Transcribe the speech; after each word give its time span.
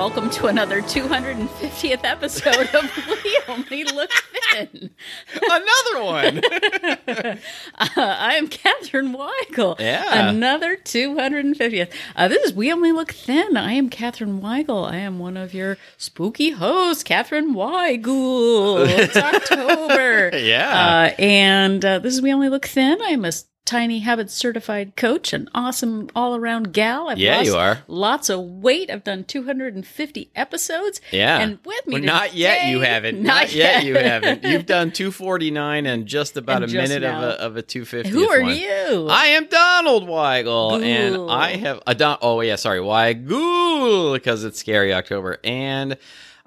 welcome 0.00 0.30
to 0.30 0.46
another 0.46 0.80
250th 0.80 2.04
episode 2.04 2.74
of 2.74 2.90
We 3.22 3.38
Only 3.48 3.84
Look 3.84 4.10
Thin. 4.50 4.90
Another 5.42 6.04
one. 6.04 6.40
Uh, 7.80 7.88
I 7.96 8.34
am 8.34 8.48
Catherine 8.48 9.14
Weigel. 9.14 9.78
Yeah. 9.80 10.28
Another 10.28 10.76
250th. 10.76 11.92
Uh, 12.14 12.28
this 12.28 12.44
is 12.44 12.52
We 12.54 12.70
Only 12.72 12.92
Look 12.92 13.12
Thin. 13.12 13.56
I 13.56 13.72
am 13.72 13.88
Catherine 13.88 14.40
Weigel. 14.40 14.86
I 14.90 14.96
am 14.96 15.18
one 15.18 15.36
of 15.38 15.54
your 15.54 15.78
spooky 15.96 16.50
hosts, 16.50 17.02
Catherine 17.02 17.54
Weigel. 17.54 18.86
It's 18.86 19.16
October. 19.16 20.36
Yeah. 20.36 21.10
Uh, 21.10 21.14
and 21.20 21.82
uh, 21.84 21.98
this 22.00 22.14
is 22.14 22.22
We 22.22 22.32
Only 22.32 22.48
Look 22.50 22.66
Thin. 22.66 22.98
I'm 23.02 23.24
a 23.24 23.28
s- 23.28 23.44
Tiny 23.66 24.00
Habits 24.00 24.34
certified 24.34 24.96
coach, 24.96 25.32
an 25.32 25.48
awesome 25.54 26.08
all 26.16 26.34
around 26.34 26.72
gal. 26.72 27.08
I've 27.08 27.18
Yeah, 27.18 27.40
you 27.42 27.54
are. 27.54 27.78
Lots 27.86 28.28
of 28.28 28.40
weight. 28.40 28.90
I've 28.90 29.04
done 29.04 29.22
250 29.22 30.30
episodes. 30.34 31.00
yeah. 31.12 31.38
And 31.38 31.60
with 31.64 31.86
me 31.86 31.94
Well, 31.94 32.02
not 32.02 32.34
yet. 32.34 32.66
You 32.66 32.80
haven't. 32.80 33.22
Not, 33.22 33.42
Not, 33.42 33.54
yet. 33.54 33.84
You 33.84 33.94
haven't. 33.96 34.42
You've 34.42 34.66
done 34.66 34.90
249 34.90 35.86
and 35.86 36.06
just 36.06 36.36
about 36.36 36.62
And 36.62 36.64
a 36.64 36.66
just 36.74 36.88
minute 36.90 37.04
of 37.08 37.22
a 37.22 37.40
of 37.40 37.56
a 37.56 37.62
250. 37.62 38.08
Who 38.10 38.28
are 38.28 38.42
one. 38.42 38.56
you? 38.56 39.06
I 39.08 39.26
am 39.26 39.46
Donald 39.46 40.08
Weigel, 40.08 40.82
and 40.82 41.30
I 41.30 41.56
have 41.56 41.80
a 41.86 41.94
Don. 41.94 42.18
Oh 42.22 42.40
yeah, 42.40 42.56
sorry, 42.56 42.80
Weigel 42.80 44.14
because 44.14 44.42
it's 44.42 44.58
scary 44.58 44.92
October, 44.92 45.38
and 45.44 45.96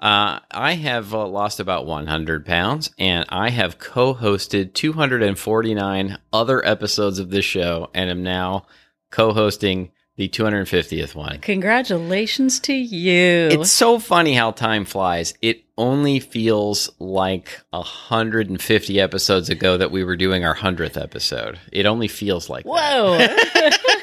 uh, 0.04 0.40
I 0.50 0.74
have 0.74 1.14
uh, 1.14 1.26
lost 1.26 1.60
about 1.60 1.86
100 1.86 2.44
pounds, 2.44 2.90
and 2.98 3.24
I 3.30 3.48
have 3.48 3.78
co-hosted 3.78 4.74
249 4.74 6.18
other 6.30 6.62
episodes 6.62 7.18
of 7.18 7.30
this 7.30 7.46
show, 7.46 7.88
and 7.94 8.10
am 8.10 8.22
now 8.22 8.66
co-hosting 9.10 9.92
the 10.16 10.28
250th 10.28 11.14
one. 11.14 11.38
Congratulations 11.38 12.60
to 12.60 12.74
you. 12.74 13.48
It's 13.50 13.72
so 13.72 13.98
funny 13.98 14.34
how 14.34 14.50
time 14.50 14.84
flies. 14.84 15.32
It 15.40 15.64
only 15.78 16.20
feels 16.20 16.90
like 16.98 17.62
150 17.70 19.00
episodes 19.00 19.48
ago 19.48 19.78
that 19.78 19.90
we 19.90 20.04
were 20.04 20.16
doing 20.16 20.44
our 20.44 20.54
100th 20.54 21.00
episode. 21.00 21.58
It 21.72 21.86
only 21.86 22.08
feels 22.08 22.50
like 22.50 22.64
that. 22.64 22.70
Whoa. 22.70 23.78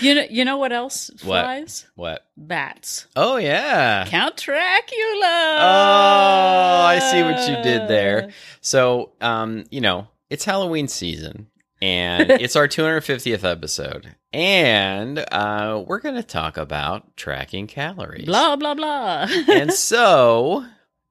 you 0.00 0.14
know 0.14 0.24
you 0.30 0.44
know 0.44 0.56
what 0.56 0.72
else 0.72 1.10
What? 1.22 1.42
flies? 1.44 1.86
What? 1.94 2.26
Bats. 2.36 3.06
Oh, 3.16 3.36
yeah. 3.36 4.04
Count 4.08 4.36
Dracula. 4.36 5.58
Oh, 5.60 6.84
I 6.86 6.98
see 7.10 7.22
what 7.22 7.48
you 7.48 7.62
did 7.62 7.88
there. 7.88 8.30
So, 8.60 9.12
um, 9.20 9.64
you 9.70 9.80
know, 9.80 10.08
it's 10.30 10.44
Halloween 10.44 10.88
season 10.88 11.48
and 11.80 12.30
it's 12.30 12.56
our 12.56 12.68
250th 12.68 13.44
episode. 13.44 14.14
And 14.32 15.18
uh, 15.32 15.82
we're 15.86 16.00
going 16.00 16.14
to 16.16 16.22
talk 16.22 16.56
about 16.56 17.16
tracking 17.16 17.66
calories. 17.66 18.26
Blah 18.26 18.56
blah 18.56 18.74
blah. 18.74 19.26
and 19.48 19.72
so, 19.88 20.64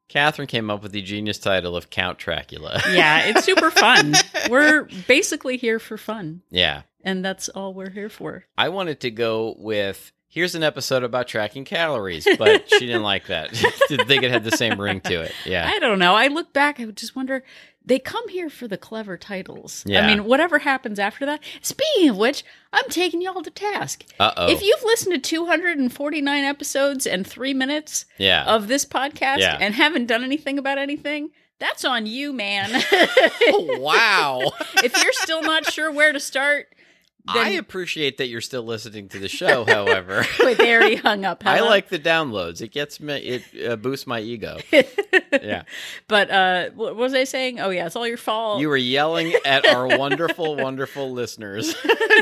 Catherine 0.07 0.47
came 0.47 0.69
up 0.69 0.83
with 0.83 0.91
the 0.91 1.01
genius 1.01 1.39
title 1.39 1.75
of 1.75 1.89
Count 1.89 2.19
Dracula. 2.19 2.79
yeah, 2.91 3.23
it's 3.25 3.43
super 3.43 3.71
fun. 3.71 4.13
We're 4.49 4.87
basically 5.07 5.57
here 5.57 5.79
for 5.79 5.97
fun, 5.97 6.41
yeah. 6.51 6.83
And 7.07 7.23
that's 7.23 7.47
all 7.49 7.73
we're 7.73 7.89
here 7.89 8.09
for. 8.09 8.45
I 8.57 8.69
wanted 8.69 8.99
to 8.99 9.11
go 9.11 9.55
with 9.57 10.11
here's 10.27 10.55
an 10.55 10.61
episode 10.61 11.03
about 11.03 11.27
tracking 11.27 11.63
calories, 11.63 12.27
but 12.37 12.69
she 12.69 12.85
didn't 12.85 13.01
like 13.01 13.27
that. 13.27 13.51
didn't 13.87 14.07
think 14.07 14.23
it 14.23 14.29
had 14.29 14.43
the 14.43 14.51
same 14.51 14.79
ring 14.79 14.99
to 15.01 15.21
it. 15.21 15.31
Yeah. 15.45 15.67
I 15.67 15.79
don't 15.79 15.99
know. 15.99 16.13
I 16.13 16.27
look 16.27 16.53
back, 16.53 16.79
I 16.79 16.85
would 16.85 16.97
just 16.97 17.15
wonder. 17.15 17.43
They 17.85 17.99
come 17.99 18.27
here 18.27 18.49
for 18.49 18.67
the 18.67 18.77
clever 18.77 19.15
titles. 19.15 19.83
Yeah. 19.87 20.01
I 20.01 20.07
mean, 20.07 20.25
whatever 20.25 20.59
happens 20.59 20.99
after 20.99 21.25
that. 21.25 21.41
Speaking 21.61 22.09
of 22.09 22.17
which, 22.17 22.43
I'm 22.73 22.89
taking 22.89 23.21
y'all 23.21 23.41
to 23.41 23.49
task. 23.49 24.03
Uh 24.19 24.33
oh. 24.35 24.49
If 24.51 24.61
you've 24.61 24.83
listened 24.83 25.13
to 25.15 25.21
249 25.21 26.43
episodes 26.43 27.07
and 27.07 27.25
three 27.25 27.53
minutes 27.53 28.05
yeah. 28.17 28.43
of 28.43 28.67
this 28.67 28.83
podcast 28.83 29.39
Yeah. 29.39 29.57
and 29.61 29.73
haven't 29.73 30.07
done 30.07 30.25
anything 30.25 30.59
about 30.59 30.77
anything, 30.77 31.29
that's 31.59 31.85
on 31.85 32.05
you, 32.05 32.33
man. 32.33 32.69
wow. 33.49 34.51
if 34.83 35.01
you're 35.01 35.13
still 35.13 35.41
not 35.41 35.71
sure 35.71 35.89
where 35.89 36.11
to 36.11 36.19
start, 36.19 36.67
I 37.27 37.49
appreciate 37.51 38.17
that 38.17 38.27
you're 38.27 38.41
still 38.41 38.63
listening 38.63 39.09
to 39.09 39.19
the 39.19 39.27
show, 39.27 39.65
however. 39.67 40.25
wait, 40.39 40.57
they 40.57 40.73
already 40.73 40.95
hung 40.95 41.25
up. 41.25 41.43
I 41.45 41.61
like 41.61 41.89
the 41.89 41.99
downloads. 41.99 42.61
It 42.61 42.71
gets 42.71 42.99
me 42.99 43.15
it 43.17 43.69
uh, 43.69 43.75
boosts 43.75 44.07
my 44.07 44.19
ego. 44.19 44.57
Yeah. 45.29 45.63
but 46.07 46.31
uh, 46.31 46.69
what 46.71 46.95
was 46.95 47.13
I 47.13 47.25
saying? 47.25 47.59
Oh 47.59 47.69
yeah, 47.69 47.85
it's 47.85 47.95
all 47.95 48.07
your 48.07 48.17
fault. 48.17 48.59
You 48.59 48.69
were 48.69 48.77
yelling 48.77 49.33
at 49.45 49.67
our 49.67 49.85
wonderful 49.97 50.55
wonderful 50.55 51.11
listeners 51.11 51.75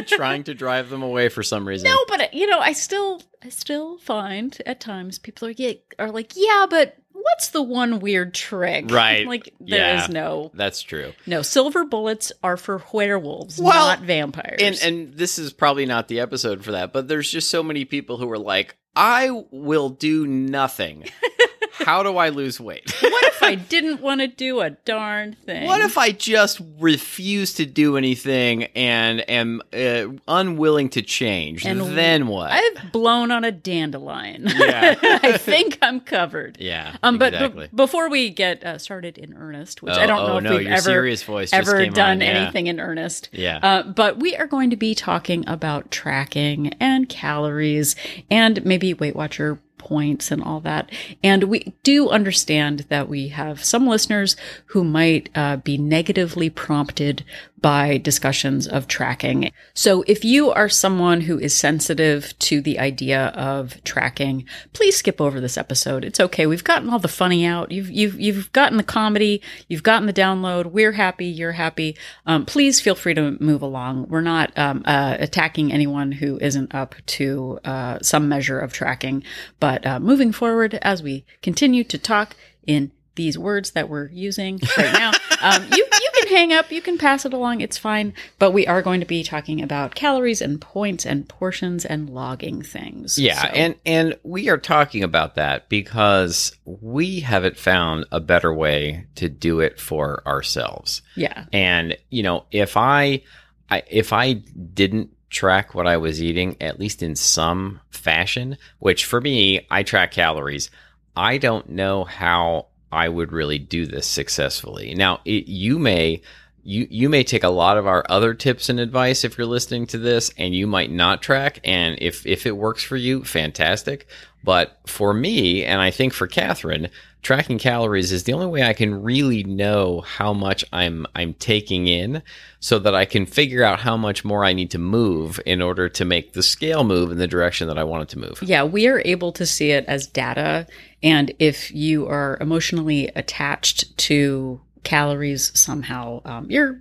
trying 0.08 0.44
to 0.46 0.54
drive 0.54 0.90
them 0.90 1.02
away 1.02 1.30
for 1.30 1.44
some 1.44 1.68
reason. 1.68 1.90
no, 1.90 1.98
but 2.08 2.22
uh, 2.22 2.28
you 2.34 2.48
know, 2.48 2.60
I 2.60 2.74
still, 2.74 3.22
I 3.44 3.50
still 3.50 4.00
find 4.00 4.58
at 4.66 4.80
times 4.80 5.20
people 5.20 5.48
are 5.48 5.54
are 6.00 6.12
like, 6.12 6.34
yeah, 6.36 6.66
but 6.70 6.98
what's 7.26 7.50
the 7.50 7.62
one 7.62 8.00
weird 8.00 8.34
trick? 8.34 8.86
Right. 8.90 9.26
Like 9.36 9.54
there 9.60 9.96
is 9.96 10.02
Yeah. 10.04 10.08
no, 10.10 10.52
That's 10.54 10.82
true. 10.82 11.14
no 11.26 11.42
silver 11.42 11.84
bullets 11.86 12.32
are 12.44 12.58
for 12.58 12.82
werewolves, 12.94 13.60
Well, 13.60 13.88
not 13.88 14.02
vampires. 14.02 14.60
And 14.62 14.80
and 14.84 15.14
this 15.16 15.38
is 15.40 15.52
probably 15.52 15.86
not 15.86 16.08
the 16.08 16.20
episode 16.20 16.64
for 16.64 16.72
that, 16.74 16.94
but 16.94 17.08
there's 17.08 17.30
just 17.30 17.50
so 17.50 17.64
many 17.64 17.84
people 17.86 18.18
who 18.18 18.32
are 18.32 18.38
like, 18.40 18.78
I 18.96 19.30
will 19.52 19.90
do 19.90 20.26
nothing. 20.28 21.06
How 21.80 22.04
do 22.04 22.18
I 22.18 22.30
lose 22.30 22.60
weight? 22.60 22.90
what 23.02 23.24
if 23.26 23.44
I 23.44 23.56
didn't 23.70 24.02
want 24.02 24.22
to 24.22 24.28
do 24.28 24.62
a 24.62 24.70
darn 24.72 25.34
thing? 25.46 25.66
What 25.66 25.82
if 25.82 25.98
I 25.98 26.12
just 26.12 26.62
refuse 26.80 27.54
to 27.56 27.66
do 27.66 27.98
anything 27.98 28.64
and 28.76 29.28
am 29.30 29.62
uh, 29.74 30.08
unwilling 30.28 30.90
to 30.90 31.02
change? 31.02 31.66
And 31.66 31.82
then 31.98 32.28
what? 32.28 32.52
I've 32.52 32.92
blown 32.92 33.32
on 33.32 33.44
a 33.44 33.52
dandelion. 33.52 34.48
Yeah. 34.66 34.96
I 35.02 35.38
think 35.38 35.78
I'm 35.82 36.00
covered. 36.00 36.58
yeah, 36.60 36.96
Um, 37.04 37.18
but 37.18 37.56
b- 37.56 37.68
before 37.76 38.10
we 38.10 38.30
get 38.30 38.64
uh, 38.64 38.78
started 38.78 39.18
in 39.18 39.34
earnest, 39.36 39.82
which 39.84 39.94
Oh, 39.94 40.00
I 40.00 40.06
don't 40.06 40.26
know 40.28 40.34
oh, 40.34 40.38
if 40.38 40.44
no, 40.44 40.58
we've 40.58 40.68
ever 40.68 40.82
serious 40.82 41.24
voice 41.24 41.54
ever 41.54 41.86
done 41.88 42.22
yeah. 42.22 42.28
anything 42.28 42.68
in 42.68 42.80
earnest, 42.80 43.30
Yeah. 43.32 43.60
Uh, 43.62 43.84
but 43.84 44.18
we 44.20 44.36
are 44.36 44.48
going 44.48 44.70
to 44.72 44.76
be 44.76 44.96
talking 44.96 45.44
about 45.48 45.92
tracking 45.92 46.74
and 46.80 47.08
calories 47.10 47.96
and 48.32 48.64
maybe 48.66 48.94
Weight 48.94 49.16
Watcher 49.16 49.60
points 49.86 50.32
and 50.32 50.44
all 50.44 50.60
that. 50.62 50.90
And 51.24 51.46
we 51.46 51.74
do 51.84 52.10
understand 52.10 52.86
that 52.90 53.08
we 53.08 53.30
have 53.30 53.64
some 53.64 53.88
listeners 53.88 54.36
who 54.68 54.84
might 54.84 55.30
uh, 55.36 55.58
be 55.58 55.78
negatively 55.78 56.50
prompted 56.50 57.24
by 57.62 57.98
discussions 57.98 58.68
of 58.68 58.88
tracking. 58.88 59.52
So 59.74 60.04
if 60.08 60.24
you 60.24 60.52
are 60.52 60.70
someone 60.70 61.22
who 61.22 61.40
is 61.40 61.56
sensitive 61.56 62.38
to 62.40 62.62
the 62.62 62.78
idea 62.80 63.28
of 63.28 63.84
tracking, 63.84 64.46
please 64.74 64.98
skip 64.98 65.22
over 65.22 65.40
this 65.40 65.58
episode. 65.58 66.04
It's 66.04 66.20
okay. 66.20 66.46
We've 66.46 66.64
gotten 66.64 66.90
all 66.90 67.00
the 67.00 67.08
funny 67.08 67.46
out. 67.46 67.72
You've 67.72 67.90
you've 67.90 68.20
you've 68.20 68.52
gotten 68.52 68.78
the 68.78 68.84
comedy. 68.84 69.42
You've 69.68 69.84
gotten 69.84 70.06
the 70.06 70.14
download. 70.14 70.68
We're 70.68 70.92
happy. 70.92 71.26
You're 71.26 71.54
happy. 71.54 71.98
Um, 72.26 72.46
please 72.46 72.82
feel 72.82 72.96
free 72.96 73.14
to 73.14 73.38
move 73.40 73.62
along. 73.62 74.10
We're 74.10 74.22
not 74.22 74.56
um, 74.58 74.84
uh, 74.86 75.18
attacking 75.20 75.72
anyone 75.72 76.12
who 76.12 76.38
isn't 76.40 76.76
up 76.76 76.96
to 77.06 77.60
uh, 77.64 78.00
some 78.02 78.28
measure 78.30 78.60
of 78.60 78.74
tracking, 78.74 79.24
but 79.60 79.86
uh, 79.88 80.00
moving 80.00 80.32
forward 80.32 80.76
as 80.82 81.02
we 81.02 81.26
continue 81.42 81.84
to 81.86 81.98
talk 81.98 82.36
in 82.68 82.92
these 83.16 83.38
words 83.38 83.72
that 83.72 83.90
we're 83.90 84.10
using 84.10 84.60
right 84.78 84.94
now. 84.94 85.12
Um, 85.42 85.64
you 85.70 85.86
you 86.02 86.05
can 86.26 86.36
hang 86.36 86.54
up, 86.54 86.72
you 86.72 86.82
can 86.82 86.98
pass 86.98 87.26
it 87.26 87.34
along, 87.34 87.62
it's 87.62 87.78
fine. 87.78 88.14
But 88.40 88.52
we 88.52 88.68
are 88.68 88.82
going 88.82 89.00
to 89.00 89.06
be 89.06 89.24
talking 89.24 89.62
about 89.62 89.96
calories 89.96 90.42
and 90.42 90.60
points 90.60 91.06
and 91.06 91.28
portions 91.30 91.86
and 91.86 92.10
logging 92.10 92.62
things. 92.62 93.18
Yeah, 93.18 93.42
So- 93.42 93.48
and 93.50 93.76
and 93.86 94.16
we 94.24 94.50
are 94.50 94.58
talking 94.58 95.04
about 95.04 95.36
that 95.36 95.70
because 95.70 96.56
we 96.66 97.22
haven't 97.22 97.58
found 97.58 98.06
a 98.12 98.20
better 98.20 98.54
way 98.54 99.06
to 99.16 99.30
do 99.30 99.60
it 99.60 99.80
for 99.80 100.22
ourselves. 100.28 101.02
yeah, 101.16 101.46
And 101.54 101.98
you 102.10 102.24
know, 102.24 102.46
if 102.52 102.76
I, 102.78 103.22
I 103.70 103.84
if 103.90 104.12
I 104.14 104.34
didn't 104.34 105.12
track 105.30 105.74
what 105.76 105.88
I 105.88 105.98
was 105.98 106.22
eating, 106.22 106.56
at 106.62 106.80
least 106.80 107.04
in 107.04 107.16
some 107.16 107.82
fashion, 107.90 108.58
which 108.80 109.06
for 109.06 109.20
me, 109.20 109.66
I 109.70 109.84
track 109.84 110.12
calories. 110.12 110.70
I 111.18 111.38
don't 111.38 111.70
know 111.70 112.04
how 112.04 112.68
I 112.92 113.10
would 113.10 113.32
really 113.32 113.60
do 113.60 113.86
this 113.86 114.08
successfully. 114.08 114.94
Now, 114.96 115.22
it, 115.26 115.48
you 115.48 115.80
may 115.80 116.22
you 116.66 116.88
you 116.90 117.08
may 117.08 117.24
take 117.24 117.44
a 117.44 117.50
lot 117.50 117.78
of 117.78 117.88
our 117.88 118.04
other 118.10 118.34
tips 118.34 118.70
and 118.70 118.80
advice 118.80 119.24
if 119.24 119.38
you're 119.38 119.48
listening 119.48 119.86
to 119.86 119.98
this 119.98 120.32
and 120.38 120.56
you 120.56 120.66
might 120.66 120.92
not 120.92 121.22
track 121.22 121.60
and 121.64 121.98
if 122.02 122.26
if 122.26 122.46
it 122.46 122.58
works 122.58 122.84
for 122.84 122.98
you 122.98 123.24
fantastic 123.24 124.08
but 124.44 124.80
for 124.88 125.14
me 125.14 125.64
and 125.64 125.80
i 125.80 125.92
think 125.92 126.12
for 126.12 126.28
catherine 126.28 126.90
tracking 127.22 127.58
calories 127.58 128.12
is 128.12 128.24
the 128.24 128.34
only 128.34 128.48
way 128.48 128.64
i 128.64 128.74
can 128.74 129.04
really 129.04 129.44
know 129.44 130.02
how 130.02 130.34
much 130.34 130.66
i'm 130.74 131.06
i'm 131.16 131.34
taking 131.36 131.88
in 131.88 132.22
so 132.60 132.80
that 132.80 132.96
i 132.96 133.06
can 133.06 133.26
figure 133.26 133.64
out 133.64 133.80
how 133.80 133.96
much 133.96 134.26
more 134.26 134.44
i 134.44 134.52
need 134.54 134.72
to 134.72 134.80
move 134.80 135.40
in 135.46 135.62
order 135.62 135.88
to 135.88 136.04
make 136.04 136.34
the 136.34 136.44
scale 136.44 136.84
move 136.84 137.12
in 137.12 137.18
the 137.18 137.28
direction 137.28 137.68
that 137.68 137.78
i 137.78 137.84
want 137.84 138.02
it 138.04 138.10
to 138.10 138.20
move 138.20 138.42
Yeah, 138.42 138.64
we 138.64 138.88
are 138.88 139.02
able 139.06 139.32
to 139.34 139.46
see 139.46 139.72
it 139.72 139.86
as 139.86 140.08
data. 140.08 140.66
And 141.04 141.34
if 141.40 141.72
you 141.74 142.08
are 142.08 142.38
emotionally 142.40 143.12
attached 143.16 143.96
to 143.98 144.62
calories 144.86 145.52
somehow, 145.60 146.22
um, 146.24 146.50
you're 146.50 146.80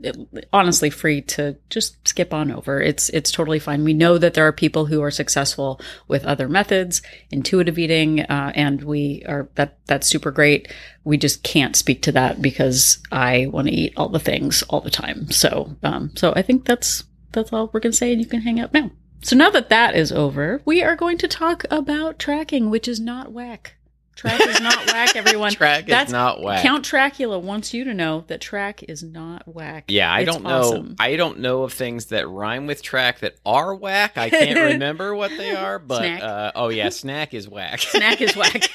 honestly 0.53 0.91
free 0.91 1.23
to 1.23 1.57
just 1.71 2.07
skip 2.07 2.33
on 2.33 2.53
over. 2.53 2.81
It's 2.81 3.09
it's 3.09 3.33
totally 3.33 3.59
fine. 3.59 3.83
We 3.83 3.95
know 3.95 4.19
that 4.19 4.35
there 4.35 4.47
are 4.47 4.53
people 4.53 4.87
who 4.87 5.03
are 5.03 5.11
successful 5.11 5.81
with 6.07 6.25
other 6.25 6.49
methods, 6.49 7.03
intuitive 7.33 7.79
eating, 7.79 8.21
uh, 8.21 8.53
and 8.55 8.83
we 8.85 9.25
are 9.27 9.49
that 9.57 9.79
that's 9.87 10.07
super 10.07 10.31
great. 10.31 10.73
We 11.03 11.17
just 11.17 11.43
can't 11.43 11.75
speak 11.75 12.03
to 12.03 12.13
that 12.13 12.41
because 12.41 12.99
I 13.11 13.47
want 13.47 13.67
to 13.67 13.75
eat 13.75 13.95
all 13.97 14.11
the 14.11 14.21
things 14.21 14.63
all 14.69 14.81
the 14.81 14.91
time. 14.91 15.31
So 15.33 15.75
um, 15.83 16.13
so 16.15 16.33
I 16.37 16.43
think 16.43 16.67
that's 16.67 17.03
that's 17.33 17.53
all 17.53 17.71
we're 17.73 17.81
gonna 17.81 17.93
say, 17.93 18.13
and 18.13 18.21
you 18.21 18.29
can 18.29 18.43
hang 18.43 18.61
up 18.61 18.73
now. 18.73 18.91
So 19.23 19.35
now 19.35 19.49
that 19.51 19.71
that 19.71 19.97
is 19.97 20.13
over, 20.13 20.61
we 20.67 20.83
are 20.83 20.95
going 20.95 21.17
to 21.19 21.29
talk 21.29 21.65
about 21.71 22.19
tracking, 22.19 22.69
which 22.69 22.87
is 22.87 23.01
not 23.01 23.33
whack. 23.33 23.77
Track 24.17 24.41
is 24.47 24.61
not 24.61 24.87
whack, 24.87 25.17
everyone. 25.17 25.53
track 25.53 25.89
is 25.89 26.11
not 26.13 26.41
whack. 26.41 26.63
Count 26.63 26.85
Tracula 26.85 27.41
wants 27.43 27.75
you 27.75 27.85
to 27.85 27.93
know 27.95 28.25
that 28.29 28.41
track 28.41 28.83
is 28.85 29.03
not 29.03 29.47
whack. 29.53 29.85
Yeah, 29.89 30.13
I 30.13 30.21
It's 30.21 30.33
don't 30.33 30.45
know. 30.45 30.51
awesome. 30.61 30.97
I 30.99 31.17
don't 31.17 31.41
know 31.41 31.63
of 31.65 31.73
things 31.73 32.07
that 32.07 32.29
rhyme 32.29 32.67
with 32.67 32.81
track 32.83 33.19
that 33.21 33.35
are 33.45 33.75
whack. 33.75 34.17
I 34.17 34.31
can't 34.31 34.59
remember 34.75 35.15
what 35.15 35.31
they 35.37 35.55
are, 35.55 35.79
but 35.79 36.05
uh, 36.23 36.53
oh 36.55 36.69
yeah, 36.69 36.89
snack 36.91 37.35
is 37.35 37.49
whack. 37.49 37.81
Snack 37.81 38.21
is 38.21 38.37
whack. 38.37 38.53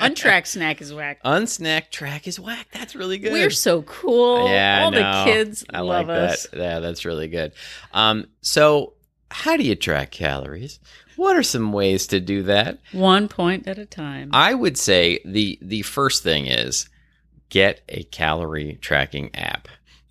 Untrack 0.00 0.46
snack 0.46 0.80
is 0.80 0.92
whack. 0.94 1.20
Unsnack 1.24 1.90
track 1.90 2.26
is 2.26 2.38
whack. 2.40 2.68
That's 2.72 2.94
really 2.94 3.18
good. 3.18 3.32
We're 3.32 3.50
so 3.50 3.82
cool. 3.82 4.48
yeah, 4.48 4.82
All 4.84 4.90
the 4.90 5.22
kids 5.24 5.64
I 5.72 5.80
love 5.80 6.08
like 6.08 6.16
us. 6.30 6.46
that. 6.46 6.58
Yeah, 6.58 6.80
that's 6.80 7.04
really 7.04 7.28
good. 7.28 7.52
Um, 7.92 8.28
so 8.40 8.94
how 9.30 9.56
do 9.56 9.62
you 9.64 9.74
track 9.74 10.10
calories? 10.10 10.80
What 11.20 11.36
are 11.36 11.42
some 11.42 11.74
ways 11.74 12.06
to 12.06 12.18
do 12.18 12.44
that? 12.44 12.78
One 12.92 13.28
point 13.28 13.68
at 13.68 13.76
a 13.76 13.84
time. 13.84 14.30
I 14.32 14.54
would 14.54 14.78
say 14.78 15.20
the 15.22 15.58
the 15.60 15.82
first 15.82 16.22
thing 16.22 16.46
is 16.46 16.88
get 17.50 17.82
a 17.90 18.04
calorie 18.04 18.78
tracking 18.80 19.28
app. 19.34 19.68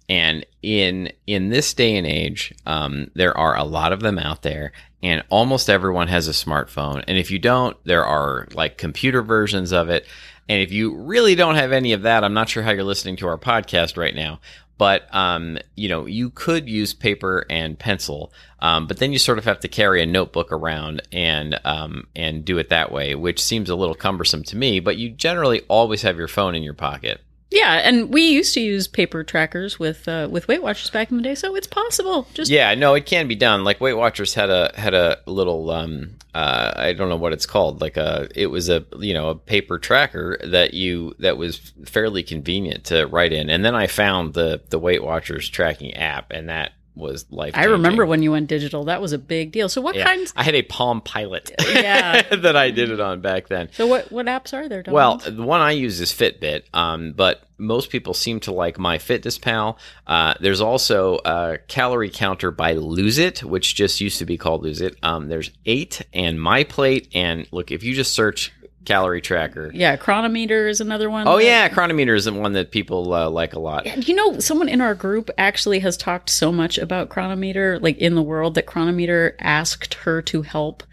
And 0.07 0.45
in 0.61 1.11
in 1.25 1.49
this 1.49 1.73
day 1.73 1.97
and 1.97 2.05
age, 2.05 2.53
um, 2.67 3.09
there 3.15 3.35
are 3.35 3.57
a 3.57 3.63
lot 3.63 3.91
of 3.91 4.01
them 4.01 4.19
out 4.19 4.43
there, 4.43 4.71
and 5.01 5.23
almost 5.29 5.67
everyone 5.67 6.09
has 6.09 6.27
a 6.27 6.31
smartphone. 6.31 7.03
And 7.07 7.17
if 7.17 7.31
you 7.31 7.39
don't, 7.39 7.75
there 7.85 8.05
are 8.05 8.47
like 8.53 8.77
computer 8.77 9.23
versions 9.23 9.71
of 9.71 9.89
it. 9.89 10.05
And 10.47 10.61
if 10.61 10.71
you 10.71 10.95
really 10.95 11.33
don't 11.33 11.55
have 11.55 11.71
any 11.71 11.93
of 11.93 12.03
that, 12.03 12.23
I'm 12.23 12.35
not 12.35 12.49
sure 12.49 12.61
how 12.61 12.69
you're 12.69 12.83
listening 12.83 13.15
to 13.15 13.27
our 13.27 13.37
podcast 13.39 13.97
right 13.97 14.13
now. 14.13 14.41
But 14.79 15.13
um, 15.13 15.59
you 15.75 15.89
know, 15.89 16.05
you 16.05 16.29
could 16.29 16.69
use 16.69 16.93
paper 16.93 17.45
and 17.49 17.77
pencil, 17.77 18.31
um, 18.59 18.87
but 18.87 18.97
then 18.97 19.11
you 19.11 19.19
sort 19.19 19.37
of 19.37 19.43
have 19.43 19.59
to 19.59 19.67
carry 19.67 20.01
a 20.01 20.05
notebook 20.05 20.53
around 20.53 21.01
and 21.11 21.59
um, 21.65 22.07
and 22.15 22.45
do 22.45 22.57
it 22.57 22.69
that 22.69 22.89
way, 22.89 23.13
which 23.13 23.43
seems 23.43 23.69
a 23.69 23.75
little 23.75 23.93
cumbersome 23.93 24.41
to 24.45 24.55
me. 24.55 24.79
But 24.79 24.95
you 24.95 25.09
generally 25.09 25.63
always 25.67 26.01
have 26.03 26.17
your 26.17 26.29
phone 26.29 26.55
in 26.55 26.63
your 26.63 26.73
pocket. 26.73 27.19
Yeah, 27.51 27.81
and 27.83 28.13
we 28.13 28.29
used 28.29 28.53
to 28.53 28.61
use 28.61 28.87
paper 28.87 29.23
trackers 29.23 29.79
with 29.79 30.07
uh, 30.07 30.27
with 30.29 30.47
Weight 30.47 30.61
Watchers 30.61 30.91
back 30.91 31.09
in 31.09 31.17
the 31.17 31.23
day, 31.23 31.33
so 31.33 31.55
it's 31.55 31.65
possible. 31.67 32.27
Just 32.33 32.51
Yeah, 32.51 32.75
no, 32.75 32.93
it 32.93 33.07
can 33.07 33.27
be 33.27 33.35
done. 33.35 33.63
Like 33.63 33.81
Weight 33.81 33.93
Watchers 33.93 34.35
had 34.35 34.51
a 34.51 34.71
had 34.75 34.93
a 34.93 35.19
little 35.25 35.71
um 35.71 36.11
uh 36.35 36.73
I 36.75 36.93
don't 36.93 37.09
know 37.09 37.15
what 37.15 37.33
it's 37.33 37.47
called. 37.47 37.81
Like 37.81 37.97
a 37.97 38.29
it 38.35 38.47
was 38.47 38.69
a 38.69 38.85
you 38.99 39.15
know 39.15 39.29
a 39.29 39.35
paper 39.35 39.79
tracker 39.79 40.37
that 40.43 40.75
you 40.75 41.15
that 41.19 41.37
was 41.37 41.57
fairly 41.85 42.21
convenient 42.21 42.83
to 42.85 43.07
write 43.07 43.33
in. 43.33 43.49
And 43.49 43.65
then 43.65 43.73
I 43.73 43.87
found 43.87 44.35
the 44.35 44.61
the 44.69 44.77
Weight 44.79 45.03
Watchers 45.03 45.49
tracking 45.49 45.95
app, 45.95 46.31
and 46.31 46.49
that 46.49 46.73
was 46.99 47.25
life. 47.31 47.53
I 47.55 47.65
remember 47.65 48.05
when 48.05 48.21
you 48.21 48.31
went 48.31 48.47
digital. 48.47 48.83
That 48.85 49.01
was 49.01 49.13
a 49.13 49.17
big 49.17 49.51
deal. 49.51 49.69
So 49.69 49.81
what 49.81 49.95
Yeah, 49.95 50.05
kinds? 50.05 50.33
I 50.35 50.43
had 50.43 50.55
a 50.55 50.61
Palm 50.63 51.01
Pilot. 51.01 51.51
Yeah. 51.69 52.21
that 52.35 52.55
I 52.55 52.71
did 52.71 52.91
it 52.91 52.99
on 52.99 53.21
back 53.21 53.47
then. 53.47 53.69
So 53.71 53.87
what 53.87 54.11
what 54.11 54.25
apps 54.25 54.53
are 54.53 54.67
there? 54.67 54.83
Don? 54.83 54.93
Well, 54.93 55.17
the 55.17 55.41
one 55.43 55.61
I 55.61 55.71
use 55.71 56.01
is 56.01 56.11
Fitbit, 56.11 56.63
um, 56.73 57.13
but 57.13 57.43
most 57.57 57.89
people 57.89 58.13
seem 58.13 58.39
to 58.41 58.51
like 58.51 58.77
My 58.79 58.97
Fitness 58.97 59.37
Pal. 59.37 59.77
Uh, 60.07 60.33
there's 60.39 60.61
also 60.61 61.19
a 61.25 61.57
calorie 61.67 62.09
counter 62.09 62.51
by 62.51 62.73
Lose 62.73 63.17
It, 63.17 63.43
which 63.43 63.75
just 63.75 64.01
used 64.01 64.19
to 64.19 64.25
be 64.25 64.37
called 64.37 64.63
Lose 64.63 64.81
It. 64.81 64.97
Um, 65.03 65.29
there's 65.29 65.51
eight 65.65 66.01
and 66.13 66.41
My 66.41 66.63
Plate, 66.63 67.09
and 67.13 67.47
look 67.51 67.71
if 67.71 67.83
you 67.83 67.93
just 67.93 68.13
search 68.13 68.51
calorie 68.89 69.21
tracker. 69.21 69.71
yeah, 69.73 69.95
Cronometer 69.95 70.67
is 70.67 70.81
another 70.81 71.09
one. 71.09 71.27
Oh 71.27 71.37
that- 71.37 71.43
yeah, 71.43 71.69
Cronometer 71.69 72.15
is 72.15 72.25
the 72.25 72.33
one 72.33 72.53
that 72.53 72.71
people 72.71 73.13
uh, 73.13 73.29
like 73.29 73.53
a 73.53 73.59
lot. 73.59 73.85
You 74.09 74.15
know, 74.15 74.39
someone 74.39 74.67
in 74.67 74.81
our 74.81 74.95
group 74.95 75.29
actually 75.37 75.79
has 75.79 75.95
talked 75.95 76.29
so 76.29 76.51
much 76.51 76.77
about 76.77 77.09
Cronometer, 77.09 77.79
like 77.79 77.97
in 77.99 78.15
the 78.15 78.23
world, 78.23 78.55
that 78.55 78.65
Cronometer 78.65 79.35
asked 79.39 79.93
her 79.93 80.21
to 80.23 80.41
help 80.41 80.83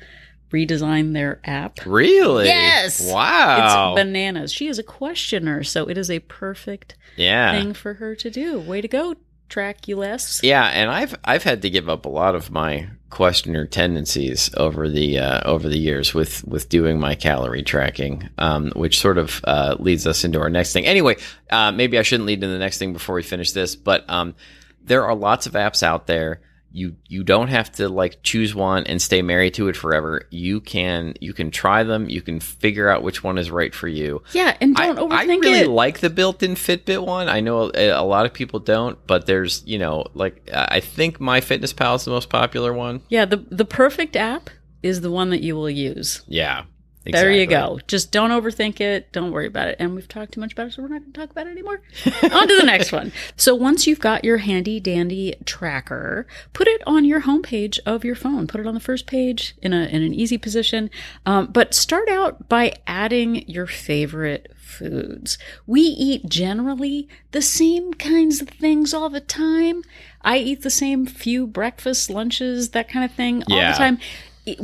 redesign 0.53 1.15
their 1.15 1.41
app. 1.45 1.79
Really? 1.87 2.47
Yes! 2.47 3.01
Wow. 3.01 3.95
It's 3.95 4.03
bananas. 4.03 4.53
She 4.53 4.69
is 4.69 4.79
a 4.79 4.83
questioner, 4.83 5.65
so 5.65 5.89
it 5.89 5.97
is 5.97 6.11
a 6.11 6.19
perfect 6.21 6.97
yeah. 7.17 7.53
thing 7.53 7.73
for 7.73 7.95
her 7.95 8.15
to 8.17 8.31
do. 8.31 8.61
Way 8.61 8.81
to 8.83 8.89
go, 8.89 9.17
Trackuless. 9.49 10.41
Yeah, 10.43 10.65
and 10.65 10.91
I've 10.91 11.15
I've 11.25 11.43
had 11.43 11.63
to 11.63 11.71
give 11.71 11.89
up 11.89 12.05
a 12.05 12.11
lot 12.11 12.35
of 12.35 12.51
my 12.51 12.89
questioner 13.11 13.65
tendencies 13.65 14.51
over 14.57 14.89
the 14.89 15.19
uh, 15.19 15.41
over 15.49 15.69
the 15.69 15.79
years 15.79 16.13
with 16.13 16.45
with 16.45 16.69
doing 16.69 16.99
my 16.99 17.15
calorie 17.15 17.63
tracking, 17.63 18.29
um, 18.39 18.73
which 18.75 18.99
sort 18.99 19.19
of 19.19 19.41
uh, 19.45 19.77
leads 19.79 20.07
us 20.07 20.25
into 20.25 20.41
our 20.41 20.51
next 20.51 20.73
thing. 20.73 20.87
Anyway, 20.87 21.17
uh, 21.51 21.71
maybe 21.73 21.99
I 21.99 22.03
shouldn't 22.03 22.27
lead 22.27 22.41
to 22.41 22.49
the 22.49 22.59
next 22.59 22.79
thing 22.79 22.93
before 22.93 23.15
we 23.15 23.23
finish 23.23 23.53
this, 23.53 23.77
but 23.77 24.09
um, 24.11 24.35
there 24.83 25.05
are 25.05 25.15
lots 25.15 25.47
of 25.47 25.53
apps 25.53 25.83
out 25.83 26.07
there. 26.07 26.41
You 26.77 26.97
you 27.09 27.25
don't 27.25 27.49
have 27.49 27.73
to 27.73 27.89
like 27.89 28.23
choose 28.23 28.55
one 28.55 28.85
and 28.85 29.01
stay 29.01 29.23
married 29.23 29.55
to 29.55 29.69
it 29.69 29.77
forever. 29.77 30.23
You 30.31 30.61
can 30.61 31.15
you 31.23 31.33
can 31.33 31.51
try 31.51 31.85
them. 31.85 32.11
You 32.11 32.21
can 32.21 32.39
figure 32.39 32.91
out 32.91 33.03
which 33.03 33.25
one 33.25 33.39
is 33.39 33.51
right 33.51 33.75
for 33.75 33.89
you. 33.89 34.23
Yeah, 34.33 34.55
and 34.61 34.77
don't 34.77 34.99
I, 34.99 35.25
overthink 35.25 35.37
I 35.39 35.49
really 35.49 35.61
it. 35.61 35.69
like 35.69 36.01
the 36.01 36.11
built-in 36.11 36.55
Fitbit 36.55 37.03
one. 37.07 37.31
I 37.31 37.41
know 37.41 37.71
a, 37.75 37.89
a 37.89 38.03
lot 38.05 38.27
of 38.27 38.35
people 38.35 38.61
don't, 38.61 38.99
but 39.07 39.25
there's, 39.25 39.63
you 39.65 39.79
know, 39.79 40.05
like 40.13 40.51
I 40.53 40.81
think 40.81 41.19
My 41.19 41.41
Fitness 41.41 41.73
Pal 41.73 41.95
is 41.95 42.05
the 42.05 42.11
most 42.11 42.29
popular 42.29 42.75
one. 42.75 43.01
yeah, 43.09 43.25
the 43.25 43.39
the 43.51 43.65
perfect 43.65 44.15
app 44.15 44.51
is 44.83 45.01
the 45.01 45.11
one 45.11 45.31
that 45.31 45.41
you 45.43 45.57
will 45.57 45.71
use. 45.71 46.23
Yeah, 46.29 46.65
There 47.13 47.31
you 47.31 47.47
go. 47.47 47.81
Just 47.87 48.13
don't 48.13 48.31
overthink 48.31 48.81
it. 48.81 49.13
Don't 49.13 49.31
worry 49.31 49.47
about 49.47 49.69
it. 49.69 49.77
And 49.79 49.95
we've 49.95 50.09
talked 50.09 50.33
too 50.33 50.41
much 50.41 50.53
about 50.53 50.69
it, 50.69 50.73
so 50.73 50.83
we're 50.83 50.89
not 50.89 51.01
going 51.01 51.13
to 51.13 51.21
talk 51.21 51.31
about 51.31 51.47
it 51.47 51.51
anymore. 51.51 51.81
on 52.23 52.49
to 52.49 52.57
the 52.57 52.65
next 52.65 52.93
one. 52.93 53.13
So 53.37 53.55
once 53.55 53.87
you've 53.87 54.01
got 54.01 54.25
your 54.25 54.39
handy 54.39 54.81
dandy 54.81 55.35
tracker, 55.45 56.27
put 56.53 56.67
it 56.69 56.83
on 56.87 57.05
your 57.05 57.23
homepage 57.23 57.79
of 57.87 58.05
your 58.05 58.15
phone. 58.15 58.47
Put 58.47 58.61
it 58.61 58.67
on 58.67 58.75
the 58.75 58.81
first 58.81 59.07
page 59.07 59.55
in 59.63 59.73
a 59.73 59.85
in 59.87 60.03
an 60.03 60.15
easy 60.15 60.39
position. 60.39 60.91
Um, 61.25 61.47
but 61.47 61.75
start 61.75 62.09
out 62.09 62.49
by 62.49 62.75
adding 62.87 63.49
your 63.49 63.67
favorite 63.67 64.53
foods. 64.57 65.39
We 65.67 65.83
eat 65.83 66.29
generally 66.29 67.09
the 67.31 67.43
same 67.43 67.95
kinds 67.95 68.41
of 68.43 68.49
things 68.49 68.93
all 68.93 69.09
the 69.09 69.21
time. 69.21 69.83
I 70.23 70.39
eat 70.39 70.63
the 70.63 70.71
same 70.71 71.07
few 71.07 71.47
breakfasts, 71.47 72.11
lunches, 72.11 72.71
that 72.71 72.89
kind 72.89 73.05
of 73.05 73.13
thing 73.13 73.45
all 73.51 73.59
the 73.73 73.79
time 73.79 73.99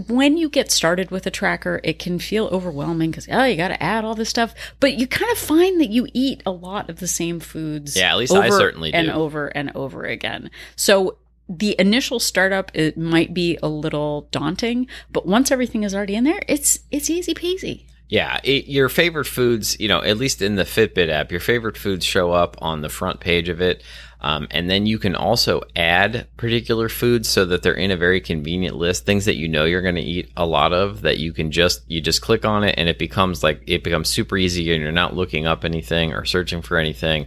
when 0.08 0.36
you 0.36 0.48
get 0.48 0.70
started 0.70 1.10
with 1.10 1.26
a 1.26 1.30
tracker, 1.30 1.80
it 1.82 1.98
can 1.98 2.18
feel 2.18 2.46
overwhelming 2.46 3.10
because 3.10 3.28
oh, 3.30 3.44
you 3.44 3.56
got 3.56 3.68
to 3.68 3.82
add 3.82 4.04
all 4.04 4.14
this 4.14 4.28
stuff. 4.28 4.54
But 4.80 4.94
you 4.94 5.06
kind 5.06 5.30
of 5.32 5.38
find 5.38 5.80
that 5.80 5.90
you 5.90 6.06
eat 6.12 6.42
a 6.46 6.50
lot 6.50 6.88
of 6.88 7.00
the 7.00 7.08
same 7.08 7.40
foods. 7.40 7.96
Yeah, 7.96 8.12
at 8.12 8.18
least 8.18 8.32
I 8.32 8.50
certainly 8.50 8.94
and 8.94 9.08
do. 9.08 9.12
over 9.12 9.48
and 9.48 9.72
over 9.74 10.04
again. 10.04 10.50
So 10.76 11.18
the 11.48 11.74
initial 11.78 12.20
startup 12.20 12.70
it 12.74 12.96
might 12.96 13.34
be 13.34 13.58
a 13.62 13.68
little 13.68 14.28
daunting, 14.30 14.86
but 15.10 15.26
once 15.26 15.50
everything 15.50 15.82
is 15.82 15.94
already 15.94 16.14
in 16.14 16.24
there, 16.24 16.42
it's 16.48 16.80
it's 16.90 17.10
easy 17.10 17.34
peasy. 17.34 17.84
Yeah, 18.08 18.40
it, 18.44 18.66
your 18.66 18.90
favorite 18.90 19.24
foods, 19.24 19.80
you 19.80 19.88
know, 19.88 20.02
at 20.02 20.18
least 20.18 20.42
in 20.42 20.56
the 20.56 20.64
Fitbit 20.64 21.08
app, 21.08 21.30
your 21.30 21.40
favorite 21.40 21.78
foods 21.78 22.04
show 22.04 22.30
up 22.30 22.56
on 22.60 22.82
the 22.82 22.90
front 22.90 23.20
page 23.20 23.48
of 23.48 23.62
it. 23.62 23.82
Um, 24.22 24.46
and 24.50 24.70
then 24.70 24.86
you 24.86 24.98
can 24.98 25.16
also 25.16 25.62
add 25.74 26.28
particular 26.36 26.88
foods 26.88 27.28
so 27.28 27.44
that 27.46 27.62
they're 27.62 27.74
in 27.74 27.90
a 27.90 27.96
very 27.96 28.20
convenient 28.20 28.76
list, 28.76 29.04
things 29.04 29.24
that 29.24 29.34
you 29.34 29.48
know 29.48 29.64
you're 29.64 29.82
going 29.82 29.96
to 29.96 30.00
eat 30.00 30.30
a 30.36 30.46
lot 30.46 30.72
of 30.72 31.02
that 31.02 31.18
you 31.18 31.32
can 31.32 31.50
just, 31.50 31.82
you 31.90 32.00
just 32.00 32.22
click 32.22 32.44
on 32.44 32.62
it 32.62 32.76
and 32.78 32.88
it 32.88 32.98
becomes 32.98 33.42
like, 33.42 33.62
it 33.66 33.82
becomes 33.82 34.08
super 34.08 34.36
easy 34.38 34.72
and 34.72 34.80
you're 34.80 34.92
not 34.92 35.16
looking 35.16 35.46
up 35.46 35.64
anything 35.64 36.12
or 36.12 36.24
searching 36.24 36.62
for 36.62 36.78
anything. 36.78 37.26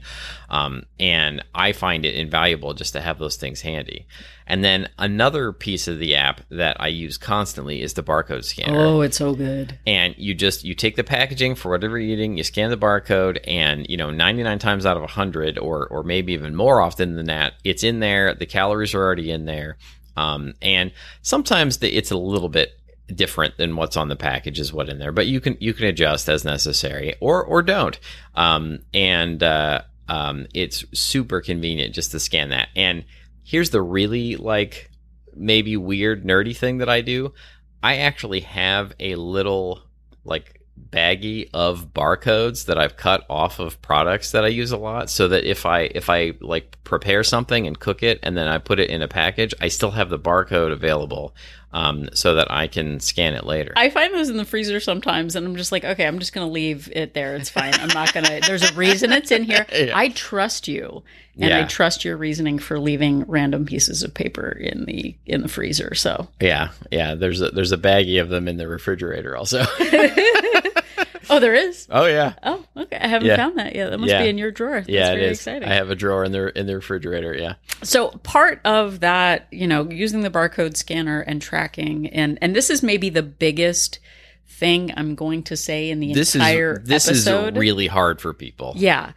Um, 0.50 0.84
and 1.00 1.44
I 1.54 1.72
find 1.72 2.06
it 2.06 2.16
invaluable 2.16 2.74
just 2.74 2.94
to 2.94 3.02
have 3.02 3.18
those 3.20 3.36
things 3.36 3.62
handy. 3.62 4.06
And 4.48 4.64
then 4.64 4.90
another 5.00 5.52
piece 5.52 5.88
of 5.88 5.98
the 5.98 6.16
app 6.16 6.42
that 6.50 6.78
I 6.80 6.88
use 6.88 7.18
constantly 7.18 7.82
is 7.82 7.94
the 7.96 8.04
barcode 8.04 8.44
scanner 8.46 8.80
Oh, 8.80 9.02
it's 9.02 9.18
so 9.18 9.34
good. 9.34 9.80
and 9.88 10.14
you 10.20 10.36
just 10.36 10.64
you 10.64 10.76
take 10.76 10.96
the 10.98 11.04
packaging 11.04 11.56
for 11.56 11.72
whatever 11.72 11.98
you're 11.98 12.14
eating 12.14 12.38
you 12.38 12.44
scan 12.44 12.70
the 12.70 12.78
barcode 12.78 13.40
and 13.48 13.88
you 13.90 13.98
know 13.98 14.12
99 14.12 14.60
times 14.60 14.86
out 14.86 14.98
of 14.98 15.02
100 15.02 15.58
or 15.58 15.88
or 15.88 16.04
maybe 16.04 16.34
even 16.34 16.56
more 16.56 16.80
often 16.80 17.16
than 17.16 17.26
that 17.26 17.54
it's 17.64 17.84
in 17.84 18.00
there 18.02 18.36
the 18.36 18.46
calories 18.46 18.94
are 18.94 19.02
already 19.04 19.32
in 19.32 19.46
there 19.46 19.78
um, 20.16 20.54
and 20.62 20.92
sometimes 21.24 21.78
the, 21.80 21.90
it's 21.90 22.12
a 22.12 22.18
little 22.18 22.48
bit 22.50 22.80
different 23.14 23.58
than 23.58 23.76
what's 23.76 23.98
on 23.98 24.10
the 24.10 24.16
package 24.16 24.60
is 24.60 24.72
what 24.72 24.90
in 24.90 25.00
there 25.00 25.12
but 25.12 25.26
you 25.26 25.40
can 25.42 25.58
you 25.60 25.74
can 25.74 25.86
adjust 25.88 26.30
as 26.30 26.46
necessary 26.46 27.16
or 27.20 27.44
or 27.44 27.64
don't 27.64 28.00
um, 28.36 28.80
and 28.94 29.42
uh, 29.42 29.82
um, 30.08 30.48
it's 30.54 30.86
super 30.98 31.42
convenient 31.42 31.94
just 31.94 32.12
to 32.12 32.20
scan 32.20 32.50
that. 32.50 32.70
And 32.76 33.06
here's 33.44 33.70
the 33.70 33.82
really 33.82 34.36
like 34.36 34.90
maybe 35.36 35.78
weird 35.78 36.26
nerdy 36.26 36.56
thing 36.56 36.80
that 36.80 36.90
i 36.90 37.02
do. 37.02 37.34
I 37.84 37.98
actually 37.98 38.42
have 38.42 38.94
a 39.00 39.16
little 39.16 39.82
like 40.24 40.55
baggie 40.92 41.50
of 41.54 41.94
barcodes 41.94 42.66
that 42.66 42.78
I've 42.78 42.98
cut 42.98 43.26
off 43.30 43.60
of 43.60 43.82
products 43.82 44.32
that 44.32 44.46
I 44.46 44.50
use 44.50 44.72
a 44.72 44.78
lot 44.78 45.10
so 45.10 45.28
that 45.28 45.44
if 45.44 45.66
I 45.66 45.82
if 45.94 46.10
I 46.10 46.34
like 46.42 46.78
prepare 46.84 47.24
something 47.24 47.68
and 47.68 47.80
cook 47.80 48.04
it 48.04 48.20
and 48.24 48.38
then 48.38 48.48
I 48.48 48.58
put 48.58 48.80
it 48.80 48.90
in 48.90 49.02
a 49.02 49.08
package, 49.08 49.54
I 49.60 49.68
still 49.68 49.92
have 49.92 50.10
the 50.10 50.20
barcode 50.20 50.72
available 50.72 51.36
um, 51.76 52.08
so 52.14 52.36
that 52.36 52.50
I 52.50 52.68
can 52.68 53.02
scan 53.02 53.34
it 53.34 53.46
later. 53.46 53.74
I 53.76 53.90
find 53.90 54.14
those 54.14 54.30
in 54.30 54.38
the 54.38 54.46
freezer 54.46 54.80
sometimes, 54.80 55.36
and 55.36 55.46
I'm 55.46 55.58
just 55.58 55.74
like, 55.74 55.84
okay, 55.84 56.08
I'm 56.08 56.20
just 56.20 56.32
gonna 56.32 56.50
leave 56.50 56.90
it 56.94 57.14
there. 57.14 57.36
It's 57.36 57.50
fine. 57.50 57.74
I'm 57.74 57.90
not 57.90 58.14
gonna. 58.14 58.40
There's 58.48 58.64
a 58.64 58.74
reason 58.76 59.12
it's 59.12 59.30
in 59.30 59.44
here. 59.44 59.66
Yeah. 59.74 59.92
I 59.94 60.10
trust 60.10 60.70
you, 60.70 61.04
and 61.38 61.54
I 61.54 61.66
trust 61.66 62.06
your 62.06 62.16
reasoning 62.16 62.60
for 62.60 62.80
leaving 62.80 63.26
random 63.28 63.66
pieces 63.66 64.04
of 64.04 64.14
paper 64.14 64.50
in 64.52 64.86
the 64.86 65.18
in 65.26 65.42
the 65.42 65.50
freezer. 65.50 65.96
So, 65.96 66.30
yeah, 66.40 66.70
yeah. 66.92 67.16
There's 67.16 67.42
a 67.42 67.50
there's 67.50 67.74
a 67.74 67.78
baggie 67.78 68.22
of 68.22 68.30
them 68.30 68.48
in 68.48 68.56
the 68.56 68.70
refrigerator 68.70 69.36
also. 69.36 69.66
oh, 71.30 71.40
there 71.40 71.54
is. 71.54 71.88
oh 71.90 72.06
yeah. 72.06 72.34
Oh, 72.44 72.64
okay. 72.78 72.98
I 72.98 73.08
haven't 73.08 73.28
Yeah. 73.28 73.36
found 73.38 73.58
that 73.58 73.76
yet. 73.76 73.90
That 73.90 73.98
must 74.00 74.10
Yeah. 74.12 74.24
be 74.24 74.30
in 74.30 74.38
your 74.38 74.52
drawer. 74.52 74.76
That's 74.78 74.90
yeah, 74.90 75.12
it 75.12 75.16
very 75.16 75.26
is. 75.32 75.38
exciting. 75.40 75.68
I 75.70 75.74
have 75.76 75.90
a 75.90 75.96
drawer 75.96 76.24
in 76.24 76.32
the 76.32 76.58
in 76.58 76.66
the 76.68 76.76
refrigerator. 76.76 77.36
Yeah, 77.36 77.56
So 77.84 78.10
part 78.24 78.62
of 78.66 79.00
that, 79.02 79.48
you 79.52 79.68
know, 79.68 79.90
using 79.90 80.22
the 80.22 80.30
barcode 80.30 80.78
scanner 80.78 81.22
and 81.22 81.42
tracking, 81.42 82.08
and 82.10 82.38
and 82.42 82.56
this 82.56 82.70
is 82.70 82.82
maybe 82.84 83.10
the 83.10 83.24
biggest 83.24 84.00
thing 84.48 84.94
I'm 84.96 85.16
going 85.16 85.44
to 85.44 85.58
say 85.58 85.90
in 85.90 86.00
the 86.00 86.14
this 86.14 86.36
entire 86.36 86.80
is 86.82 86.88
this 86.88 87.08
episode. 87.08 87.54
is 87.56 87.60
really 87.60 87.88
hard 87.88 88.22
for 88.22 88.34
people. 88.34 88.74
yeah. 88.78 89.12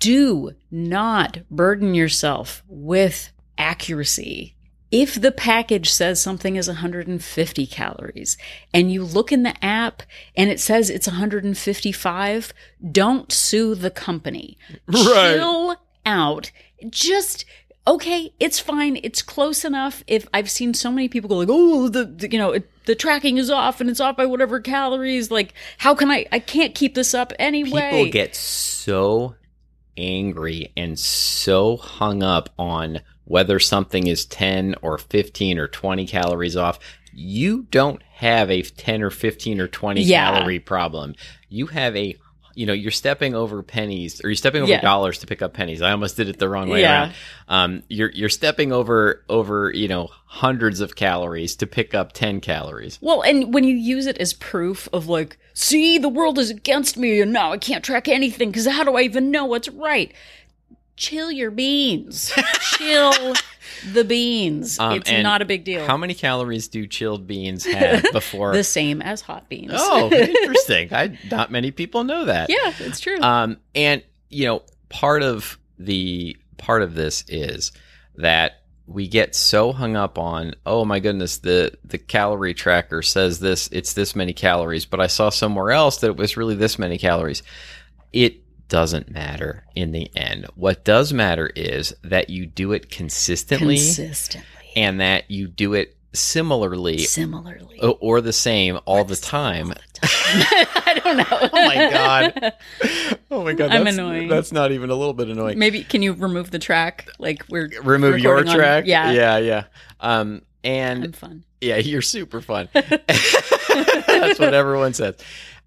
Do 0.00 0.52
not 0.70 1.38
burden 1.50 1.94
yourself 1.94 2.62
with 2.68 3.30
accuracy. 3.56 4.54
If 4.92 5.18
the 5.18 5.32
package 5.32 5.90
says 5.90 6.20
something 6.20 6.56
is 6.56 6.68
150 6.68 7.66
calories 7.66 8.36
and 8.74 8.92
you 8.92 9.02
look 9.02 9.32
in 9.32 9.42
the 9.42 9.64
app 9.64 10.02
and 10.36 10.50
it 10.50 10.60
says 10.60 10.90
it's 10.90 11.06
155, 11.06 12.52
don't 12.92 13.32
sue 13.32 13.74
the 13.74 13.90
company. 13.90 14.58
Right. 14.86 15.36
Chill 15.36 15.76
out. 16.04 16.50
Just 16.90 17.46
okay, 17.86 18.32
it's 18.38 18.58
fine. 18.58 18.98
It's 19.02 19.22
close 19.22 19.64
enough. 19.64 20.04
If 20.06 20.28
I've 20.34 20.50
seen 20.50 20.74
so 20.74 20.90
many 20.90 21.08
people 21.08 21.28
go 21.28 21.36
like, 21.36 21.48
"Oh, 21.50 21.88
the, 21.88 22.04
the 22.04 22.30
you 22.30 22.38
know, 22.38 22.52
it, 22.52 22.68
the 22.84 22.94
tracking 22.94 23.38
is 23.38 23.50
off 23.50 23.80
and 23.80 23.88
it's 23.88 24.00
off 24.00 24.16
by 24.16 24.26
whatever 24.26 24.60
calories." 24.60 25.30
Like, 25.30 25.54
how 25.78 25.94
can 25.94 26.10
I 26.10 26.26
I 26.30 26.38
can't 26.38 26.74
keep 26.74 26.94
this 26.94 27.14
up 27.14 27.32
anyway. 27.38 27.90
People 27.90 28.12
get 28.12 28.34
so 28.34 29.36
angry 29.96 30.72
and 30.76 30.98
so 30.98 31.76
hung 31.76 32.22
up 32.22 32.50
on 32.58 33.00
whether 33.24 33.58
something 33.58 34.06
is 34.06 34.24
10 34.26 34.74
or 34.82 34.98
15 34.98 35.58
or 35.58 35.68
20 35.68 36.06
calories 36.06 36.56
off. 36.56 36.78
You 37.14 37.66
don't 37.70 38.02
have 38.14 38.50
a 38.50 38.62
10 38.62 39.02
or 39.02 39.10
15 39.10 39.60
or 39.60 39.68
20 39.68 40.02
Yeah. 40.02 40.32
calorie 40.32 40.58
problem. 40.58 41.14
You 41.48 41.66
have 41.66 41.96
a 41.96 42.16
you 42.54 42.66
know, 42.66 42.74
you're 42.74 42.90
stepping 42.90 43.34
over 43.34 43.62
pennies 43.62 44.22
or 44.22 44.28
you're 44.28 44.36
stepping 44.36 44.60
over 44.60 44.70
Yeah. 44.72 44.82
dollars 44.82 45.16
to 45.20 45.26
pick 45.26 45.40
up 45.40 45.54
pennies. 45.54 45.80
I 45.80 45.90
almost 45.90 46.18
did 46.18 46.28
it 46.28 46.38
the 46.38 46.50
wrong 46.50 46.68
way 46.68 46.82
Yeah. 46.82 46.92
around. 46.92 47.12
Um, 47.48 47.82
you're 47.88 48.10
you're 48.10 48.28
stepping 48.28 48.72
over 48.72 49.24
over, 49.30 49.72
you 49.74 49.88
know, 49.88 50.10
hundreds 50.26 50.80
of 50.80 50.94
calories 50.94 51.56
to 51.56 51.66
pick 51.66 51.94
up 51.94 52.12
10 52.12 52.42
calories. 52.42 52.98
Well, 53.00 53.22
and 53.22 53.54
when 53.54 53.64
you 53.64 53.74
use 53.74 54.04
it 54.04 54.18
as 54.18 54.34
proof 54.34 54.86
of 54.92 55.08
like, 55.08 55.38
see, 55.54 55.96
the 55.96 56.10
world 56.10 56.38
is 56.38 56.50
against 56.50 56.98
me 56.98 57.22
and 57.22 57.32
now 57.32 57.52
I 57.52 57.56
can't 57.56 57.82
track 57.82 58.06
anything 58.06 58.50
because 58.50 58.66
how 58.66 58.84
do 58.84 58.96
I 58.98 59.00
even 59.00 59.30
know 59.30 59.46
what's 59.46 59.70
right? 59.70 60.12
Chill 60.96 61.30
your 61.30 61.50
beans. 61.50 62.32
Chill 62.60 63.34
the 63.92 64.04
beans. 64.04 64.78
Um, 64.78 64.98
it's 64.98 65.10
not 65.10 65.42
a 65.42 65.44
big 65.44 65.64
deal. 65.64 65.86
How 65.86 65.96
many 65.96 66.14
calories 66.14 66.68
do 66.68 66.86
chilled 66.86 67.26
beans 67.26 67.64
have 67.64 68.04
before 68.12 68.52
the 68.52 68.64
same 68.64 69.02
as 69.02 69.20
hot 69.20 69.48
beans. 69.48 69.72
Oh, 69.74 70.10
interesting. 70.12 70.92
I 70.92 71.18
not 71.30 71.50
many 71.50 71.70
people 71.70 72.04
know 72.04 72.26
that. 72.26 72.50
yeah, 72.50 72.72
it's 72.78 73.00
true. 73.00 73.20
Um, 73.20 73.58
and 73.74 74.02
you 74.28 74.46
know, 74.46 74.62
part 74.88 75.22
of 75.22 75.58
the 75.78 76.36
part 76.58 76.82
of 76.82 76.94
this 76.94 77.24
is 77.28 77.72
that 78.16 78.62
we 78.86 79.08
get 79.08 79.34
so 79.34 79.72
hung 79.72 79.96
up 79.96 80.18
on, 80.18 80.54
oh 80.66 80.84
my 80.84 81.00
goodness, 81.00 81.38
the 81.38 81.72
the 81.84 81.98
calorie 81.98 82.54
tracker 82.54 83.02
says 83.02 83.40
this, 83.40 83.68
it's 83.72 83.94
this 83.94 84.14
many 84.14 84.32
calories, 84.32 84.84
but 84.84 85.00
I 85.00 85.06
saw 85.06 85.30
somewhere 85.30 85.70
else 85.70 85.98
that 85.98 86.08
it 86.08 86.16
was 86.16 86.36
really 86.36 86.54
this 86.54 86.78
many 86.78 86.98
calories. 86.98 87.42
It 88.12 88.41
doesn't 88.72 89.10
matter 89.10 89.64
in 89.74 89.92
the 89.92 90.10
end. 90.16 90.46
What 90.54 90.82
does 90.82 91.12
matter 91.12 91.50
is 91.54 91.94
that 92.04 92.30
you 92.30 92.46
do 92.46 92.72
it 92.72 92.88
consistently 92.90 93.76
Consistently. 93.76 94.48
and 94.76 94.98
that 95.00 95.30
you 95.30 95.46
do 95.46 95.74
it 95.74 95.94
similarly 96.14 96.96
Similarly. 96.98 97.78
o- 97.82 97.98
or 98.00 98.22
the 98.22 98.32
same 98.32 98.78
all 98.86 99.04
the 99.04 99.16
time. 99.16 99.68
All 99.68 99.74
the 99.74 100.08
time. 100.08 100.68
I 100.86 101.00
don't 101.04 101.16
know. 101.18 101.24
Oh 101.30 101.48
my 101.52 101.90
God. 101.90 102.52
Oh 103.30 103.42
my 103.44 103.54
god, 103.54 103.70
I'm 103.70 103.84
that's, 103.84 103.96
annoying. 103.96 104.28
That's 104.28 104.52
not 104.52 104.72
even 104.72 104.90
a 104.90 104.94
little 104.94 105.14
bit 105.14 105.28
annoying. 105.30 105.58
Maybe 105.58 105.84
can 105.84 106.02
you 106.02 106.12
remove 106.12 106.50
the 106.50 106.58
track? 106.58 107.08
Like 107.18 107.44
we're 107.48 107.70
Remove 107.82 108.18
your 108.18 108.34
recording 108.34 108.50
on- 108.52 108.56
track. 108.58 108.84
yeah. 108.86 109.10
yeah, 109.10 109.38
yeah. 109.38 109.64
Um, 110.00 110.42
and 110.62 111.04
I'm 111.04 111.12
fun. 111.12 111.44
yeah, 111.62 111.76
you're 111.78 112.02
super 112.02 112.40
fun. 112.42 112.68
that's 112.74 114.38
what 114.38 114.52
everyone 114.54 114.92
says. 114.94 115.16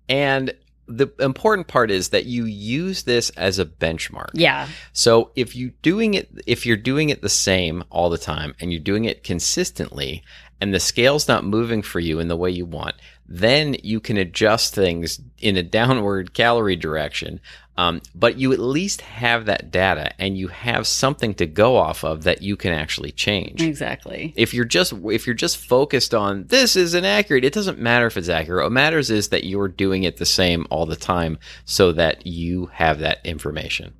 And 0.07 0.53
the 0.87 1.07
important 1.19 1.67
part 1.67 1.89
is 1.89 2.09
that 2.09 2.25
you 2.25 2.45
use 2.45 3.03
this 3.03 3.29
as 3.31 3.59
a 3.59 3.65
benchmark. 3.65 4.31
Yeah. 4.33 4.67
So 4.93 5.31
if 5.35 5.55
you 5.55 5.71
doing 5.81 6.13
it, 6.13 6.29
if 6.45 6.65
you're 6.65 6.77
doing 6.77 7.09
it 7.09 7.21
the 7.21 7.29
same 7.29 7.83
all 7.89 8.09
the 8.09 8.17
time 8.17 8.55
and 8.59 8.71
you're 8.71 8.81
doing 8.81 9.05
it 9.05 9.23
consistently, 9.23 10.23
and 10.61 10.73
the 10.73 10.79
scale's 10.79 11.27
not 11.27 11.43
moving 11.43 11.81
for 11.81 11.99
you 11.99 12.19
in 12.19 12.27
the 12.27 12.37
way 12.37 12.49
you 12.49 12.65
want, 12.65 12.95
then 13.27 13.75
you 13.83 13.99
can 13.99 14.17
adjust 14.17 14.73
things 14.73 15.19
in 15.39 15.57
a 15.57 15.63
downward 15.79 16.33
calorie 16.33 16.75
direction. 16.75 17.39
Um, 17.77 18.01
but 18.13 18.37
you 18.37 18.53
at 18.53 18.59
least 18.59 19.01
have 19.01 19.45
that 19.47 19.69
data 19.69 20.13
and 20.17 20.37
you 20.37 20.47
have 20.47 20.87
something 20.87 21.33
to 21.35 21.45
go 21.45 21.75
off 21.75 22.05
of 22.05 22.23
that 22.23 22.41
you 22.41 22.55
can 22.55 22.71
actually 22.71 23.11
change. 23.11 23.61
Exactly. 23.61 24.33
If 24.37 24.53
you're 24.53 24.63
just 24.63 24.93
if 24.93 25.27
you're 25.27 25.33
just 25.33 25.57
focused 25.57 26.13
on 26.13 26.45
this 26.47 26.77
is 26.77 26.93
inaccurate, 26.93 27.43
it 27.43 27.53
doesn't 27.53 27.77
matter 27.77 28.07
if 28.07 28.15
it's 28.15 28.29
accurate. 28.29 28.63
What 28.63 28.71
matters 28.71 29.09
is 29.11 29.29
that 29.29 29.43
you're 29.43 29.67
doing 29.67 30.03
it 30.03 30.17
the 30.17 30.25
same 30.25 30.65
all 30.69 30.85
the 30.85 30.95
time 30.95 31.37
so 31.65 31.91
that 31.91 32.25
you 32.25 32.67
have 32.67 32.99
that 32.99 33.19
information. 33.25 33.93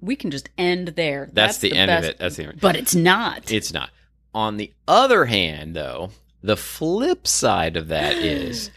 We 0.00 0.16
can 0.16 0.30
just 0.30 0.48
end 0.56 0.88
there. 0.88 1.28
That's, 1.32 1.58
the, 1.58 1.72
end 1.72 1.88
best- 1.88 2.04
of 2.04 2.10
it. 2.10 2.18
That's 2.18 2.36
the 2.36 2.44
end. 2.44 2.60
But 2.60 2.76
it's 2.76 2.94
not. 2.94 3.50
It's 3.52 3.72
not. 3.72 3.90
On 4.32 4.56
the 4.56 4.72
other 4.86 5.24
hand, 5.24 5.74
though, 5.74 6.10
the 6.42 6.56
flip 6.56 7.26
side 7.26 7.76
of 7.76 7.88
that 7.88 8.16
is 8.16 8.70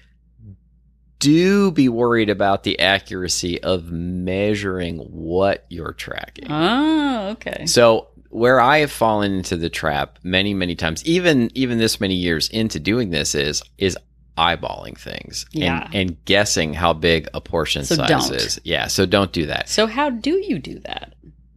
do 1.21 1.71
be 1.71 1.87
worried 1.87 2.29
about 2.29 2.63
the 2.63 2.79
accuracy 2.79 3.61
of 3.63 3.91
measuring 3.91 4.97
what 4.97 5.65
you're 5.69 5.93
tracking. 5.93 6.47
oh, 6.51 7.29
okay. 7.31 7.65
So 7.65 8.07
where 8.29 8.59
I 8.59 8.79
have 8.79 8.91
fallen 8.91 9.33
into 9.33 9.55
the 9.57 9.69
trap 9.69 10.17
many, 10.23 10.53
many 10.53 10.75
times, 10.75 11.05
even 11.05 11.49
even 11.55 11.77
this 11.77 11.99
many 12.01 12.15
years 12.15 12.49
into 12.49 12.79
doing 12.79 13.09
this 13.11 13.35
is 13.35 13.61
is 13.77 13.97
eyeballing 14.37 14.97
things 14.97 15.45
Yeah. 15.51 15.85
and, 15.87 15.95
and 15.95 16.25
guessing 16.25 16.73
how 16.73 16.93
big 16.93 17.27
a 17.33 17.41
portion 17.41 17.83
So 17.83 17.95
size 17.95 18.07
don't. 18.09 18.31
is. 18.35 18.59
Yeah, 18.63 18.87
so 18.87 19.05
don't 19.05 19.31
do 19.33 19.45
that. 19.47 19.67
So 19.69 19.85
how 19.87 20.09
do 20.09 20.31
you 20.31 20.57
do 20.57 20.79
that? 20.79 21.10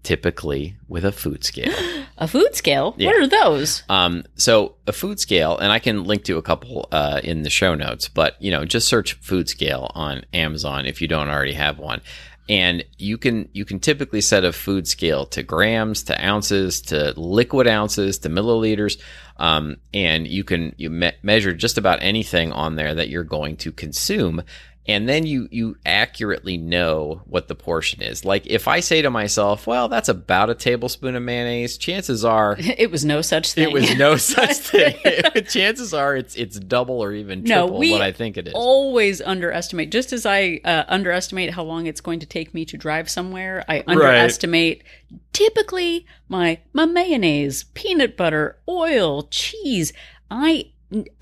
Typically 0.05 0.77
with 0.87 1.05
a 1.05 1.11
food 1.11 1.43
scale. 1.43 1.73
A 2.17 2.29
food 2.29 2.55
scale? 2.55 2.95
Yeah. 2.97 3.09
What 3.09 3.17
are 3.17 3.27
those? 3.27 3.83
Um, 3.89 4.23
so 4.37 4.77
a 4.87 4.93
food 4.93 5.19
scale, 5.19 5.59
and 5.59 5.73
I 5.73 5.81
can 5.81 6.05
link 6.05 6.23
to 6.27 6.37
a 6.37 6.43
couple 6.43 6.87
uh, 6.93 7.21
in 7.25 7.43
the 7.43 7.51
show 7.51 7.75
notes, 7.75 8.09
but 8.09 8.41
you 8.41 8.53
know, 8.53 8.65
just 8.65 8.87
search 8.87 9.15
food 9.15 9.49
scale 9.49 9.91
on 9.97 10.25
Amazon 10.33 10.87
if 10.87 11.03
you 11.03 11.09
don't 11.09 11.29
already 11.29 11.55
have 11.55 11.81
one, 11.81 12.03
and 12.49 12.85
you 12.99 13.19
can 13.19 13.49
you 13.53 13.65
can 13.65 13.81
typically 13.81 14.21
set 14.21 14.45
a 14.45 14.53
food 14.53 14.87
scale 14.87 15.27
to 15.27 15.43
grams, 15.43 16.05
to 16.05 16.25
ounces, 16.25 16.83
to 16.83 17.15
liquid 17.19 17.67
ounces, 17.67 18.19
to 18.19 18.29
milliliters, 18.29 19.01
um, 19.39 19.79
and 19.93 20.29
you 20.29 20.45
can 20.45 20.73
you 20.77 20.91
me- 20.91 21.13
measure 21.23 21.53
just 21.53 21.79
about 21.79 22.01
anything 22.01 22.53
on 22.53 22.77
there 22.77 22.95
that 22.95 23.09
you're 23.09 23.25
going 23.25 23.57
to 23.57 23.73
consume. 23.73 24.43
And 24.87 25.09
then 25.09 25.25
you 25.25 25.49
you 25.51 25.77
accurately 25.87 26.59
know 26.59 27.23
what 27.25 27.49
the 27.49 27.55
portion 27.55 28.03
is. 28.03 28.25
Like 28.25 28.47
if 28.47 28.69
I 28.69 28.81
say 28.81 29.01
to 29.01 29.09
myself, 29.11 29.67
"Well, 29.67 29.89
that's 29.89 30.11
about 30.11 30.51
a 30.51 30.55
tablespoon 30.55 31.17
of 31.17 31.23
mayonnaise," 31.23 31.79
chances 31.79 32.23
are 32.25 32.57
It 32.59 32.91
was 32.91 33.03
no 33.05 33.23
such 33.23 33.53
thing. 33.53 33.65
it 33.65 33.73
was 33.73 33.97
no 33.97 34.17
such 34.35 34.57
thing. 34.57 34.97
Chances 35.49 35.95
are 35.95 36.15
it's 36.17 36.35
it's 36.37 36.59
double 36.59 37.03
or 37.03 37.13
even 37.13 37.45
triple 37.45 37.79
we 37.79 37.93
what 37.93 38.03
I 38.03 38.13
think 38.13 38.37
it 38.37 38.49
is. 38.49 38.55
always 38.55 39.23
underestimate. 39.23 39.91
Just 39.91 40.13
as 40.13 40.27
I 40.27 40.61
uh, 40.65 40.85
underestimate 40.89 41.51
how 41.55 41.63
long 41.63 41.87
it's 41.87 42.01
going 42.03 42.21
to 42.21 42.27
take 42.27 42.53
me 42.53 42.65
to 42.67 42.77
drive 42.77 43.09
somewhere, 43.09 43.65
I 43.69 43.85
underestimate 43.87 44.85
typically 45.33 46.07
my 46.29 46.59
my 46.73 46.85
mayonnaise, 46.87 47.65
peanut 47.75 48.17
butter, 48.17 48.59
oil, 48.69 49.29
cheese. 49.31 49.93
I 50.31 50.67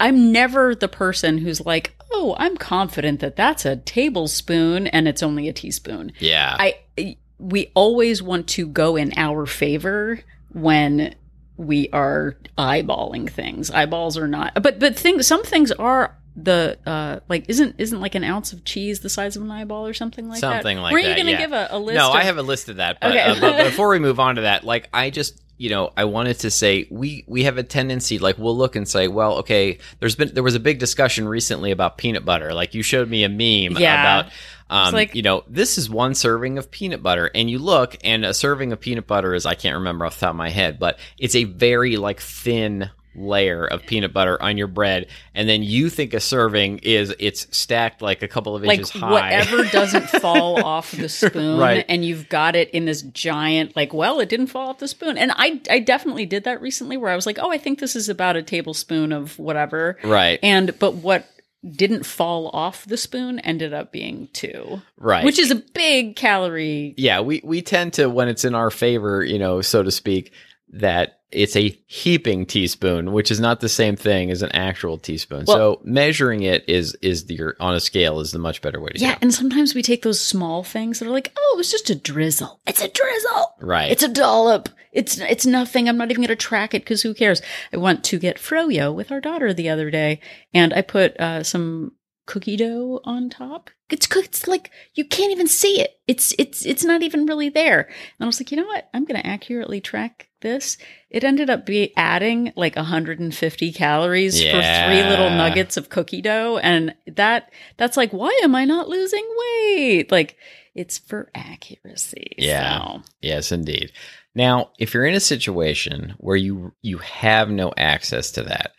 I'm 0.00 0.32
never 0.32 0.74
the 0.74 0.88
person 0.88 1.38
who's 1.38 1.64
like, 1.64 1.94
"Oh, 2.12 2.36
I'm 2.38 2.56
confident 2.56 3.20
that 3.20 3.36
that's 3.36 3.64
a 3.64 3.76
tablespoon 3.76 4.86
and 4.86 5.08
it's 5.08 5.22
only 5.22 5.48
a 5.48 5.52
teaspoon." 5.52 6.12
yeah. 6.18 6.56
I 6.58 7.16
we 7.38 7.72
always 7.74 8.22
want 8.22 8.46
to 8.48 8.66
go 8.68 8.94
in 8.96 9.12
our 9.16 9.46
favor 9.46 10.20
when 10.52 11.14
we 11.56 11.88
are 11.92 12.36
eyeballing 12.56 13.28
things. 13.30 13.70
Eyeballs 13.70 14.16
are 14.16 14.28
not, 14.28 14.62
but 14.62 14.78
but 14.78 14.96
things. 14.96 15.26
Some 15.26 15.42
things 15.42 15.72
are 15.72 16.16
the 16.34 16.78
uh 16.86 17.20
like 17.28 17.44
isn't 17.48 17.74
isn't 17.78 18.00
like 18.00 18.14
an 18.14 18.24
ounce 18.24 18.54
of 18.54 18.64
cheese 18.64 19.00
the 19.00 19.10
size 19.10 19.36
of 19.36 19.42
an 19.42 19.50
eyeball 19.50 19.86
or 19.86 19.92
something 19.92 20.28
like 20.28 20.40
that? 20.40 20.54
Something 20.62 20.78
like 20.78 20.92
Were 20.92 21.02
that, 21.02 21.08
you 21.08 21.14
going 21.14 21.26
to 21.26 21.32
yeah. 21.32 21.38
give 21.40 21.52
a, 21.52 21.68
a 21.72 21.78
list? 21.78 21.96
No, 21.96 22.08
of- 22.08 22.14
I 22.16 22.22
have 22.22 22.38
a 22.38 22.42
list 22.42 22.68
of 22.68 22.76
that. 22.76 23.00
But, 23.00 23.10
Okay. 23.10 23.20
uh, 23.20 23.40
but 23.40 23.64
before 23.64 23.88
we 23.88 23.98
move 23.98 24.18
on 24.18 24.36
to 24.36 24.42
that, 24.42 24.64
like 24.64 24.88
I 24.94 25.10
just 25.10 25.41
you 25.62 25.70
know 25.70 25.92
I 25.96 26.04
wanted 26.06 26.40
to 26.40 26.50
say 26.50 26.86
we 26.90 27.24
we 27.28 27.44
have 27.44 27.56
a 27.56 27.62
tendency 27.62 28.18
like 28.18 28.36
we'll 28.36 28.56
look 28.56 28.74
and 28.74 28.86
say, 28.88 29.06
well, 29.06 29.34
okay, 29.38 29.78
there's 30.00 30.16
been 30.16 30.34
there 30.34 30.42
was 30.42 30.56
a 30.56 30.60
big 30.60 30.80
discussion 30.80 31.28
recently 31.28 31.70
about 31.70 31.98
peanut 31.98 32.24
butter. 32.24 32.52
Like 32.52 32.74
you 32.74 32.82
showed 32.82 33.08
me 33.08 33.22
a 33.22 33.28
meme 33.28 33.80
Yeah. 33.80 34.18
about. 34.20 34.32
Um, 34.68 34.94
like- 34.94 35.14
you 35.14 35.20
know, 35.22 35.44
this 35.48 35.76
is 35.78 35.88
one 35.90 36.14
serving 36.14 36.56
of 36.58 36.70
peanut 36.70 37.02
butter, 37.02 37.30
and 37.34 37.48
you 37.50 37.58
look, 37.58 37.94
and 38.02 38.24
a 38.24 38.32
serving 38.34 38.72
of 38.72 38.80
peanut 38.80 39.06
butter 39.06 39.34
is 39.34 39.44
I 39.46 39.54
can't 39.54 39.76
remember 39.76 40.06
off 40.06 40.14
the 40.18 40.20
top 40.26 40.30
of 40.30 40.36
my 40.36 40.48
head, 40.48 40.78
but 40.78 40.98
it's 41.18 41.34
a 41.36 41.44
very 41.44 41.96
like 41.96 42.20
thin 42.20 42.90
layer 43.14 43.66
of 43.66 43.82
peanut 43.86 44.12
butter 44.12 44.40
on 44.42 44.56
your 44.56 44.66
bread, 44.66 45.06
and 45.34 45.48
then 45.48 45.62
you 45.62 45.90
think 45.90 46.14
a 46.14 46.20
serving 46.20 46.78
is 46.78 47.14
it's 47.18 47.46
stacked 47.56 48.00
like 48.02 48.22
a 48.22 48.28
couple 48.28 48.56
of 48.56 48.62
like 48.62 48.78
inches 48.80 48.90
high. 48.90 49.10
whatever 49.10 49.64
doesn't 49.64 50.08
fall 50.20 50.62
off 50.64 50.92
the 50.92 51.08
spoon 51.08 51.58
Right. 51.58 51.84
and 51.88 52.04
you've 52.04 52.28
got 52.28 52.56
it 52.56 52.70
in 52.70 52.84
this 52.86 53.02
giant 53.02 53.76
like 53.76 53.92
well 53.92 54.20
it 54.20 54.28
didn't 54.28 54.46
fall 54.48 54.70
off 54.70 54.78
the 54.78 54.88
spoon. 54.88 55.18
And 55.18 55.32
i 55.36 55.60
i 55.70 55.78
definitely 55.78 56.26
did 56.26 56.44
that 56.44 56.60
recently 56.62 56.96
where 56.96 57.10
i 57.10 57.16
was 57.16 57.26
like 57.26 57.38
oh 57.40 57.50
i 57.50 57.58
think 57.58 57.78
this 57.80 57.94
is 57.96 58.08
about 58.08 58.36
a 58.36 58.42
tablespoon 58.42 59.12
of 59.12 59.38
whatever. 59.38 59.98
Right, 60.02 60.38
and 60.42 60.78
but 60.78 60.94
what 60.94 61.26
didn't 61.70 62.04
fall 62.04 62.48
off 62.48 62.84
the 62.86 62.96
spoon 62.96 63.38
ended 63.40 63.72
up 63.72 63.92
being 63.92 64.28
two. 64.32 64.82
Right, 64.96 65.24
which 65.24 65.38
is 65.38 65.50
a 65.50 65.56
big 65.56 66.16
calorie 66.16 66.94
yeah, 66.96 67.20
we 67.20 67.40
we 67.44 67.62
tend 67.62 67.92
to 67.94 68.08
when 68.08 68.28
it's 68.28 68.44
in 68.44 68.54
our 68.54 68.70
favor, 68.70 69.24
you 69.24 69.38
know, 69.38 69.60
so 69.60 69.82
to 69.82 69.90
speak, 69.90 70.32
that 70.72 71.18
it's 71.30 71.56
a 71.56 71.68
heaping 71.86 72.44
teaspoon, 72.44 73.12
which 73.12 73.30
is 73.30 73.40
not 73.40 73.60
the 73.60 73.68
same 73.68 73.96
thing 73.96 74.30
as 74.30 74.42
an 74.42 74.52
actual 74.52 74.98
teaspoon. 74.98 75.44
Well- 75.46 75.56
so 75.76 75.80
measuring 75.84 76.42
it 76.42 76.68
is 76.68 76.94
is 76.96 77.24
the 77.26 77.40
on 77.58 77.74
a 77.74 77.80
scale 77.80 78.20
is 78.20 78.32
the 78.32 78.38
much 78.38 78.60
better 78.60 78.80
way 78.80 78.90
to 78.90 78.98
yeah 78.98 79.08
go. 79.08 79.12
Yeah, 79.12 79.18
and 79.22 79.34
sometimes 79.34 79.74
we 79.74 79.82
take 79.82 80.02
those 80.02 80.20
small 80.20 80.62
things 80.62 80.98
that 80.98 81.08
are 81.08 81.12
like 81.12 81.32
oh 81.38 81.56
it's 81.58 81.70
just 81.70 81.88
a 81.90 81.94
drizzle 81.94 82.60
it's 82.66 82.82
a 82.82 82.88
drizzle 82.88 83.54
Right. 83.60 83.90
It's 83.92 84.02
a 84.02 84.08
dollop. 84.08 84.68
It's 84.92 85.18
it's 85.18 85.46
nothing. 85.46 85.88
I'm 85.88 85.96
not 85.96 86.10
even 86.10 86.20
going 86.20 86.28
to 86.28 86.36
track 86.36 86.74
it 86.74 86.82
because 86.82 87.00
who 87.00 87.14
cares? 87.14 87.40
I 87.72 87.76
went 87.78 88.04
to 88.04 88.18
get 88.18 88.36
froyo 88.38 88.92
with 88.92 89.10
our 89.12 89.20
daughter 89.20 89.54
the 89.54 89.68
other 89.70 89.88
day, 89.90 90.20
and 90.52 90.74
I 90.74 90.82
put 90.82 91.18
uh, 91.18 91.44
some 91.44 91.92
cookie 92.32 92.56
dough 92.56 92.98
on 93.04 93.28
top. 93.28 93.68
It's 93.90 94.06
cooked. 94.06 94.28
It's 94.28 94.48
like 94.48 94.70
you 94.94 95.04
can't 95.04 95.32
even 95.32 95.46
see 95.46 95.82
it. 95.82 96.00
It's 96.08 96.34
it's 96.38 96.64
it's 96.64 96.82
not 96.82 97.02
even 97.02 97.26
really 97.26 97.50
there. 97.50 97.82
And 97.82 98.22
I 98.22 98.24
was 98.24 98.40
like, 98.40 98.50
you 98.50 98.56
know 98.56 98.66
what? 98.66 98.88
I'm 98.94 99.04
going 99.04 99.20
to 99.20 99.26
accurately 99.26 99.82
track 99.82 100.28
this. 100.40 100.78
It 101.10 101.24
ended 101.24 101.50
up 101.50 101.66
be 101.66 101.92
adding 101.94 102.54
like 102.56 102.74
150 102.74 103.72
calories 103.72 104.40
for 104.40 104.50
three 104.50 105.02
little 105.02 105.28
nuggets 105.28 105.76
of 105.76 105.90
cookie 105.90 106.22
dough, 106.22 106.58
and 106.62 106.94
that 107.06 107.52
that's 107.76 107.98
like, 107.98 108.12
why 108.12 108.40
am 108.42 108.54
I 108.54 108.64
not 108.64 108.88
losing 108.88 109.26
weight? 109.36 110.10
Like 110.10 110.38
it's 110.74 110.96
for 110.96 111.30
accuracy. 111.34 112.34
Yeah. 112.38 112.78
So. 112.78 113.02
Yes, 113.20 113.52
indeed. 113.52 113.92
Now, 114.34 114.70
if 114.78 114.94
you're 114.94 115.04
in 115.04 115.14
a 115.14 115.20
situation 115.20 116.14
where 116.16 116.36
you 116.36 116.72
you 116.80 116.96
have 116.96 117.50
no 117.50 117.74
access 117.76 118.30
to 118.32 118.42
that, 118.44 118.72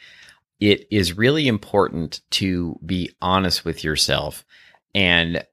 it 0.63 0.87
is 0.89 1.17
really 1.17 1.49
important 1.49 2.21
to 2.31 2.79
be 2.85 3.11
honest 3.21 3.65
with 3.65 3.83
yourself 3.83 4.45
and 4.95 5.45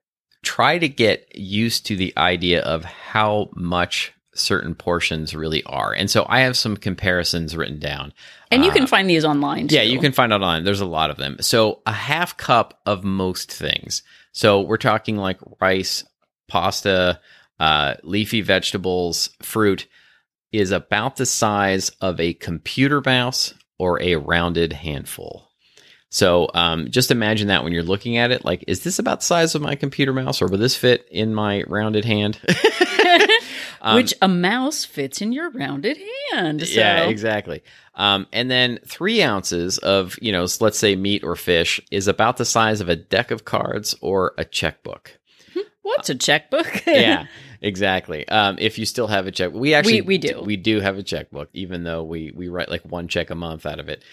try 0.44 0.78
to 0.78 0.88
get 0.88 1.36
used 1.36 1.84
to 1.86 1.96
the 1.96 2.16
idea 2.16 2.62
of 2.62 2.84
how 2.84 3.50
much 3.56 4.12
certain 4.36 4.72
portions 4.72 5.34
really 5.34 5.64
are. 5.64 5.92
And 5.92 6.08
so 6.08 6.24
I 6.28 6.40
have 6.42 6.56
some 6.56 6.76
comparisons 6.76 7.56
written 7.56 7.80
down. 7.80 8.12
And 8.52 8.64
you 8.64 8.70
Uh, 8.70 8.74
can 8.74 8.86
find 8.86 9.10
these 9.10 9.24
online. 9.24 9.66
yeah, 9.68 9.82
you 9.82 9.98
can 9.98 10.12
find 10.12 10.32
out 10.32 10.42
online. 10.42 10.62
There's 10.62 10.80
a 10.80 10.86
lot 10.86 11.10
of 11.10 11.16
them. 11.16 11.38
So 11.40 11.82
a 11.86 11.92
half 11.92 12.36
cup 12.36 12.80
of 12.86 13.02
most 13.02 13.50
things. 13.50 14.04
So 14.30 14.60
we're 14.60 14.76
talking 14.76 15.16
like 15.16 15.38
rice, 15.60 16.04
pasta, 16.46 17.20
uh, 17.58 17.94
leafy 18.04 18.42
vegetables, 18.42 19.30
fruit 19.42 19.88
is 20.52 20.70
about 20.70 21.16
the 21.16 21.26
size 21.26 21.90
of 22.00 22.20
a 22.20 22.34
computer 22.34 23.02
mouse 23.04 23.54
or 23.80 24.00
a 24.02 24.16
rounded 24.16 24.74
handful. 24.74 25.48
So 26.10 26.50
um, 26.54 26.90
just 26.90 27.10
imagine 27.10 27.48
that 27.48 27.64
when 27.64 27.72
you're 27.72 27.82
looking 27.82 28.18
at 28.18 28.30
it, 28.30 28.44
like, 28.44 28.64
is 28.66 28.82
this 28.82 28.98
about 28.98 29.20
the 29.20 29.26
size 29.26 29.54
of 29.54 29.62
my 29.62 29.74
computer 29.74 30.12
mouse, 30.12 30.42
or 30.42 30.48
will 30.48 30.58
this 30.58 30.76
fit 30.76 31.06
in 31.10 31.34
my 31.34 31.62
rounded 31.66 32.04
hand? 32.04 32.38
Um, 33.82 33.96
Which 33.96 34.12
a 34.20 34.28
mouse 34.28 34.84
fits 34.84 35.22
in 35.22 35.32
your 35.32 35.48
rounded 35.50 35.98
hand. 36.32 36.60
So. 36.60 36.78
yeah, 36.78 37.04
exactly. 37.04 37.62
Um, 37.94 38.26
and 38.30 38.50
then 38.50 38.78
three 38.86 39.22
ounces 39.22 39.78
of, 39.78 40.18
you 40.20 40.32
know, 40.32 40.46
let's 40.60 40.78
say 40.78 40.96
meat 40.96 41.24
or 41.24 41.34
fish 41.34 41.80
is 41.90 42.06
about 42.06 42.36
the 42.36 42.44
size 42.44 42.82
of 42.82 42.90
a 42.90 42.96
deck 42.96 43.30
of 43.30 43.46
cards 43.46 43.94
or 44.02 44.34
a 44.36 44.44
checkbook. 44.44 45.18
What's 45.82 46.10
a 46.10 46.14
checkbook? 46.14 46.84
yeah, 46.86 47.24
exactly. 47.60 48.26
Um, 48.28 48.56
if 48.58 48.78
you 48.78 48.86
still 48.86 49.06
have 49.06 49.26
a 49.26 49.30
check, 49.30 49.52
we 49.52 49.74
actually 49.74 50.00
we 50.02 50.18
do. 50.18 50.42
we 50.42 50.56
do 50.56 50.80
have 50.80 50.98
a 50.98 51.02
checkbook, 51.02 51.48
even 51.52 51.84
though 51.84 52.02
we 52.02 52.32
we 52.34 52.48
write 52.48 52.68
like 52.68 52.82
one 52.82 53.08
check 53.08 53.30
a 53.30 53.34
month 53.34 53.66
out 53.66 53.80
of 53.80 53.88
it. 53.88 54.04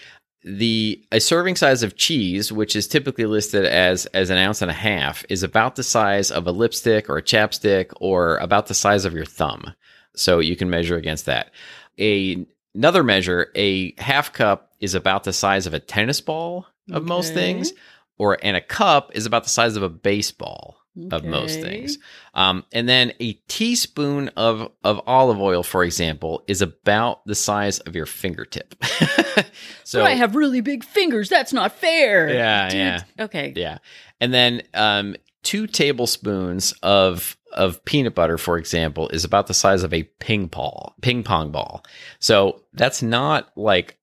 The 0.44 1.04
a 1.10 1.20
serving 1.20 1.56
size 1.56 1.82
of 1.82 1.96
cheese, 1.96 2.52
which 2.52 2.76
is 2.76 2.86
typically 2.86 3.26
listed 3.26 3.64
as 3.64 4.06
as 4.06 4.30
an 4.30 4.38
ounce 4.38 4.62
and 4.62 4.70
a 4.70 4.74
half, 4.74 5.24
is 5.28 5.42
about 5.42 5.76
the 5.76 5.82
size 5.82 6.30
of 6.30 6.46
a 6.46 6.52
lipstick 6.52 7.08
or 7.10 7.18
a 7.18 7.22
chapstick, 7.22 7.92
or 8.00 8.36
about 8.38 8.66
the 8.66 8.74
size 8.74 9.04
of 9.04 9.14
your 9.14 9.24
thumb. 9.24 9.74
So 10.14 10.38
you 10.38 10.56
can 10.56 10.70
measure 10.70 10.96
against 10.96 11.26
that. 11.26 11.50
A 11.98 12.46
another 12.74 13.02
measure, 13.02 13.50
a 13.54 13.94
half 14.00 14.32
cup 14.32 14.72
is 14.80 14.94
about 14.94 15.24
the 15.24 15.32
size 15.32 15.66
of 15.66 15.74
a 15.74 15.80
tennis 15.80 16.20
ball 16.20 16.66
of 16.90 17.04
most 17.04 17.34
things, 17.34 17.72
or 18.16 18.38
and 18.42 18.56
a 18.56 18.60
cup 18.60 19.10
is 19.14 19.26
about 19.26 19.44
the 19.44 19.50
size 19.50 19.76
of 19.76 19.82
a 19.82 19.88
baseball 19.88 20.77
of 21.10 21.24
most 21.24 21.60
things. 21.60 21.98
Um, 22.34 22.64
and 22.72 22.88
then 22.88 23.12
a 23.20 23.34
teaspoon 23.48 24.28
of 24.36 24.70
of 24.84 25.00
olive 25.06 25.40
oil, 25.40 25.62
for 25.62 25.84
example, 25.84 26.42
is 26.46 26.62
about 26.62 27.24
the 27.26 27.34
size 27.34 27.78
of 27.80 27.94
your 27.94 28.06
fingertip. 28.06 28.74
so 29.84 30.00
But 30.00 30.06
I 30.10 30.14
have 30.14 30.36
really 30.36 30.60
big 30.60 30.84
fingers. 30.84 31.28
That's 31.28 31.52
not 31.52 31.72
fair. 31.72 32.28
Yeah, 32.28 32.68
Dude. 32.68 32.78
yeah. 32.78 33.02
Okay. 33.20 33.52
yeah, 33.56 33.78
and 34.20 34.32
then 34.32 34.62
um, 34.74 35.16
two 35.42 35.66
tablespoons 35.66 36.72
of 36.82 37.36
of 37.52 37.84
peanut 37.84 38.14
butter, 38.14 38.38
for 38.38 38.58
example, 38.58 39.08
is 39.08 39.24
about 39.24 39.46
the 39.46 39.54
size 39.54 39.82
of 39.82 39.94
a 39.94 40.02
ping 40.02 40.48
pong 40.48 40.92
ping 41.00 41.22
pong 41.22 41.50
ball. 41.50 41.84
So 42.18 42.62
that's 42.72 43.02
not 43.02 43.50
like 43.56 43.96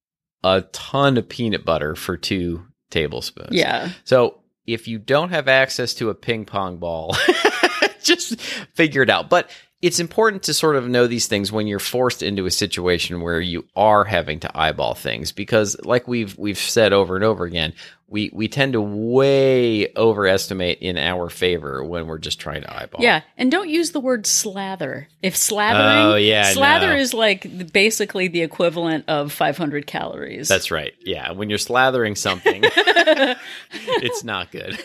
a 0.44 0.62
ton 0.72 1.18
of 1.18 1.28
peanut 1.28 1.66
butter 1.66 1.96
for 1.96 2.18
two 2.18 2.66
tablespoons. 2.90 3.50
Yeah. 3.52 3.90
So 4.04 4.42
if 4.68 4.88
you 4.88 4.98
don't 5.00 5.30
have 5.30 5.48
access 5.48 5.94
to 5.96 6.10
a 6.10 6.16
ping 6.16 6.46
pong 6.46 6.78
ball, 6.78 7.16
just 8.04 8.40
figure 8.74 9.02
it 9.02 9.10
out. 9.10 9.30
But 9.30 9.50
it's 9.82 10.00
important 10.00 10.44
to 10.44 10.54
sort 10.54 10.78
of 10.78 10.88
know 10.88 11.06
these 11.06 11.28
things 11.28 11.52
when 11.52 11.68
you're 11.68 11.80
forced 11.80 12.24
into 12.24 12.46
a 12.46 12.52
situation 12.52 13.22
where 13.22 13.40
you 13.40 13.66
are 13.76 14.04
having 14.04 14.40
to 14.40 14.58
eyeball 14.58 14.96
things 14.96 15.32
because 15.32 15.78
like 15.84 16.08
we've 16.08 16.36
we've 16.38 16.58
said 16.58 16.94
over 16.94 17.16
and 17.16 17.24
over 17.24 17.46
again, 17.46 17.74
we 18.08 18.30
we 18.34 18.48
tend 18.48 18.74
to 18.74 18.82
way 18.82 19.92
overestimate 19.96 20.80
in 20.80 20.96
our 20.98 21.30
favor 21.30 21.84
when 21.84 22.06
we're 22.06 22.20
just 22.20 22.40
trying 22.40 22.62
to 22.62 22.72
eyeball. 22.74 23.02
Yeah. 23.02 23.22
And 23.38 23.52
don't 23.52 23.68
use 23.70 23.92
the 23.92 24.00
word 24.00 24.28
slather. 24.28 25.08
If 25.24 25.34
slathering, 25.36 26.14
Oh, 26.14 26.16
yeah, 26.16 26.52
slather 26.54 26.94
no. 26.94 26.96
is 27.00 27.14
like 27.16 27.72
basically 27.74 28.28
the 28.28 28.42
equivalent 28.44 29.06
of 29.08 29.32
500 29.32 29.88
calories. 29.88 30.48
That's 30.48 30.70
right. 30.70 30.94
Yeah, 31.04 31.32
when 31.32 31.50
you're 31.50 31.58
slathering 31.58 32.16
something, 32.18 32.62
it's 33.72 34.24
not 34.24 34.52
good. 34.52 34.80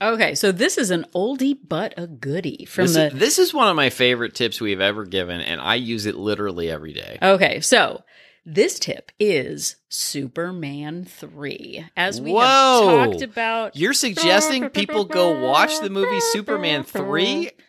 okay. 0.00 0.34
So 0.34 0.52
this 0.52 0.78
is 0.78 0.90
an 0.90 1.04
oldie 1.14 1.58
but 1.66 1.94
a 1.96 2.06
goodie 2.06 2.64
from 2.66 2.84
This, 2.86 2.94
the. 2.94 3.06
is, 3.08 3.12
this 3.14 3.38
is 3.38 3.54
one 3.54 3.68
of 3.68 3.76
my 3.76 3.90
favorite 3.90 4.34
tips 4.34 4.60
we've 4.60 4.80
ever 4.80 5.04
given, 5.04 5.40
and 5.40 5.60
I 5.60 5.74
use 5.76 6.06
it 6.06 6.14
literally 6.14 6.70
every 6.70 6.92
day. 6.92 7.18
Okay. 7.20 7.60
So 7.60 8.02
this 8.48 8.78
tip 8.78 9.12
is 9.20 9.76
Superman 9.90 11.04
3. 11.04 11.86
As 11.96 12.20
we 12.20 12.32
Whoa. 12.32 12.40
have 12.40 13.10
talked 13.10 13.22
about. 13.22 13.76
You're 13.76 13.92
suggesting 13.92 14.70
people 14.70 15.04
go 15.04 15.38
watch 15.46 15.78
the 15.80 15.90
movie 15.90 16.20
Superman 16.20 16.84
3? 16.84 17.50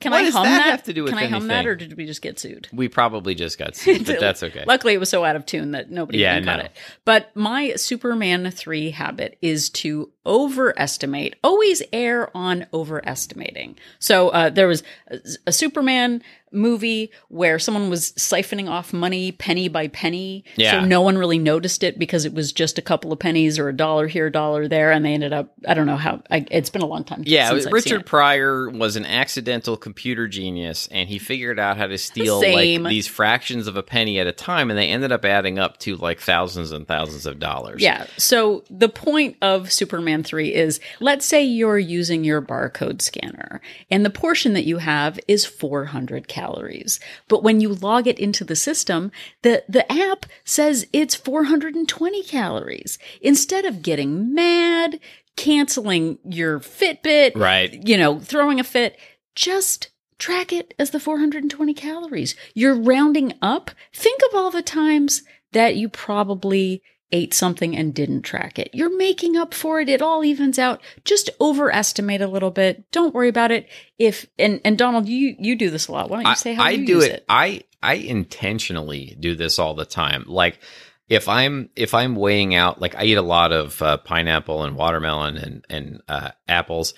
Can 0.00 0.12
What 0.12 0.20
I 0.20 0.24
does 0.24 0.34
hum 0.34 0.44
that 0.44 0.58
that? 0.58 0.70
have 0.70 0.82
to 0.84 0.92
do 0.92 1.02
with 1.04 1.12
Can 1.12 1.18
I 1.18 1.26
hum 1.26 1.48
that, 1.48 1.66
or 1.66 1.74
did 1.74 1.96
we 1.96 2.06
just 2.06 2.22
get 2.22 2.38
sued? 2.38 2.68
We 2.72 2.88
probably 2.88 3.34
just 3.34 3.58
got 3.58 3.76
sued, 3.76 4.06
but 4.06 4.20
that's 4.20 4.42
okay. 4.42 4.64
Luckily, 4.66 4.94
it 4.94 4.98
was 4.98 5.08
so 5.10 5.24
out 5.24 5.36
of 5.36 5.46
tune 5.46 5.72
that 5.72 5.90
nobody 5.90 6.18
Yeah, 6.18 6.36
even 6.36 6.44
caught 6.44 6.60
it. 6.60 6.72
But 7.04 7.34
my 7.34 7.74
Superman 7.74 8.50
3 8.50 8.90
habit 8.90 9.38
is 9.42 9.70
to 9.70 10.10
overestimate, 10.24 11.34
always 11.42 11.82
err 11.92 12.30
on 12.36 12.66
overestimating. 12.72 13.76
So 13.98 14.28
uh, 14.30 14.50
there 14.50 14.68
was 14.68 14.82
a, 15.08 15.18
a 15.48 15.52
Superman 15.52 16.22
movie 16.54 17.10
where 17.28 17.58
someone 17.58 17.88
was 17.88 18.12
siphoning 18.12 18.68
off 18.68 18.92
money 18.92 19.32
penny 19.32 19.68
by 19.68 19.88
penny. 19.88 20.44
Yeah. 20.56 20.82
So 20.82 20.86
no 20.86 21.00
one 21.00 21.16
really 21.16 21.38
noticed 21.38 21.82
it 21.82 21.98
because 21.98 22.24
it 22.26 22.34
was 22.34 22.52
just 22.52 22.76
a 22.78 22.82
couple 22.82 23.10
of 23.10 23.18
pennies 23.18 23.58
or 23.58 23.68
a 23.70 23.72
dollar 23.76 24.06
here, 24.06 24.26
a 24.26 24.32
dollar 24.32 24.68
there. 24.68 24.92
And 24.92 25.02
they 25.04 25.14
ended 25.14 25.32
up, 25.32 25.54
I 25.66 25.72
don't 25.74 25.86
know 25.86 25.96
how, 25.96 26.22
I, 26.30 26.46
it's 26.50 26.68
been 26.68 26.82
a 26.82 26.86
long 26.86 27.04
time. 27.04 27.22
Yeah, 27.24 27.48
since 27.48 27.58
I've 27.60 27.62
seen 27.64 27.72
Richard. 27.72 28.06
Pryor 28.06 28.68
was 28.70 28.96
an 28.96 29.06
accidental 29.06 29.71
accidental 29.72 29.76
computer 29.76 30.28
genius 30.28 30.88
and 30.90 31.08
he 31.08 31.18
figured 31.18 31.58
out 31.58 31.76
how 31.76 31.86
to 31.86 31.98
steal 31.98 32.40
Same. 32.40 32.82
like 32.82 32.90
these 32.90 33.06
fractions 33.06 33.66
of 33.66 33.76
a 33.76 33.82
penny 33.82 34.18
at 34.18 34.26
a 34.26 34.32
time 34.32 34.70
and 34.70 34.78
they 34.78 34.88
ended 34.88 35.12
up 35.12 35.24
adding 35.24 35.58
up 35.58 35.78
to 35.78 35.96
like 35.96 36.20
thousands 36.20 36.72
and 36.72 36.86
thousands 36.86 37.26
of 37.26 37.38
dollars. 37.38 37.80
Yeah. 37.82 38.06
So 38.18 38.64
the 38.70 38.88
point 38.88 39.36
of 39.42 39.72
Superman 39.72 40.22
3 40.22 40.54
is 40.54 40.80
let's 41.00 41.26
say 41.26 41.42
you're 41.42 41.78
using 41.78 42.24
your 42.24 42.42
barcode 42.42 43.02
scanner 43.02 43.60
and 43.90 44.04
the 44.04 44.10
portion 44.10 44.52
that 44.54 44.64
you 44.64 44.78
have 44.78 45.18
is 45.28 45.44
400 45.46 46.28
calories. 46.28 47.00
But 47.28 47.42
when 47.42 47.60
you 47.60 47.70
log 47.70 48.06
it 48.06 48.18
into 48.18 48.44
the 48.44 48.56
system, 48.56 49.10
the, 49.42 49.64
the 49.68 49.90
app 49.90 50.26
says 50.44 50.86
it's 50.92 51.14
420 51.14 52.22
calories. 52.24 52.98
Instead 53.20 53.64
of 53.64 53.82
getting 53.82 54.34
mad, 54.34 55.00
canceling 55.36 56.18
your 56.24 56.60
Fitbit, 56.60 57.32
Right. 57.36 57.86
you 57.86 57.96
know, 57.96 58.18
throwing 58.20 58.60
a 58.60 58.64
fit, 58.64 58.98
just 59.34 59.90
track 60.18 60.52
it 60.52 60.74
as 60.78 60.90
the 60.90 61.00
420 61.00 61.74
calories. 61.74 62.36
You're 62.54 62.74
rounding 62.74 63.34
up. 63.42 63.70
Think 63.92 64.20
of 64.28 64.36
all 64.36 64.50
the 64.50 64.62
times 64.62 65.22
that 65.52 65.76
you 65.76 65.88
probably 65.88 66.82
ate 67.12 67.34
something 67.34 67.76
and 67.76 67.94
didn't 67.94 68.22
track 68.22 68.58
it. 68.58 68.70
You're 68.72 68.96
making 68.96 69.36
up 69.36 69.52
for 69.52 69.80
it. 69.80 69.88
It 69.88 70.00
all 70.00 70.24
evens 70.24 70.58
out. 70.58 70.80
Just 71.04 71.28
overestimate 71.40 72.22
a 72.22 72.26
little 72.26 72.50
bit. 72.50 72.90
Don't 72.90 73.14
worry 73.14 73.28
about 73.28 73.50
it. 73.50 73.68
If 73.98 74.26
and 74.38 74.60
and 74.64 74.78
Donald, 74.78 75.08
you 75.08 75.36
you 75.38 75.56
do 75.56 75.70
this 75.70 75.88
a 75.88 75.92
lot. 75.92 76.08
Why 76.08 76.22
don't 76.22 76.30
you 76.30 76.36
say 76.36 76.54
how 76.54 76.64
I, 76.64 76.68
I 76.68 76.70
you 76.70 76.86
do 76.86 76.92
use 76.94 77.04
it, 77.04 77.24
I 77.28 77.62
I 77.82 77.94
intentionally 77.94 79.16
do 79.20 79.34
this 79.34 79.58
all 79.58 79.74
the 79.74 79.84
time. 79.84 80.24
Like 80.26 80.60
if 81.08 81.28
I'm 81.28 81.68
if 81.76 81.94
I'm 81.94 82.16
weighing 82.16 82.54
out, 82.54 82.80
like 82.80 82.94
I 82.94 83.04
eat 83.04 83.18
a 83.18 83.22
lot 83.22 83.52
of 83.52 83.82
uh, 83.82 83.98
pineapple 83.98 84.64
and 84.64 84.76
watermelon 84.76 85.36
and 85.36 85.64
and 85.68 86.02
uh, 86.08 86.30
apples. 86.48 86.94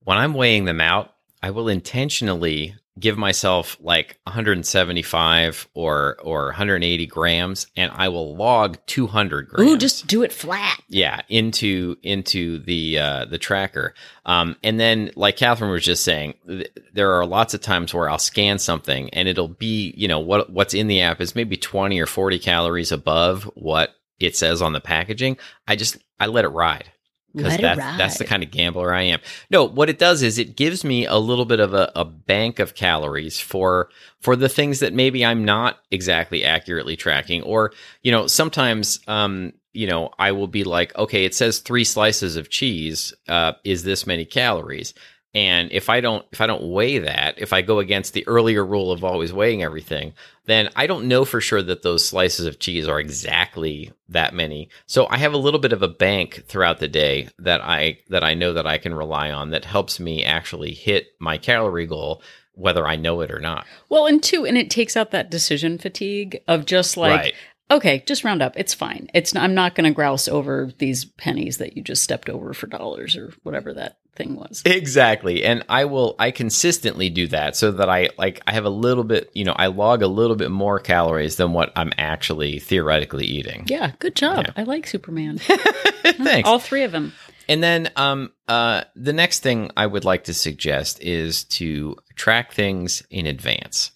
When 0.00 0.18
I'm 0.18 0.34
weighing 0.34 0.66
them 0.66 0.82
out, 0.82 1.13
I 1.44 1.50
will 1.50 1.68
intentionally 1.68 2.74
give 2.98 3.18
myself 3.18 3.76
like 3.78 4.18
175 4.24 5.68
or 5.74 6.16
or 6.22 6.46
180 6.46 7.06
grams, 7.06 7.66
and 7.76 7.92
I 7.94 8.08
will 8.08 8.34
log 8.34 8.78
200 8.86 9.48
grams. 9.50 9.70
Ooh, 9.70 9.76
just 9.76 10.06
do 10.06 10.22
it 10.22 10.32
flat. 10.32 10.80
yeah 10.88 11.20
into 11.28 11.96
into 12.02 12.60
the 12.60 12.98
uh 12.98 13.24
the 13.26 13.36
tracker 13.36 13.92
um 14.24 14.56
and 14.62 14.80
then 14.80 15.10
like 15.16 15.36
catherine 15.36 15.70
was 15.70 15.84
just 15.84 16.02
saying 16.02 16.32
th- 16.46 16.70
there 16.94 17.12
are 17.12 17.26
lots 17.26 17.52
of 17.52 17.60
times 17.60 17.92
where 17.92 18.08
i'll 18.08 18.18
scan 18.18 18.58
something 18.58 19.10
and 19.10 19.28
it'll 19.28 19.48
be 19.48 19.92
you 19.98 20.08
know 20.08 20.20
what 20.20 20.48
what's 20.50 20.72
in 20.72 20.86
the 20.86 21.00
app 21.02 21.20
is 21.20 21.34
maybe 21.34 21.56
20 21.58 22.00
or 22.00 22.06
40 22.06 22.38
calories 22.38 22.92
above 22.92 23.44
what 23.54 23.90
it 24.18 24.34
says 24.36 24.62
on 24.62 24.72
the 24.72 24.80
packaging 24.80 25.36
i 25.68 25.74
just 25.76 25.96
i 26.20 26.26
let 26.26 26.44
it 26.44 26.48
ride 26.48 26.90
because 27.34 27.56
that's 27.56 27.98
that's 27.98 28.18
the 28.18 28.24
kind 28.24 28.42
of 28.42 28.50
gambler 28.50 28.92
I 28.92 29.02
am. 29.02 29.20
No, 29.50 29.64
what 29.64 29.90
it 29.90 29.98
does 29.98 30.22
is 30.22 30.38
it 30.38 30.56
gives 30.56 30.84
me 30.84 31.06
a 31.06 31.16
little 31.16 31.44
bit 31.44 31.60
of 31.60 31.74
a, 31.74 31.90
a 31.96 32.04
bank 32.04 32.58
of 32.58 32.74
calories 32.74 33.40
for 33.40 33.88
for 34.20 34.36
the 34.36 34.48
things 34.48 34.80
that 34.80 34.92
maybe 34.92 35.24
I'm 35.24 35.44
not 35.44 35.80
exactly 35.90 36.44
accurately 36.44 36.96
tracking, 36.96 37.42
or 37.42 37.72
you 38.02 38.12
know, 38.12 38.26
sometimes 38.26 39.00
um, 39.08 39.52
you 39.74 39.88
know, 39.88 40.10
I 40.18 40.32
will 40.32 40.46
be 40.46 40.64
like, 40.64 40.96
okay, 40.96 41.24
it 41.24 41.34
says 41.34 41.58
three 41.58 41.84
slices 41.84 42.36
of 42.36 42.48
cheese 42.48 43.12
uh, 43.28 43.52
is 43.64 43.82
this 43.82 44.06
many 44.06 44.24
calories. 44.24 44.94
And 45.34 45.72
if 45.72 45.88
I 45.88 46.00
don't 46.00 46.24
if 46.30 46.40
I 46.40 46.46
don't 46.46 46.70
weigh 46.70 46.98
that, 46.98 47.34
if 47.38 47.52
I 47.52 47.62
go 47.62 47.80
against 47.80 48.12
the 48.12 48.26
earlier 48.28 48.64
rule 48.64 48.92
of 48.92 49.02
always 49.02 49.32
weighing 49.32 49.62
everything, 49.64 50.12
then 50.46 50.68
I 50.76 50.86
don't 50.86 51.08
know 51.08 51.24
for 51.24 51.40
sure 51.40 51.62
that 51.62 51.82
those 51.82 52.04
slices 52.06 52.46
of 52.46 52.60
cheese 52.60 52.86
are 52.86 53.00
exactly 53.00 53.92
that 54.08 54.32
many. 54.32 54.68
So 54.86 55.08
I 55.08 55.16
have 55.18 55.32
a 55.32 55.38
little 55.38 55.58
bit 55.58 55.72
of 55.72 55.82
a 55.82 55.88
bank 55.88 56.44
throughout 56.46 56.78
the 56.78 56.88
day 56.88 57.30
that 57.40 57.60
I 57.62 57.98
that 58.10 58.22
I 58.22 58.34
know 58.34 58.52
that 58.52 58.66
I 58.66 58.78
can 58.78 58.94
rely 58.94 59.32
on 59.32 59.50
that 59.50 59.64
helps 59.64 59.98
me 59.98 60.24
actually 60.24 60.72
hit 60.72 61.08
my 61.18 61.36
calorie 61.38 61.86
goal 61.86 62.22
whether 62.56 62.86
I 62.86 62.94
know 62.94 63.20
it 63.20 63.32
or 63.32 63.40
not. 63.40 63.66
Well, 63.88 64.06
and 64.06 64.22
two, 64.22 64.46
and 64.46 64.56
it 64.56 64.70
takes 64.70 64.96
out 64.96 65.10
that 65.10 65.28
decision 65.28 65.76
fatigue 65.76 66.38
of 66.46 66.66
just 66.66 66.96
like, 66.96 67.18
Right. 67.20 67.34
okay, 67.68 68.04
just 68.06 68.22
round 68.22 68.42
up. 68.42 68.52
It's 68.56 68.72
fine. 68.72 69.10
It's 69.12 69.34
I'm 69.34 69.54
not 69.54 69.74
going 69.74 69.90
to 69.90 69.94
grouse 69.94 70.28
over 70.28 70.70
these 70.78 71.04
pennies 71.04 71.58
that 71.58 71.76
you 71.76 71.82
just 71.82 72.04
stepped 72.04 72.28
over 72.28 72.54
for 72.54 72.68
dollars 72.68 73.16
or 73.16 73.32
whatever 73.42 73.74
that 73.74 73.98
thing 74.16 74.36
was. 74.36 74.62
Exactly. 74.64 75.44
And 75.44 75.64
I 75.68 75.84
will 75.84 76.14
I 76.18 76.30
consistently 76.30 77.10
do 77.10 77.26
that 77.28 77.56
so 77.56 77.72
that 77.72 77.88
I 77.88 78.10
like 78.18 78.40
I 78.46 78.52
have 78.52 78.64
a 78.64 78.70
little 78.70 79.04
bit, 79.04 79.30
you 79.34 79.44
know, 79.44 79.54
I 79.54 79.66
log 79.66 80.02
a 80.02 80.06
little 80.06 80.36
bit 80.36 80.50
more 80.50 80.78
calories 80.78 81.36
than 81.36 81.52
what 81.52 81.72
I'm 81.76 81.92
actually 81.98 82.58
theoretically 82.58 83.26
eating. 83.26 83.64
Yeah, 83.66 83.92
good 83.98 84.16
job. 84.16 84.46
I 84.56 84.62
like 84.62 84.86
Superman. 84.86 85.38
Thanks. 85.38 86.48
All 86.48 86.58
three 86.58 86.82
of 86.82 86.92
them. 86.92 87.12
And 87.48 87.62
then 87.62 87.90
um 87.96 88.32
uh 88.48 88.84
the 88.96 89.12
next 89.12 89.40
thing 89.40 89.70
I 89.76 89.86
would 89.86 90.04
like 90.04 90.24
to 90.24 90.34
suggest 90.34 91.02
is 91.02 91.44
to 91.44 91.96
track 92.14 92.52
things 92.52 93.02
in 93.10 93.26
advance. 93.26 93.90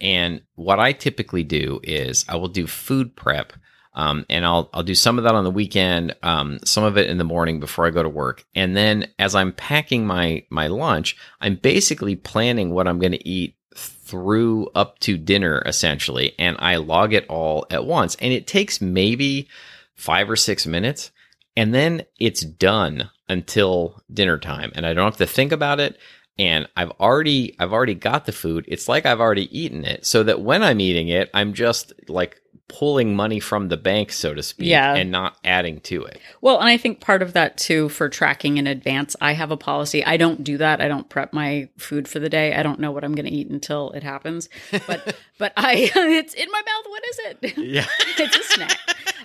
And 0.00 0.42
what 0.56 0.80
I 0.80 0.92
typically 0.92 1.44
do 1.44 1.80
is 1.84 2.24
I 2.28 2.36
will 2.36 2.48
do 2.48 2.66
food 2.66 3.14
prep 3.14 3.52
um, 3.94 4.24
and 4.30 4.44
I'll 4.44 4.70
I'll 4.72 4.82
do 4.82 4.94
some 4.94 5.18
of 5.18 5.24
that 5.24 5.34
on 5.34 5.44
the 5.44 5.50
weekend, 5.50 6.16
um, 6.22 6.58
some 6.64 6.84
of 6.84 6.96
it 6.96 7.10
in 7.10 7.18
the 7.18 7.24
morning 7.24 7.60
before 7.60 7.86
I 7.86 7.90
go 7.90 8.02
to 8.02 8.08
work, 8.08 8.44
and 8.54 8.76
then 8.76 9.08
as 9.18 9.34
I'm 9.34 9.52
packing 9.52 10.06
my 10.06 10.44
my 10.50 10.68
lunch, 10.68 11.16
I'm 11.40 11.56
basically 11.56 12.16
planning 12.16 12.70
what 12.70 12.88
I'm 12.88 12.98
going 12.98 13.12
to 13.12 13.28
eat 13.28 13.56
through 13.76 14.68
up 14.74 14.98
to 15.00 15.16
dinner 15.16 15.62
essentially, 15.66 16.34
and 16.38 16.56
I 16.58 16.76
log 16.76 17.12
it 17.12 17.26
all 17.28 17.66
at 17.70 17.84
once, 17.84 18.16
and 18.16 18.32
it 18.32 18.46
takes 18.46 18.80
maybe 18.80 19.48
five 19.94 20.30
or 20.30 20.36
six 20.36 20.66
minutes, 20.66 21.10
and 21.56 21.74
then 21.74 22.04
it's 22.18 22.40
done 22.42 23.10
until 23.28 24.02
dinner 24.12 24.38
time, 24.38 24.72
and 24.74 24.86
I 24.86 24.94
don't 24.94 25.04
have 25.04 25.16
to 25.18 25.26
think 25.26 25.52
about 25.52 25.80
it. 25.80 25.98
And 26.38 26.66
I've 26.76 26.92
already 26.92 27.54
I've 27.58 27.74
already 27.74 27.94
got 27.94 28.24
the 28.24 28.32
food. 28.32 28.64
It's 28.66 28.88
like 28.88 29.04
I've 29.04 29.20
already 29.20 29.56
eaten 29.58 29.84
it, 29.84 30.06
so 30.06 30.22
that 30.22 30.40
when 30.40 30.62
I'm 30.62 30.80
eating 30.80 31.08
it, 31.08 31.30
I'm 31.34 31.52
just 31.52 31.92
like 32.08 32.40
pulling 32.78 33.14
money 33.14 33.38
from 33.38 33.68
the 33.68 33.76
bank, 33.76 34.10
so 34.12 34.32
to 34.34 34.42
speak, 34.42 34.68
Yeah. 34.68 34.94
and 34.94 35.10
not 35.10 35.36
adding 35.44 35.80
to 35.80 36.04
it. 36.04 36.18
Well, 36.40 36.58
and 36.58 36.68
I 36.68 36.76
think 36.76 37.00
part 37.00 37.20
of 37.22 37.34
that 37.34 37.58
too 37.58 37.88
for 37.90 38.08
tracking 38.08 38.56
in 38.56 38.66
advance, 38.66 39.14
I 39.20 39.32
have 39.34 39.50
a 39.50 39.56
policy. 39.56 40.04
I 40.04 40.16
don't 40.16 40.42
do 40.42 40.56
that. 40.58 40.80
I 40.80 40.88
don't 40.88 41.08
prep 41.08 41.32
my 41.32 41.68
food 41.76 42.08
for 42.08 42.18
the 42.18 42.28
day. 42.30 42.54
I 42.54 42.62
don't 42.62 42.80
know 42.80 42.90
what 42.90 43.04
I'm 43.04 43.14
going 43.14 43.26
to 43.26 43.32
eat 43.32 43.50
until 43.50 43.90
it 43.90 44.02
happens. 44.02 44.48
But 44.86 45.16
but 45.38 45.52
I 45.56 45.90
it's 45.94 46.34
in 46.34 46.48
my 46.50 46.62
mouth. 46.66 46.84
What 46.88 47.02
is 47.08 47.18
it? 47.18 47.58
Yeah. 47.58 47.86
it's 48.18 48.36
a 48.36 48.42
snack. 48.54 48.78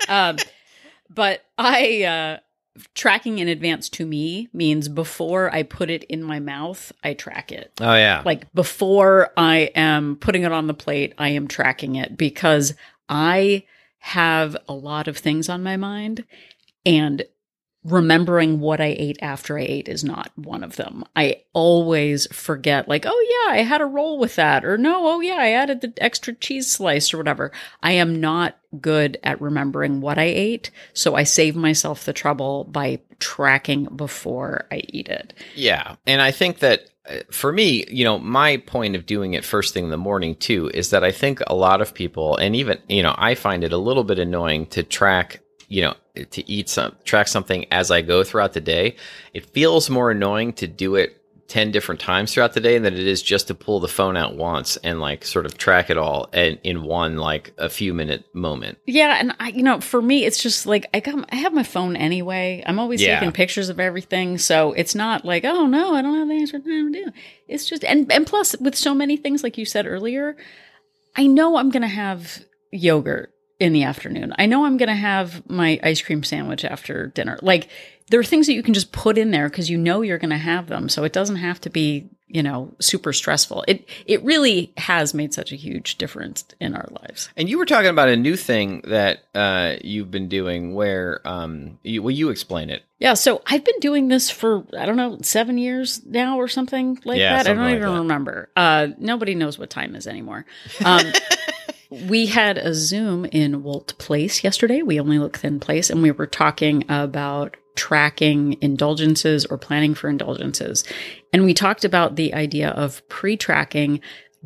Um, 0.09 0.37
but 1.09 1.45
I 1.57 2.03
uh, 2.03 2.37
tracking 2.93 3.39
in 3.39 3.47
advance 3.47 3.89
to 3.89 4.05
me 4.05 4.49
means 4.53 4.87
before 4.89 5.53
I 5.53 5.63
put 5.63 5.89
it 5.89 6.03
in 6.05 6.21
my 6.23 6.39
mouth, 6.39 6.91
I 7.03 7.13
track 7.13 7.51
it. 7.51 7.71
Oh 7.79 7.95
yeah. 7.95 8.21
Like 8.25 8.51
before 8.53 9.31
I 9.37 9.71
am 9.73 10.17
putting 10.17 10.43
it 10.43 10.51
on 10.51 10.67
the 10.67 10.73
plate, 10.73 11.13
I 11.17 11.29
am 11.29 11.47
tracking 11.47 11.95
it 11.95 12.17
because 12.17 12.73
I 13.09 13.63
have 13.99 14.55
a 14.67 14.73
lot 14.73 15.07
of 15.07 15.17
things 15.17 15.49
on 15.49 15.63
my 15.63 15.77
mind 15.77 16.25
and 16.85 17.25
remembering 17.83 18.59
what 18.59 18.81
I 18.81 18.95
ate 18.97 19.17
after 19.21 19.57
I 19.57 19.61
ate 19.61 19.87
is 19.87 20.03
not 20.03 20.31
one 20.35 20.63
of 20.63 20.75
them. 20.75 21.05
I 21.15 21.43
always 21.53 22.27
forget 22.33 22.87
like, 22.87 23.05
"Oh 23.07 23.45
yeah, 23.47 23.53
I 23.53 23.63
had 23.63 23.81
a 23.81 23.85
roll 23.85 24.19
with 24.19 24.35
that." 24.35 24.65
Or 24.65 24.77
"No, 24.77 25.07
oh 25.07 25.19
yeah, 25.21 25.37
I 25.37 25.51
added 25.51 25.81
the 25.81 25.93
extra 25.97 26.33
cheese 26.33 26.69
slice 26.69 27.13
or 27.13 27.17
whatever." 27.17 27.51
I 27.81 27.93
am 27.93 28.19
not 28.19 28.57
good 28.81 29.17
at 29.23 29.41
remembering 29.41 30.01
what 30.01 30.17
I 30.17 30.25
ate, 30.25 30.69
so 30.93 31.15
I 31.15 31.23
save 31.23 31.55
myself 31.55 32.03
the 32.03 32.13
trouble 32.13 32.65
by 32.65 32.99
tracking 33.19 33.85
before 33.95 34.67
I 34.71 34.83
eat 34.89 35.07
it. 35.07 35.33
Yeah. 35.55 35.95
And 36.05 36.21
I 36.21 36.31
think 36.31 36.59
that 36.59 36.89
for 37.31 37.51
me, 37.51 37.85
you 37.89 38.03
know, 38.03 38.19
my 38.19 38.57
point 38.57 38.95
of 38.95 39.05
doing 39.05 39.33
it 39.33 39.45
first 39.45 39.73
thing 39.73 39.85
in 39.85 39.89
the 39.89 39.97
morning 39.97 40.35
too 40.35 40.69
is 40.73 40.89
that 40.89 41.03
I 41.03 41.11
think 41.11 41.41
a 41.47 41.55
lot 41.55 41.81
of 41.81 41.93
people, 41.93 42.35
and 42.37 42.55
even, 42.55 42.79
you 42.87 43.03
know, 43.03 43.15
I 43.17 43.35
find 43.35 43.63
it 43.63 43.73
a 43.73 43.77
little 43.77 44.03
bit 44.03 44.19
annoying 44.19 44.65
to 44.67 44.83
track, 44.83 45.41
you 45.67 45.81
know, 45.81 45.93
to 46.31 46.51
eat 46.51 46.69
some, 46.69 46.95
track 47.03 47.27
something 47.27 47.65
as 47.71 47.91
I 47.91 48.01
go 48.01 48.23
throughout 48.23 48.53
the 48.53 48.61
day. 48.61 48.95
It 49.33 49.45
feels 49.45 49.89
more 49.89 50.11
annoying 50.11 50.53
to 50.53 50.67
do 50.67 50.95
it 50.95 51.21
10 51.47 51.71
different 51.71 52.01
times 52.01 52.33
throughout 52.33 52.53
the 52.53 52.59
day 52.59 52.77
than 52.77 52.93
it 52.93 53.07
is 53.07 53.21
just 53.21 53.47
to 53.47 53.55
pull 53.55 53.79
the 53.79 53.87
phone 53.87 54.17
out 54.17 54.35
once 54.35 54.75
and 54.77 54.99
like 54.99 55.23
sort 55.23 55.45
of 55.45 55.57
track 55.57 55.89
it 55.89 55.97
all 55.97 56.25
in, 56.33 56.57
in 56.63 56.83
one 56.83 57.17
like 57.17 57.53
a 57.57 57.69
few 57.69 57.93
minute 57.93 58.25
moment. 58.33 58.77
Yeah, 58.85 59.15
and 59.19 59.33
I, 59.39 59.49
you 59.49 59.63
know, 59.63 59.79
for 59.79 60.01
me, 60.01 60.25
it's 60.25 60.41
just 60.43 60.65
like 60.65 60.87
I 60.93 60.99
got, 60.99 61.27
I 61.31 61.35
have 61.37 61.53
my 61.53 61.63
phone 61.63 61.95
anyway. 61.95 62.63
I'm 62.65 62.79
always 62.79 63.01
Yeah. 63.01 63.19
taking 63.19 63.31
pictures 63.31 63.69
of 63.69 63.79
everything, 63.79 64.37
so 64.37 64.73
it's 64.73 64.93
not 64.95 65.23
like, 65.23 65.45
oh 65.45 65.65
no, 65.67 65.93
I 65.95 66.01
don't 66.01 66.15
have 66.17 66.27
the 66.27 66.59
time 66.59 66.91
to 66.93 67.05
do. 67.05 67.11
It's 67.47 67.65
just, 67.67 67.83
and 67.85 68.11
and 68.11 68.27
plus, 68.27 68.55
with 68.59 68.75
so 68.75 68.93
many 68.93 69.15
things, 69.15 69.41
like 69.43 69.57
you 69.57 69.65
said 69.65 69.87
earlier, 69.87 70.35
I 71.15 71.27
know 71.27 71.55
I'm 71.57 71.69
gonna 71.69 71.87
have 71.87 72.43
yogurt 72.71 73.31
in 73.59 73.73
the 73.73 73.83
afternoon. 73.83 74.33
I 74.37 74.45
know 74.45 74.65
I'm 74.65 74.77
gonna 74.77 74.95
have 74.95 75.49
my 75.49 75.79
ice 75.81 76.01
cream 76.01 76.23
sandwich 76.23 76.63
after 76.65 77.07
dinner. 77.07 77.39
Like 77.41 77.69
there 78.09 78.19
are 78.19 78.23
things 78.23 78.47
that 78.47 78.53
you 78.53 78.63
can 78.63 78.73
just 78.73 78.91
put 78.91 79.17
in 79.17 79.31
there 79.31 79.49
because 79.49 79.69
you 79.69 79.77
know 79.77 80.01
you're 80.01 80.17
going 80.17 80.29
to 80.29 80.37
have 80.37 80.67
them. 80.67 80.89
So 80.89 81.03
it 81.03 81.13
doesn't 81.13 81.35
have 81.37 81.59
to 81.61 81.69
be, 81.69 82.09
you 82.27 82.41
know, 82.43 82.73
super 82.79 83.11
stressful. 83.13 83.65
It 83.67 83.87
it 84.05 84.23
really 84.23 84.71
has 84.77 85.13
made 85.13 85.33
such 85.33 85.51
a 85.51 85.55
huge 85.55 85.97
difference 85.97 86.45
in 86.59 86.75
our 86.75 86.87
lives. 87.01 87.29
And 87.37 87.49
you 87.49 87.57
were 87.57 87.65
talking 87.65 87.89
about 87.89 88.09
a 88.09 88.15
new 88.15 88.35
thing 88.35 88.81
that 88.85 89.23
uh, 89.35 89.75
you've 89.83 90.11
been 90.11 90.27
doing 90.29 90.73
where, 90.73 91.21
um, 91.25 91.79
you, 91.83 92.01
well, 92.03 92.11
you 92.11 92.29
explain 92.29 92.69
it. 92.69 92.83
Yeah, 92.99 93.13
so 93.13 93.41
I've 93.45 93.63
been 93.63 93.79
doing 93.79 94.07
this 94.07 94.29
for 94.29 94.65
I 94.77 94.85
don't 94.85 94.97
know 94.97 95.17
seven 95.21 95.57
years 95.57 96.01
now 96.05 96.37
or 96.37 96.47
something 96.47 96.99
like 97.05 97.19
Yeah, 97.19 97.35
that. 97.37 97.47
I 97.47 97.53
don't 97.53 97.63
like 97.63 97.75
even 97.75 97.91
that. 97.93 97.99
remember. 97.99 98.49
Uh, 98.55 98.87
nobody 98.97 99.35
knows 99.35 99.59
what 99.59 99.69
time 99.69 99.95
is 99.95 100.07
anymore. 100.07 100.45
Um, 100.83 101.05
we 102.07 102.25
had 102.25 102.57
a 102.57 102.73
Zoom 102.73 103.25
in 103.25 103.63
Walt 103.63 103.97
Place 103.97 104.43
yesterday. 104.43 104.81
We 104.81 104.99
only 104.99 105.19
look 105.19 105.37
thin 105.37 105.59
place, 105.59 105.89
and 105.89 106.01
we 106.01 106.11
were 106.11 106.27
talking 106.27 106.83
about 106.89 107.55
tracking 107.77 108.57
indulgences 108.61 109.45
or 109.45 109.57
planning 109.57 109.95
for 109.95 110.09
indulgences, 110.09 110.83
and 111.31 111.45
we 111.45 111.53
talked 111.53 111.85
about 111.85 112.15
the 112.15 112.33
idea 112.33 112.69
of 112.71 113.07
pre-tracking 113.07 114.01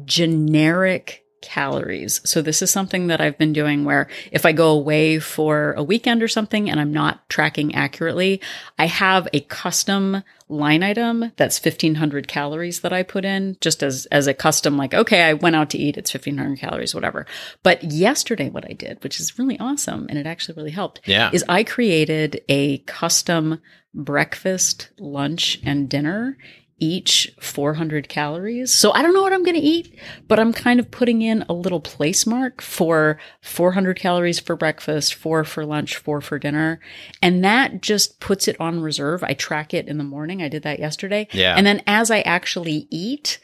generic 0.06 1.20
calories. 1.41 2.21
So 2.23 2.41
this 2.41 2.62
is 2.62 2.71
something 2.71 3.08
that 3.08 3.19
I've 3.21 3.38
been 3.38 3.54
doing 3.54 3.84
where 3.86 4.08
if 4.32 4.45
I 4.45 4.51
go 4.51 4.69
away 4.69 5.19
for 5.19 5.73
a 5.73 5.84
weekend 5.84 6.21
or 6.23 6.27
something 6.27 6.69
and 6.69 6.80
I'm 6.80 6.93
not 6.93 7.27
tracking 7.30 7.75
accurately, 7.75 8.41
I 8.80 8.86
have 8.88 9.27
a 9.34 9.41
custom 9.41 10.23
line 10.47 10.84
item 10.84 11.32
that's 11.38 11.63
1500 11.63 12.27
calories 12.27 12.82
that 12.82 12.91
I 12.91 13.04
put 13.04 13.23
in 13.23 13.56
just 13.62 13.82
as 13.82 14.06
as 14.08 14.27
a 14.27 14.34
custom 14.34 14.75
like 14.77 14.93
okay, 14.93 15.23
I 15.23 15.34
went 15.34 15.56
out 15.56 15.69
to 15.71 15.77
eat, 15.77 15.97
it's 15.97 16.13
1500 16.13 16.60
calories 16.60 16.93
whatever. 16.93 17.25
But 17.63 17.84
yesterday 17.86 18.49
what 18.49 18.65
I 18.69 18.73
did, 18.73 19.01
which 19.04 19.19
is 19.19 19.39
really 19.39 19.58
awesome 19.60 20.08
and 20.10 20.17
it 20.19 20.25
actually 20.27 20.56
really 20.56 20.71
helped, 20.71 21.01
Yeah. 21.06 21.30
is 21.34 21.45
I 21.47 21.63
created 21.63 22.41
a 22.49 22.80
custom 22.80 23.62
breakfast, 23.93 24.89
lunch, 24.99 25.60
and 25.65 25.89
dinner, 25.89 26.38
each 26.82 27.32
400 27.39 28.10
calories. 28.10 28.74
So 28.74 28.91
I 28.91 29.02
don't 29.02 29.13
know 29.13 29.22
what 29.22 29.32
I'm 29.32 29.44
going 29.44 29.56
to 29.56 29.62
eat, 29.62 29.96
but 30.28 30.39
I'm 30.39 30.52
kind 30.52 30.80
of 30.80 30.91
putting 30.91 31.22
in 31.22 31.46
a 31.48 31.54
little 31.54 31.80
place 31.80 32.26
mark 32.26 32.62
for 32.62 33.20
400 33.41 33.98
calories 33.98 34.39
for 34.39 34.56
breakfast, 34.56 35.13
four 35.13 35.44
for 35.44 35.65
lunch, 35.65 35.96
four 35.96 36.20
for 36.20 36.39
dinner. 36.39 36.82
And 37.22 37.46
that 37.46 37.82
just 37.82 38.20
puts 38.20 38.48
it 38.48 38.60
on 38.60 38.82
reserve. 38.82 39.24
I 39.24 39.34
track 39.34 39.74
it 39.74 39.88
in 39.88 40.00
the 40.00 40.04
morning. 40.04 40.41
I 40.41 40.50
did 40.50 40.63
that 40.63 40.80
yesterday. 40.80 41.28
Yeah. 41.32 41.56
And 41.56 41.65
then 41.65 41.84
as 41.86 42.10
I 42.10 42.22
actually 42.22 42.88
eat, 42.89 43.39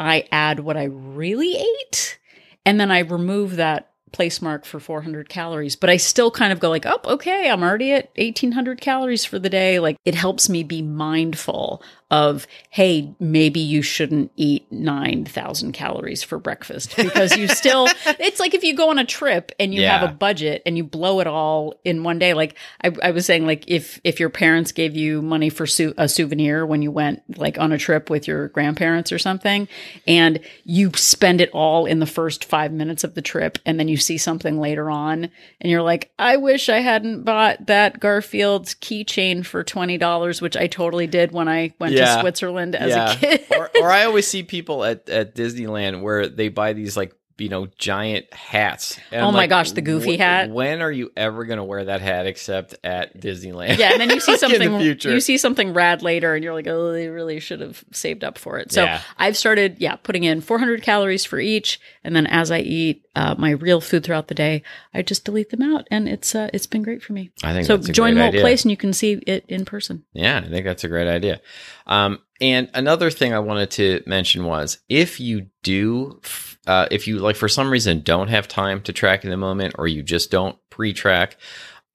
I 0.00 0.26
add 0.32 0.60
what 0.60 0.76
I 0.76 0.84
really 0.84 1.56
ate. 1.56 2.18
And 2.66 2.80
then 2.80 2.90
I 2.90 3.00
remove 3.00 3.56
that 3.56 3.92
place 4.12 4.42
mark 4.42 4.64
for 4.64 4.78
400 4.78 5.28
calories, 5.28 5.74
but 5.74 5.90
I 5.90 5.96
still 5.96 6.30
kind 6.30 6.52
of 6.52 6.60
go 6.60 6.68
like, 6.68 6.86
oh, 6.86 7.00
okay, 7.04 7.50
I'm 7.50 7.62
already 7.62 7.92
at 7.92 8.10
1800 8.16 8.80
calories 8.80 9.24
for 9.24 9.38
the 9.38 9.50
day. 9.50 9.80
Like 9.80 9.96
it 10.04 10.14
helps 10.14 10.48
me 10.48 10.62
be 10.62 10.82
mindful 10.82 11.82
of, 12.12 12.46
hey, 12.70 13.12
maybe 13.18 13.58
you 13.58 13.82
shouldn't 13.82 14.30
eat 14.36 14.70
9,000 14.70 15.72
calories 15.72 16.22
for 16.22 16.38
breakfast 16.38 16.94
because 16.96 17.36
you 17.36 17.48
still, 17.48 17.88
it's 18.06 18.38
like 18.38 18.52
if 18.54 18.62
you 18.62 18.76
go 18.76 18.90
on 18.90 18.98
a 18.98 19.04
trip 19.04 19.50
and 19.58 19.74
you 19.74 19.80
Yeah. 19.80 19.98
have 19.98 20.08
a 20.10 20.12
budget 20.12 20.62
and 20.66 20.76
you 20.76 20.84
blow 20.84 21.20
it 21.20 21.26
all 21.26 21.74
in 21.84 22.04
one 22.04 22.18
day. 22.18 22.34
Like 22.34 22.56
I, 22.84 22.92
I 23.02 23.10
was 23.12 23.24
saying, 23.26 23.46
like 23.46 23.64
if, 23.66 23.98
if 24.04 24.20
your 24.20 24.28
parents 24.28 24.72
gave 24.72 24.94
you 24.94 25.22
money 25.22 25.48
for 25.48 25.66
su- 25.66 25.94
a 25.96 26.06
souvenir 26.08 26.66
when 26.66 26.82
you 26.82 26.90
went 26.90 27.22
like 27.38 27.58
on 27.58 27.72
a 27.72 27.78
trip 27.78 28.10
with 28.10 28.28
your 28.28 28.48
grandparents 28.48 29.10
or 29.10 29.18
something 29.18 29.66
and 30.06 30.38
you 30.64 30.90
spend 30.94 31.40
it 31.40 31.48
all 31.54 31.86
in 31.86 31.98
the 31.98 32.06
first 32.06 32.44
five 32.44 32.72
minutes 32.72 33.04
of 33.04 33.14
the 33.14 33.22
trip 33.22 33.58
and 33.64 33.80
then 33.80 33.88
you 33.88 33.96
see 33.96 34.18
something 34.18 34.60
later 34.60 34.90
on 34.90 35.30
and 35.62 35.70
you're 35.70 35.80
like, 35.82 36.12
I 36.18 36.36
wish 36.36 36.68
I 36.68 36.80
hadn't 36.80 37.22
bought 37.24 37.66
that 37.68 38.00
Garfield's 38.00 38.74
keychain 38.74 39.46
for 39.46 39.64
$20, 39.64 40.42
which 40.42 40.58
I 40.58 40.66
totally 40.66 41.06
did 41.06 41.32
when 41.32 41.48
I 41.48 41.72
went 41.80 41.94
Yeah. 41.94 42.00
to 42.00 42.01
Switzerland 42.20 42.74
as 42.74 42.94
a 42.94 43.16
kid. 43.18 43.44
or, 43.56 43.70
or 43.80 43.90
I 43.90 44.04
always 44.04 44.26
see 44.26 44.42
people 44.42 44.84
at, 44.84 45.08
at 45.08 45.34
Disneyland 45.34 46.02
where 46.02 46.28
they 46.28 46.48
buy 46.48 46.72
these 46.72 46.96
like 46.96 47.14
you 47.42 47.48
know 47.48 47.66
giant 47.78 48.32
hats. 48.32 48.98
And 49.10 49.22
Oh 49.22 49.26
I'm 49.28 49.32
my 49.34 49.40
like, 49.40 49.50
gosh, 49.50 49.72
the 49.72 49.82
goofy 49.82 50.16
hat." 50.16 50.50
When 50.50 50.80
are 50.80 50.90
you 50.92 51.10
ever 51.16 51.44
going 51.44 51.58
to 51.58 51.64
wear 51.64 51.84
that 51.86 52.00
hat 52.00 52.26
except 52.26 52.76
at 52.84 53.18
Disneyland? 53.20 53.78
yeah, 53.78 53.90
and 53.92 54.00
then 54.00 54.10
you 54.10 54.20
see 54.28 54.36
something 54.36 54.62
in 54.62 54.72
the 54.72 54.78
future. 54.78 55.12
you 55.12 55.20
see 55.20 55.36
something 55.36 55.74
rad 55.74 56.02
later 56.02 56.34
and 56.34 56.44
you're 56.44 56.54
like, 56.54 56.66
"Oh, 56.68 56.92
they 56.92 57.08
really 57.08 57.40
should 57.40 57.60
have 57.60 57.84
saved 57.92 58.24
up 58.24 58.38
for 58.38 58.58
it." 58.58 58.72
So, 58.72 58.84
Yeah. 58.84 59.00
I've 59.18 59.36
started 59.36 59.76
yeah, 59.80 59.96
putting 59.96 60.24
in 60.24 60.40
400 60.40 60.82
calories 60.82 61.24
for 61.24 61.38
each 61.40 61.80
and 62.04 62.14
then 62.16 62.26
as 62.26 62.50
I 62.50 62.60
eat 62.60 63.04
uh, 63.14 63.34
my 63.36 63.50
real 63.50 63.80
food 63.80 64.04
throughout 64.04 64.28
the 64.28 64.34
day, 64.34 64.62
I 64.94 65.02
just 65.02 65.24
delete 65.24 65.50
them 65.50 65.60
out 65.62 65.86
and 65.90 66.08
it's 66.08 66.34
uh, 66.34 66.48
it's 66.54 66.66
been 66.66 66.82
great 66.82 67.02
for 67.02 67.12
me. 67.12 67.30
I 67.42 67.52
think 67.52 67.66
So, 67.66 67.76
join 67.76 68.16
idea. 68.18 68.40
Place 68.40 68.62
and 68.64 68.70
you 68.70 68.76
can 68.76 68.92
see 68.92 69.20
it 69.26 69.44
in 69.48 69.64
person. 69.64 70.04
Yeah, 70.14 70.38
I 70.44 70.48
think 70.48 70.64
that's 70.64 70.84
a 70.84 70.88
great 70.88 71.08
idea. 71.08 71.40
Um, 71.86 72.20
and 72.40 72.70
another 72.74 73.10
thing 73.10 73.32
I 73.34 73.38
wanted 73.38 73.70
to 73.72 74.02
mention 74.06 74.44
was 74.44 74.78
if 74.88 75.20
you 75.20 75.46
do, 75.62 76.20
f- 76.24 76.51
uh, 76.66 76.86
if 76.90 77.06
you 77.06 77.18
like 77.18 77.36
for 77.36 77.48
some 77.48 77.70
reason 77.70 78.00
don't 78.00 78.28
have 78.28 78.48
time 78.48 78.80
to 78.82 78.92
track 78.92 79.24
in 79.24 79.30
the 79.30 79.36
moment, 79.36 79.74
or 79.78 79.86
you 79.86 80.02
just 80.02 80.30
don't 80.30 80.56
pre-track, 80.70 81.36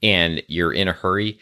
and 0.04 0.44
you're 0.48 0.74
in 0.74 0.88
a 0.88 0.94
hurry, 0.94 1.40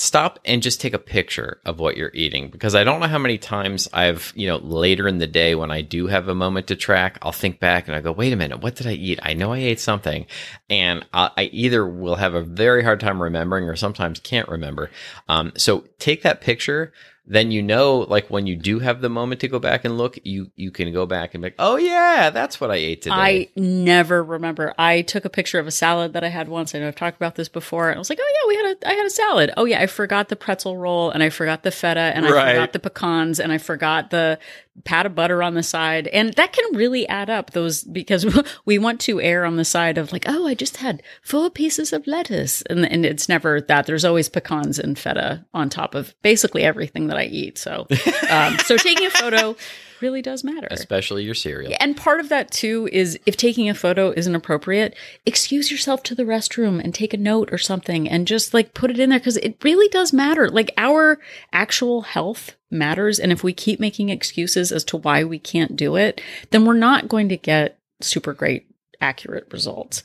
stop 0.00 0.38
and 0.44 0.62
just 0.62 0.80
take 0.80 0.94
a 0.94 0.98
picture 0.98 1.60
of 1.64 1.80
what 1.80 1.96
you're 1.96 2.12
eating 2.14 2.48
because 2.50 2.76
I 2.76 2.84
don't 2.84 3.00
know 3.00 3.08
how 3.08 3.18
many 3.18 3.36
times 3.36 3.88
I've, 3.92 4.32
you 4.36 4.46
know, 4.46 4.58
later 4.58 5.08
in 5.08 5.18
the 5.18 5.26
day 5.26 5.56
when 5.56 5.72
I 5.72 5.82
do 5.82 6.06
have 6.06 6.28
a 6.28 6.36
moment 6.36 6.68
to 6.68 6.76
track, 6.76 7.18
I'll 7.20 7.32
think 7.32 7.58
back 7.58 7.88
and 7.88 7.96
I 7.96 8.00
go, 8.00 8.12
wait 8.12 8.32
a 8.32 8.36
minute, 8.36 8.60
what 8.60 8.76
did 8.76 8.86
I 8.86 8.92
eat? 8.92 9.18
I 9.22 9.34
know 9.34 9.52
I 9.52 9.58
ate 9.58 9.80
something. 9.80 10.26
And 10.70 11.04
I, 11.12 11.30
I 11.36 11.42
either 11.44 11.86
will 11.86 12.14
have 12.14 12.34
a 12.34 12.42
very 12.42 12.84
hard 12.84 13.00
time 13.00 13.20
remembering 13.20 13.68
or 13.68 13.74
sometimes 13.74 14.20
can't 14.20 14.48
remember. 14.48 14.90
Um, 15.28 15.52
so 15.56 15.84
take 15.98 16.22
that 16.22 16.40
picture. 16.40 16.92
Then 17.30 17.50
you 17.50 17.62
know, 17.62 17.98
like 18.08 18.28
when 18.30 18.46
you 18.46 18.56
do 18.56 18.78
have 18.78 19.02
the 19.02 19.10
moment 19.10 19.42
to 19.42 19.48
go 19.48 19.58
back 19.58 19.84
and 19.84 19.98
look, 19.98 20.18
you 20.24 20.50
you 20.56 20.70
can 20.70 20.90
go 20.94 21.04
back 21.04 21.34
and 21.34 21.42
be 21.42 21.46
like, 21.48 21.56
oh 21.58 21.76
yeah, 21.76 22.30
that's 22.30 22.58
what 22.58 22.70
I 22.70 22.76
ate 22.76 23.02
today. 23.02 23.14
I 23.14 23.48
never 23.54 24.24
remember. 24.24 24.72
I 24.78 25.02
took 25.02 25.26
a 25.26 25.28
picture 25.28 25.58
of 25.58 25.66
a 25.66 25.70
salad 25.70 26.14
that 26.14 26.24
I 26.24 26.28
had 26.28 26.48
once. 26.48 26.74
I 26.74 26.78
know 26.78 26.88
I've 26.88 26.94
talked 26.96 27.16
about 27.18 27.34
this 27.34 27.50
before. 27.50 27.94
I 27.94 27.98
was 27.98 28.08
like, 28.08 28.18
oh 28.20 28.32
yeah, 28.34 28.48
we 28.48 28.56
had 28.56 28.76
a 28.82 28.88
I 28.88 28.92
had 28.94 29.06
a 29.06 29.10
salad. 29.10 29.52
Oh 29.58 29.66
yeah, 29.66 29.78
I 29.82 29.86
forgot 29.86 30.30
the 30.30 30.36
pretzel 30.36 30.78
roll 30.78 31.10
and 31.10 31.22
I 31.22 31.28
forgot 31.28 31.64
the 31.64 31.70
feta 31.70 32.00
and 32.00 32.24
I 32.26 32.30
Right. 32.30 32.54
forgot 32.54 32.72
the 32.72 32.78
pecans 32.78 33.38
and 33.40 33.52
I 33.52 33.58
forgot 33.58 34.08
the 34.08 34.38
pat 34.84 35.06
of 35.06 35.14
butter 35.14 35.42
on 35.42 35.54
the 35.54 35.62
side. 35.62 36.06
And 36.08 36.32
that 36.34 36.52
can 36.52 36.76
really 36.76 37.08
add 37.08 37.30
up 37.30 37.50
those 37.50 37.82
because 37.84 38.26
we 38.64 38.78
want 38.78 39.00
to 39.02 39.20
err 39.20 39.44
on 39.44 39.56
the 39.56 39.64
side 39.64 39.98
of 39.98 40.12
like, 40.12 40.24
oh, 40.26 40.46
I 40.46 40.54
just 40.54 40.78
had 40.78 41.02
four 41.22 41.50
pieces 41.50 41.92
of 41.92 42.06
lettuce. 42.06 42.62
And 42.62 42.86
and 42.86 43.04
it's 43.04 43.28
never 43.28 43.60
that. 43.62 43.86
There's 43.86 44.04
always 44.04 44.28
pecans 44.28 44.78
and 44.78 44.98
feta 44.98 45.44
on 45.54 45.68
top 45.68 45.94
of 45.94 46.14
basically 46.22 46.62
everything 46.62 47.08
that 47.08 47.16
I 47.16 47.24
eat. 47.24 47.58
So 47.58 47.86
um, 48.30 48.58
so 48.58 48.76
taking 48.76 49.06
a 49.06 49.10
photo 49.10 49.56
really 50.00 50.22
does 50.22 50.44
matter. 50.44 50.68
especially 50.70 51.24
your 51.24 51.34
cereal. 51.34 51.72
And 51.80 51.96
part 51.96 52.20
of 52.20 52.28
that 52.28 52.50
too 52.50 52.88
is 52.92 53.18
if 53.26 53.36
taking 53.36 53.68
a 53.68 53.74
photo 53.74 54.10
isn't 54.10 54.34
appropriate, 54.34 54.96
excuse 55.26 55.70
yourself 55.70 56.02
to 56.04 56.14
the 56.14 56.24
restroom 56.24 56.82
and 56.82 56.94
take 56.94 57.14
a 57.14 57.18
note 57.18 57.52
or 57.52 57.58
something 57.58 58.08
and 58.08 58.26
just 58.26 58.54
like 58.54 58.74
put 58.74 58.90
it 58.90 58.98
in 58.98 59.10
there 59.10 59.18
because 59.18 59.36
it 59.38 59.62
really 59.62 59.88
does 59.88 60.12
matter. 60.12 60.48
Like 60.48 60.72
our 60.76 61.18
actual 61.52 62.02
health 62.02 62.56
matters. 62.70 63.18
And 63.18 63.32
if 63.32 63.42
we 63.42 63.52
keep 63.52 63.80
making 63.80 64.08
excuses 64.08 64.72
as 64.72 64.84
to 64.84 64.96
why 64.96 65.24
we 65.24 65.38
can't 65.38 65.76
do 65.76 65.96
it, 65.96 66.20
then 66.50 66.64
we're 66.64 66.74
not 66.74 67.08
going 67.08 67.28
to 67.30 67.36
get 67.36 67.78
super 68.00 68.32
great, 68.32 68.66
accurate 69.00 69.48
results. 69.52 70.02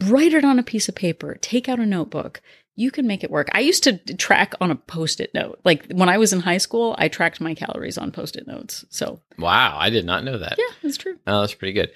Write 0.00 0.34
it 0.34 0.44
on 0.44 0.58
a 0.58 0.64
piece 0.64 0.88
of 0.88 0.94
paper, 0.94 1.36
take 1.40 1.68
out 1.68 1.78
a 1.78 1.86
notebook. 1.86 2.40
You 2.74 2.90
can 2.90 3.06
make 3.06 3.22
it 3.22 3.30
work. 3.30 3.48
I 3.52 3.60
used 3.60 3.82
to 3.84 3.98
track 4.16 4.54
on 4.60 4.70
a 4.70 4.74
post 4.76 5.20
it 5.20 5.32
note. 5.34 5.60
Like 5.64 5.90
when 5.92 6.08
I 6.08 6.16
was 6.18 6.32
in 6.32 6.40
high 6.40 6.56
school, 6.58 6.94
I 6.98 7.08
tracked 7.08 7.40
my 7.40 7.54
calories 7.54 7.98
on 7.98 8.12
post 8.12 8.34
it 8.36 8.46
notes. 8.46 8.84
So, 8.88 9.20
Wow, 9.38 9.76
I 9.78 9.90
did 9.90 10.04
not 10.06 10.24
know 10.24 10.38
that. 10.38 10.56
yeah, 10.58 10.74
that's 10.82 10.96
true. 10.96 11.18
Oh, 11.26 11.40
that's 11.42 11.54
pretty 11.54 11.74
good. 11.74 11.90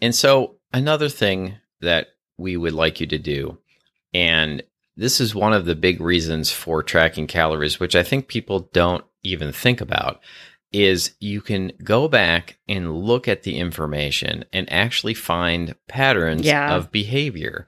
And 0.00 0.14
so 0.14 0.56
another 0.72 1.08
thing 1.08 1.56
that 1.80 2.08
we 2.38 2.56
would 2.56 2.72
like 2.72 3.00
you 3.00 3.06
to 3.08 3.18
do, 3.18 3.58
and 4.14 4.62
this 4.96 5.20
is 5.20 5.34
one 5.34 5.52
of 5.52 5.64
the 5.64 5.74
big 5.74 6.00
reasons 6.00 6.50
for 6.50 6.82
tracking 6.82 7.26
calories, 7.26 7.78
which 7.80 7.94
I 7.96 8.02
think 8.02 8.28
people 8.28 8.70
don't 8.72 9.04
even 9.22 9.52
think 9.52 9.80
about, 9.80 10.20
is 10.72 11.12
you 11.20 11.40
can 11.42 11.72
go 11.84 12.08
back 12.08 12.58
and 12.68 12.96
look 12.96 13.28
at 13.28 13.42
the 13.42 13.58
information 13.58 14.44
and 14.52 14.70
actually 14.72 15.14
find 15.14 15.74
patterns 15.88 16.46
Yeah. 16.46 16.74
of 16.74 16.90
behavior 16.90 17.66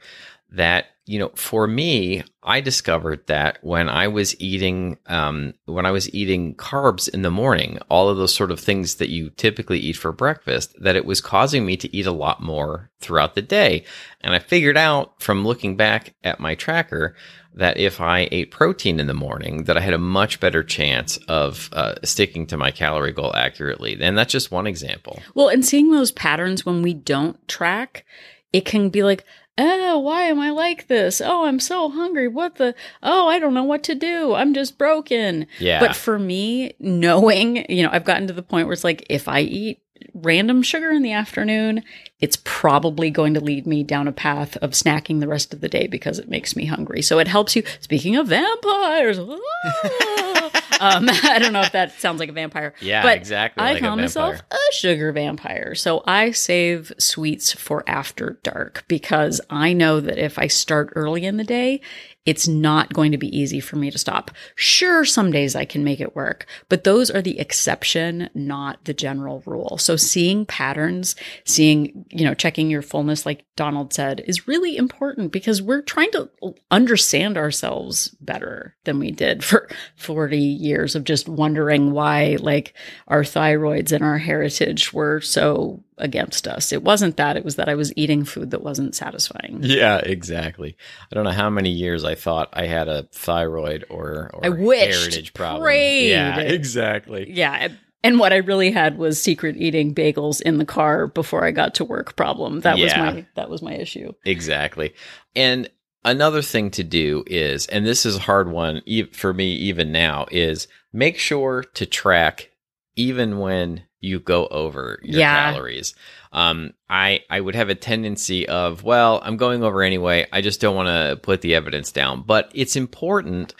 that 0.50 0.87
you 1.07 1.19
know 1.19 1.31
for 1.35 1.67
me 1.67 2.23
i 2.43 2.61
discovered 2.61 3.27
that 3.27 3.59
when 3.62 3.88
i 3.88 4.09
was 4.09 4.38
eating 4.40 4.97
um, 5.07 5.53
when 5.67 5.85
i 5.85 5.90
was 5.90 6.12
eating 6.14 6.55
carbs 6.55 7.09
in 7.09 7.23
the 7.23 7.31
morning 7.31 7.79
all 7.90 8.09
of 8.09 8.17
those 8.17 8.35
sort 8.35 8.51
of 8.51 8.59
things 8.59 8.97
that 8.97 9.11
you 9.11 9.31
typically 9.31 9.79
eat 9.79 9.97
for 9.97 10.12
breakfast 10.12 10.75
that 10.81 10.97
it 10.97 11.05
was 11.05 11.21
causing 11.21 11.67
me 11.67 11.77
to 11.77 11.95
eat 11.95 12.07
a 12.07 12.12
lot 12.12 12.43
more 12.43 12.90
throughout 13.01 13.35
the 13.35 13.43
day. 13.43 13.85
And 14.23 14.35
i 14.35 14.38
figured 14.38 14.77
out 14.77 15.21
from 15.23 15.45
looking 15.45 15.77
back 15.77 16.14
at 16.25 16.40
my 16.40 16.55
tracker 16.55 17.14
that 17.55 17.77
if 17.77 18.01
i 18.01 18.29
ate 18.33 18.51
protein 18.51 18.99
in 18.99 19.07
the 19.07 19.14
morning 19.14 19.64
that 19.64 19.77
i 19.77 19.81
had 19.81 19.95
a 19.95 19.99
much 19.99 20.40
better 20.40 20.62
chance 20.62 21.19
of 21.29 21.69
uh, 21.73 21.95
sticking 22.03 22.47
to 22.47 22.57
my 22.57 22.71
calorie 22.71 23.12
goal 23.12 23.35
accurately. 23.37 23.99
And 24.01 24.17
that's 24.17 24.33
just 24.33 24.51
one 24.51 24.67
example. 24.67 25.21
Well, 25.35 25.49
and 25.49 25.64
seeing 25.64 25.90
those 25.90 26.12
patterns 26.12 26.64
when 26.64 26.83
we 26.83 26.95
don't 26.95 27.47
track, 27.47 28.05
it 28.53 28.64
can 28.64 28.88
be 28.88 29.03
like, 29.03 29.25
oh, 29.59 29.99
why 29.99 30.23
am 30.23 30.40
I 30.40 30.51
like 30.51 30.88
this? 30.88 31.21
Oh, 31.21 31.45
I'm 31.45 31.61
so 31.61 31.88
hungry. 31.88 32.29
What 32.29 32.57
the? 32.57 32.75
Oh, 33.03 33.29
I 33.29 33.38
don't 33.38 33.55
know 33.55 33.64
what 33.64 33.83
to 33.85 33.95
do. 33.95 34.35
I'm 34.35 34.55
just 34.55 34.79
broken. 34.79 35.47
Yeah. 35.59 35.81
But 35.81 35.97
for 35.97 36.19
me, 36.19 36.75
knowing, 36.79 37.64
you 37.71 37.83
know, 37.83 37.90
I've 37.93 38.05
gotten 38.05 38.27
to 38.27 38.33
the 38.33 38.43
point 38.43 38.67
where 38.67 38.73
it's 38.73 38.85
like, 38.85 39.07
if 39.09 39.29
I 39.29 39.40
eat 39.40 39.81
random 40.12 40.62
sugar 40.62 40.90
in 40.90 41.03
the 41.03 41.12
afternoon, 41.12 41.83
it's 42.21 42.38
probably 42.45 43.11
going 43.11 43.35
to 43.35 43.40
lead 43.40 43.67
me 43.67 43.83
down 43.83 44.09
a 44.09 44.12
path 44.12 44.57
of 44.59 44.71
snacking 44.71 45.21
the 45.21 45.29
rest 45.29 45.53
of 45.53 45.61
the 45.61 45.69
day 45.69 45.87
because 45.87 46.19
it 46.19 46.29
makes 46.29 46.57
me 46.57 46.67
hungry. 46.67 47.03
So 47.03 47.19
it 47.19 47.29
helps 47.29 47.55
you. 47.57 47.62
Speaking 47.81 48.17
of 48.17 48.29
vampires, 48.29 49.19
ah, 49.21 50.54
um, 50.80 51.08
I 51.24 51.38
don't 51.38 51.52
know 51.52 51.62
if 51.62 51.72
that 51.72 51.92
sounds 52.00 52.20
like 52.20 52.28
a 52.28 52.32
vampire. 52.32 52.74
Yeah, 52.80 53.02
but 53.02 53.16
exactly 53.16 53.62
I 53.62 53.72
like 53.72 53.82
a 53.82 53.87
call 53.87 53.96
myself 53.96 54.40
a 54.50 54.72
sugar 54.72 55.12
vampire. 55.12 55.74
So 55.74 56.02
I 56.06 56.30
save 56.30 56.92
sweets 56.98 57.52
for 57.52 57.84
after 57.87 58.38
dark 58.42 58.84
because 58.88 59.40
I 59.50 59.72
know 59.72 60.00
that 60.00 60.18
if 60.18 60.38
I 60.38 60.46
start 60.46 60.92
early 60.94 61.24
in 61.24 61.37
the 61.37 61.44
day, 61.44 61.80
it's 62.26 62.48
not 62.48 62.92
going 62.94 63.12
to 63.12 63.18
be 63.18 63.37
easy 63.37 63.60
for 63.60 63.76
me 63.76 63.90
to 63.90 63.98
stop. 63.98 64.30
Sure, 64.54 65.04
some 65.04 65.30
days 65.30 65.54
I 65.54 65.66
can 65.66 65.84
make 65.84 66.00
it 66.00 66.16
work, 66.16 66.46
but 66.70 66.84
those 66.84 67.10
are 67.10 67.20
the 67.20 67.38
exception, 67.38 68.30
not 68.34 68.82
the 68.84 68.94
general 68.94 69.42
rule. 69.44 69.76
So 69.76 69.96
seeing 69.96 70.46
patterns, 70.46 71.16
seeing, 71.44 72.06
you 72.10 72.24
know, 72.24 72.32
checking 72.34 72.70
your 72.70 72.80
fullness, 72.82 73.26
like 73.26 73.44
Donald 73.56 73.92
said, 73.92 74.24
is 74.26 74.48
really 74.48 74.76
important 74.76 75.32
because 75.32 75.60
we're 75.60 75.82
trying 75.82 76.10
to 76.12 76.30
understand 76.70 77.37
ourselves 77.37 78.08
better 78.20 78.74
than 78.84 78.98
we 78.98 79.10
did 79.10 79.44
for 79.44 79.68
40 79.96 80.38
years 80.38 80.94
of 80.94 81.04
just 81.04 81.28
wondering 81.28 81.92
why, 81.92 82.38
like, 82.40 82.74
our 83.06 83.22
thyroids 83.22 83.92
and 83.92 84.02
our 84.02 84.18
heritage 84.18 84.94
were 84.94 85.20
so 85.20 85.84
against 85.98 86.46
us. 86.48 86.72
It 86.72 86.83
wasn't 86.83 87.16
that, 87.16 87.37
it 87.37 87.44
was 87.44 87.57
that 87.57 87.68
I 87.68 87.74
was 87.74 87.92
eating 87.96 88.24
food 88.24 88.50
that 88.50 88.62
wasn't 88.62 88.94
satisfying. 88.94 89.61
Yeah, 89.62 89.98
exactly. 89.98 90.76
I 91.11 91.14
don't 91.14 91.24
know 91.24 91.30
how 91.30 91.50
many 91.50 91.70
years 91.70 92.04
I 92.04 92.14
thought 92.14 92.48
I 92.52 92.66
had 92.66 92.88
a 92.88 93.04
thyroid 93.12 93.85
or, 93.88 94.30
or 94.35 94.44
I 94.44 94.48
wished, 94.48 95.00
heritage 95.00 95.35
problem. 95.35 95.62
prayed. 95.62 96.11
Yeah, 96.11 96.38
exactly. 96.40 97.30
Yeah. 97.30 97.68
And 98.02 98.18
what 98.18 98.35
I 98.35 98.37
really 98.37 98.70
had 98.70 98.98
was 98.98 99.20
secret 99.20 99.57
eating 99.57 99.94
bagels 99.94 100.42
in 100.42 100.59
the 100.59 100.66
car 100.66 101.07
before 101.07 101.44
I 101.44 101.52
got 101.52 101.74
to 101.76 101.85
work 101.85 102.16
problem. 102.16 102.61
That 102.61 102.78
was 102.78 102.94
my 102.94 103.26
that 103.35 103.48
was 103.48 103.62
my 103.62 103.74
issue. 103.74 104.12
Exactly. 104.26 104.94
And 105.35 105.70
another 106.04 106.42
thing 106.42 106.70
to 106.72 106.85
do 106.85 107.24
is, 107.26 107.66
and 107.68 107.87
this 107.87 108.04
is 108.04 108.16
a 108.16 108.20
hard 108.20 108.50
one 108.50 108.83
for 109.12 109.33
me 109.33 109.54
even 109.54 109.90
now, 109.90 110.26
is 110.30 110.68
make 110.92 111.18
sure 111.18 111.62
to 111.62 111.87
track 111.87 112.50
even 112.94 113.38
when 113.38 113.85
you 114.05 114.21
go 114.21 114.47
over 114.49 115.01
your 115.03 115.21
Yeah. 115.21 115.53
calories. 115.53 115.95
Um, 116.33 116.73
I 116.90 117.21
I 117.31 117.40
would 117.40 117.55
have 117.55 117.69
a 117.71 117.75
tendency 117.75 118.47
of, 118.49 118.83
well, 118.85 119.21
I'm 119.25 119.37
going 119.37 119.62
over 119.62 119.83
anyway. 119.83 120.27
I 120.33 120.40
just 120.40 120.61
don't 120.61 120.77
want 120.77 120.88
to 120.88 121.17
put 121.23 121.40
the 121.40 121.55
evidence 121.55 121.93
down. 121.93 122.23
But 122.27 122.51
it's 122.55 122.77
important 122.77 123.55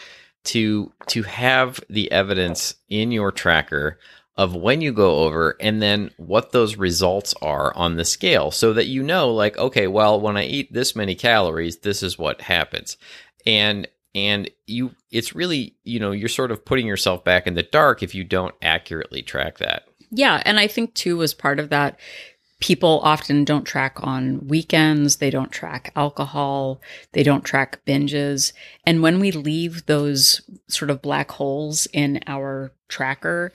to 0.45 0.93
to 1.09 1.23
have 1.23 1.81
the 1.89 2.11
evidence 2.13 2.75
in 2.89 3.11
your 3.13 3.33
tracker 3.33 3.99
of 4.37 4.55
when 4.55 4.81
you 4.81 4.93
go 4.93 5.21
over 5.21 5.57
and 5.61 5.81
then 5.81 6.11
what 6.17 6.51
those 6.53 6.77
results 6.77 7.33
are 7.41 7.75
on 7.77 7.97
the 7.97 8.05
scale 8.05 8.51
so 8.51 8.73
that 8.73 8.87
you 8.87 9.03
know 9.03 9.33
like 9.33 9.57
okay 9.57 9.87
well 9.87 10.21
when 10.21 10.37
i 10.37 10.45
eat 10.45 10.71
this 10.73 10.95
many 10.97 11.15
calories 11.15 11.79
this 11.79 12.03
is 12.03 12.19
what 12.19 12.41
happens 12.43 12.97
and 13.47 13.89
and 14.15 14.51
you 14.67 14.91
it's 15.11 15.35
really 15.35 15.77
you 15.85 15.99
know 16.01 16.11
you're 16.13 16.29
sort 16.29 16.51
of 16.51 16.65
putting 16.65 16.87
yourself 16.87 17.25
back 17.25 17.47
in 17.47 17.55
the 17.55 17.63
dark 17.63 18.03
if 18.03 18.15
you 18.15 18.25
don't 18.25 18.55
accurately 18.61 19.23
track 19.23 19.59
that 19.59 19.85
Yeah, 20.15 20.43
and 20.45 20.59
I 20.59 20.69
think 20.69 20.95
too 20.95 21.23
as 21.23 21.35
part 21.35 21.59
of 21.59 21.71
that 21.71 21.99
people 22.61 23.01
often 23.03 23.45
don't 23.45 23.65
track 23.65 23.99
on 24.03 24.47
weekends, 24.47 25.17
they 25.17 25.29
don't 25.29 25.53
track 25.53 25.93
alcohol, 25.97 26.81
they 27.13 27.23
don't 27.23 27.45
track 27.45 27.85
binges. 27.85 28.53
And 28.87 29.03
when 29.03 29.21
we 29.21 29.33
leave 29.33 29.87
those 29.87 30.41
sort 30.69 30.91
of 30.91 31.03
black 31.03 31.33
holes 31.33 31.87
in 31.93 32.21
our 32.27 32.73
tracker, 32.89 33.53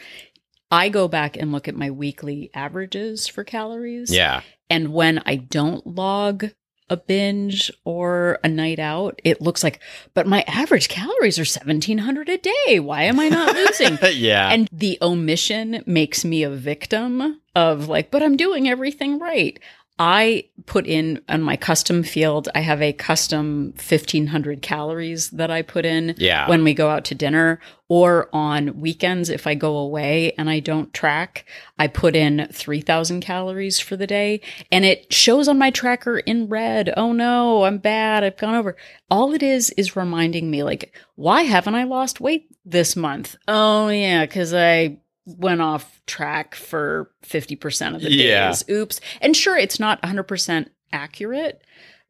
I 0.70 0.90
go 0.90 1.08
back 1.08 1.38
and 1.38 1.52
look 1.52 1.68
at 1.68 1.76
my 1.76 1.90
weekly 1.90 2.52
averages 2.54 3.28
for 3.28 3.44
calories. 3.44 4.12
yeah 4.12 4.42
And 4.70 4.94
when 4.94 5.24
I 5.26 5.38
don't 5.38 5.88
log 5.88 6.52
a 6.90 6.98
binge 6.98 7.72
or 7.86 8.40
a 8.44 8.48
night 8.48 8.80
out, 8.80 9.20
it 9.24 9.42
looks 9.42 9.64
like, 9.64 9.80
but 10.14 10.28
my 10.28 10.44
average 10.48 10.90
calories 10.90 11.38
are 11.38 11.42
1700 11.44 12.30
a 12.30 12.38
day. 12.38 12.80
Why 12.80 13.04
am 13.04 13.20
I 13.20 13.30
not 13.30 13.56
losing? 13.80 13.98
yeah 14.14 14.50
and 14.50 14.68
the 14.72 14.98
omission 15.02 15.84
makes 15.86 16.26
me 16.26 16.44
a 16.44 16.50
victim 16.50 17.40
of 17.56 17.88
like, 17.90 18.12
but 18.12 18.24
I'm 18.24 18.38
doing 18.38 18.70
everything 18.70 19.20
right. 19.20 19.60
I 20.00 20.46
put 20.66 20.88
in 20.88 21.22
on 21.28 21.42
my 21.42 21.58
custom 21.58 22.04
field, 22.04 22.48
I 22.56 22.62
have 22.62 22.82
a 22.82 22.94
custom 22.94 23.74
1500 23.76 24.62
calories 24.62 25.30
that 25.32 25.52
I 25.52 25.62
put 25.62 25.86
in 25.86 26.16
yeah 26.18 26.48
when 26.48 26.64
we 26.64 26.74
go 26.74 26.90
out 26.90 27.04
to 27.06 27.16
dinner 27.16 27.60
or 27.90 28.30
on 28.32 28.80
weekends 28.80 29.30
if 29.30 29.46
I 29.46 29.56
go 29.56 29.76
away 29.76 30.32
and 30.38 30.50
I 30.50 30.60
don't 30.62 30.94
track, 30.94 31.46
I 31.78 31.88
put 31.88 32.16
in 32.16 32.48
3000 32.52 33.20
calories 33.20 33.80
for 33.80 33.98
the 33.98 34.08
day 34.08 34.42
and 34.72 34.86
it 34.86 35.12
shows 35.12 35.48
on 35.48 35.58
my 35.58 35.72
tracker 35.72 36.20
in 36.20 36.48
red. 36.48 36.94
Oh 36.96 37.12
no, 37.12 37.64
I'm 37.64 37.80
bad. 37.80 38.24
I've 38.24 38.38
gone 38.38 38.56
over. 38.56 38.78
All 39.12 39.34
it 39.34 39.44
is 39.44 39.72
is 39.72 39.96
reminding 39.96 40.50
me 40.50 40.64
like, 40.64 40.96
why 41.16 41.42
haven't 41.42 41.76
I 41.76 41.84
lost 41.84 42.22
weight 42.22 42.48
this 42.64 42.96
month? 42.96 43.36
Oh 43.48 43.90
yeah, 43.90 44.26
cuz 44.28 44.54
I 44.54 45.00
went 45.38 45.62
off 45.62 46.02
track 46.08 46.56
for 46.56 47.12
50% 47.24 47.96
of 47.96 48.02
the 48.02 48.12
Yeah. 48.12 48.48
days. 48.50 48.64
Oops. 48.70 49.00
And 49.22 49.36
sure 49.36 49.58
it's 49.58 49.80
not 49.80 50.02
100% 50.02 50.70
accurate 50.92 51.62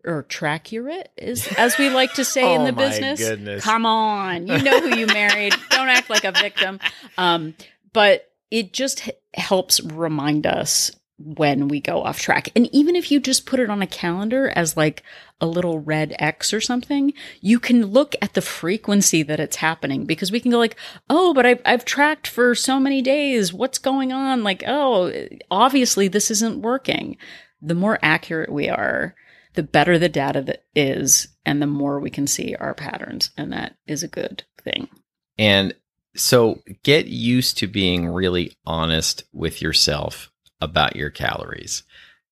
or 0.06 0.24
trackurate 0.24 1.10
is 1.18 1.46
as 1.58 1.78
we 1.78 1.90
like 1.90 2.14
to 2.14 2.24
say 2.24 2.54
in 2.56 2.62
Oh 2.62 2.66
the 2.66 2.72
my 2.72 2.88
business. 2.88 3.20
goodness. 3.20 3.64
Come 3.64 3.86
on, 3.86 4.48
you 4.48 4.62
know 4.62 4.80
who 4.80 4.98
you 4.98 5.08
married. 5.08 5.54
Don't 5.72 5.90
act 5.90 6.10
like 6.10 6.24
a 6.24 6.32
victim. 6.32 6.80
Um, 7.18 7.56
but 7.92 8.32
it 8.50 8.72
just 8.72 9.08
h- 9.08 9.16
helps 9.34 9.82
remind 9.84 10.48
us 10.48 10.92
when 11.18 11.68
we 11.68 11.82
go 11.82 12.02
off 12.02 12.20
track. 12.20 12.50
And 12.56 12.74
even 12.74 12.96
if 12.96 13.12
you 13.12 13.20
just 13.20 13.46
put 13.46 13.60
it 13.60 13.70
on 13.70 13.82
a 13.82 13.88
calendar 13.88 14.50
as 14.56 14.78
like 14.78 15.04
a 15.42 15.48
little 15.48 15.80
red 15.80 16.16
X 16.20 16.54
or 16.54 16.62
something, 16.62 17.14
you 17.42 17.60
can 17.60 17.86
look 17.86 18.16
at 18.22 18.34
the 18.34 18.42
frequency 18.42 19.24
that 19.24 19.40
it's 19.40 19.58
happening 19.58 20.06
because 20.06 20.32
we 20.32 20.40
can 20.40 20.52
go 20.52 20.58
like, 20.58 20.76
oh, 21.10 21.34
but 21.34 21.46
I've, 21.46 21.62
I've 21.66 21.86
tracked 21.86 22.28
for 22.28 22.56
so 22.56 22.80
many 22.80 23.02
days. 23.02 23.54
What's 23.54 23.78
going 23.78 24.12
on? 24.12 24.44
Like, 24.44 24.64
oh, 24.68 25.12
obviously 25.50 26.08
this 26.08 26.30
isn't 26.32 26.62
working. 26.62 27.18
The 27.62 27.76
more 27.76 28.00
accurate 28.02 28.52
we 28.52 28.70
are, 28.70 29.16
the 29.54 29.64
better 29.64 29.98
the 29.98 30.10
data 30.10 30.42
that 30.42 30.66
is, 30.76 31.30
and 31.46 31.62
the 31.62 31.68
more 31.68 32.00
we 32.00 32.10
can 32.10 32.28
see 32.28 32.56
our 32.56 32.74
patterns. 32.74 33.32
And 33.38 33.52
that 33.54 33.76
is 33.88 34.04
a 34.04 34.08
good 34.08 34.44
thing. 34.64 34.90
And 35.38 35.74
so 36.16 36.62
get 36.84 37.08
used 37.08 37.58
to 37.60 37.68
being 37.68 38.08
really 38.08 38.58
honest 38.66 39.24
with 39.34 39.62
yourself 39.62 40.32
about 40.62 40.96
your 40.96 41.10
calories 41.10 41.84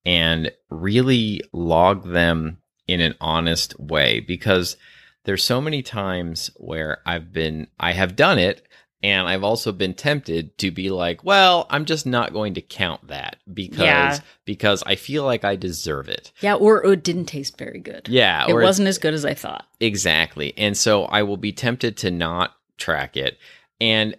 and 0.05 0.51
really 0.69 1.41
log 1.53 2.09
them 2.09 2.57
in 2.87 3.01
an 3.01 3.15
honest 3.19 3.79
way 3.79 4.19
because 4.19 4.77
there's 5.25 5.43
so 5.43 5.59
many 5.59 5.81
times 5.81 6.49
where 6.55 6.99
I've 7.05 7.33
been 7.33 7.67
I 7.79 7.91
have 7.93 8.15
done 8.15 8.39
it 8.39 8.65
and 9.03 9.27
I've 9.27 9.43
also 9.43 9.71
been 9.71 9.93
tempted 9.93 10.57
to 10.57 10.71
be 10.71 10.89
like, 10.89 11.23
well, 11.23 11.67
I'm 11.69 11.85
just 11.85 12.05
not 12.07 12.33
going 12.33 12.55
to 12.55 12.61
count 12.61 13.07
that 13.09 13.35
because 13.53 13.79
Yeah. 13.79 14.19
because 14.45 14.83
I 14.87 14.95
feel 14.95 15.23
like 15.23 15.43
I 15.43 15.55
deserve 15.55 16.09
it. 16.09 16.31
Yeah, 16.41 16.55
or 16.55 16.85
oh, 16.85 16.91
it 16.91 17.03
didn't 17.03 17.25
taste 17.25 17.57
very 17.59 17.79
good. 17.79 18.07
Yeah, 18.09 18.45
It 18.49 18.53
wasn't 18.55 18.87
as 18.87 18.97
good 18.97 19.13
as 19.13 19.23
I 19.23 19.35
thought. 19.35 19.67
Exactly. 19.79 20.53
And 20.57 20.75
so 20.75 21.03
I 21.05 21.21
will 21.23 21.37
be 21.37 21.51
tempted 21.51 21.97
to 21.97 22.09
not 22.11 22.55
track 22.77 23.15
it. 23.17 23.37
And 23.79 24.15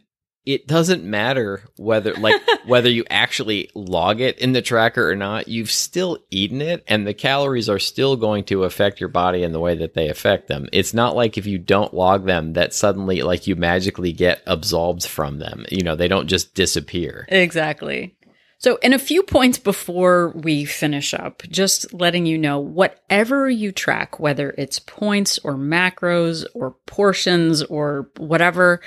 it 0.48 0.66
doesn't 0.66 1.04
matter 1.04 1.62
whether 1.76 2.14
like 2.14 2.40
whether 2.64 2.88
you 2.88 3.04
actually 3.10 3.70
log 3.74 4.22
it 4.22 4.38
in 4.38 4.52
the 4.52 4.62
tracker 4.62 5.10
or 5.10 5.14
not, 5.14 5.46
you've 5.46 5.70
still 5.70 6.18
eaten 6.30 6.62
it 6.62 6.82
and 6.88 7.06
the 7.06 7.12
calories 7.12 7.68
are 7.68 7.78
still 7.78 8.16
going 8.16 8.44
to 8.44 8.64
affect 8.64 8.98
your 8.98 9.10
body 9.10 9.42
in 9.42 9.52
the 9.52 9.60
way 9.60 9.76
that 9.76 9.92
they 9.92 10.08
affect 10.08 10.48
them. 10.48 10.66
It's 10.72 10.94
not 10.94 11.14
like 11.14 11.36
if 11.36 11.44
you 11.44 11.58
don't 11.58 11.92
log 11.92 12.24
them 12.24 12.54
that 12.54 12.72
suddenly 12.72 13.20
like 13.20 13.46
you 13.46 13.56
magically 13.56 14.12
get 14.12 14.42
absolved 14.46 15.04
from 15.04 15.38
them. 15.38 15.66
You 15.70 15.82
know, 15.82 15.96
they 15.96 16.08
don't 16.08 16.28
just 16.28 16.54
disappear. 16.54 17.26
Exactly. 17.28 18.16
So, 18.60 18.76
in 18.82 18.92
a 18.92 18.98
few 18.98 19.22
points 19.22 19.56
before 19.56 20.30
we 20.30 20.64
finish 20.64 21.14
up, 21.14 21.42
just 21.48 21.94
letting 21.94 22.26
you 22.26 22.36
know 22.36 22.58
whatever 22.58 23.48
you 23.48 23.70
track, 23.70 24.18
whether 24.18 24.52
it's 24.58 24.80
points 24.80 25.38
or 25.44 25.54
macros 25.54 26.44
or 26.54 26.72
portions 26.86 27.62
or 27.62 28.10
whatever, 28.16 28.80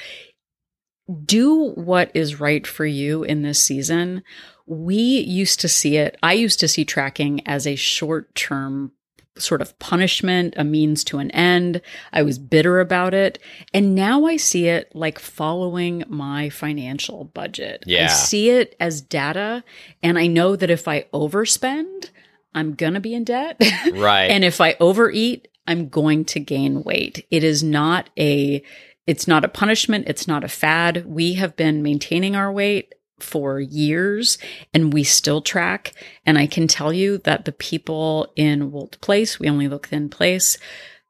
do 1.25 1.71
what 1.71 2.11
is 2.13 2.39
right 2.39 2.65
for 2.65 2.85
you 2.85 3.23
in 3.23 3.41
this 3.41 3.61
season. 3.61 4.23
We 4.65 4.95
used 4.95 5.59
to 5.61 5.67
see 5.67 5.97
it, 5.97 6.17
I 6.23 6.33
used 6.33 6.59
to 6.61 6.67
see 6.67 6.85
tracking 6.85 7.45
as 7.47 7.67
a 7.67 7.75
short 7.75 8.33
term 8.35 8.91
sort 9.37 9.61
of 9.61 9.77
punishment, 9.79 10.53
a 10.57 10.63
means 10.63 11.03
to 11.05 11.17
an 11.17 11.31
end. 11.31 11.81
I 12.11 12.21
was 12.21 12.37
bitter 12.37 12.79
about 12.79 13.13
it. 13.13 13.39
And 13.73 13.95
now 13.95 14.25
I 14.25 14.37
see 14.37 14.67
it 14.67 14.91
like 14.93 15.19
following 15.19 16.03
my 16.07 16.49
financial 16.49 17.25
budget. 17.25 17.83
Yeah. 17.87 18.05
I 18.05 18.07
see 18.07 18.49
it 18.49 18.75
as 18.79 19.01
data. 19.01 19.63
And 20.03 20.19
I 20.19 20.27
know 20.27 20.55
that 20.55 20.69
if 20.69 20.87
I 20.87 21.03
overspend, 21.13 22.09
I'm 22.53 22.73
going 22.73 22.93
to 22.93 22.99
be 22.99 23.13
in 23.13 23.23
debt. 23.23 23.59
Right. 23.93 24.25
and 24.25 24.43
if 24.43 24.61
I 24.61 24.75
overeat, 24.79 25.47
I'm 25.67 25.89
going 25.89 26.25
to 26.25 26.39
gain 26.39 26.83
weight. 26.83 27.25
It 27.31 27.43
is 27.43 27.63
not 27.63 28.09
a 28.17 28.63
it's 29.11 29.27
not 29.27 29.43
a 29.43 29.49
punishment, 29.49 30.07
it's 30.07 30.25
not 30.25 30.45
a 30.45 30.47
fad. 30.47 31.05
We 31.05 31.33
have 31.33 31.57
been 31.57 31.83
maintaining 31.83 32.33
our 32.33 32.49
weight 32.49 32.95
for 33.19 33.59
years 33.59 34.37
and 34.73 34.93
we 34.93 35.03
still 35.03 35.41
track 35.41 35.93
and 36.25 36.37
I 36.37 36.47
can 36.47 36.65
tell 36.65 36.93
you 36.93 37.17
that 37.19 37.43
the 37.43 37.51
people 37.51 38.31
in 38.37 38.71
Wolt 38.71 39.01
Place, 39.01 39.37
we 39.37 39.49
only 39.49 39.67
look 39.67 39.89
thin 39.89 40.07
place, 40.07 40.57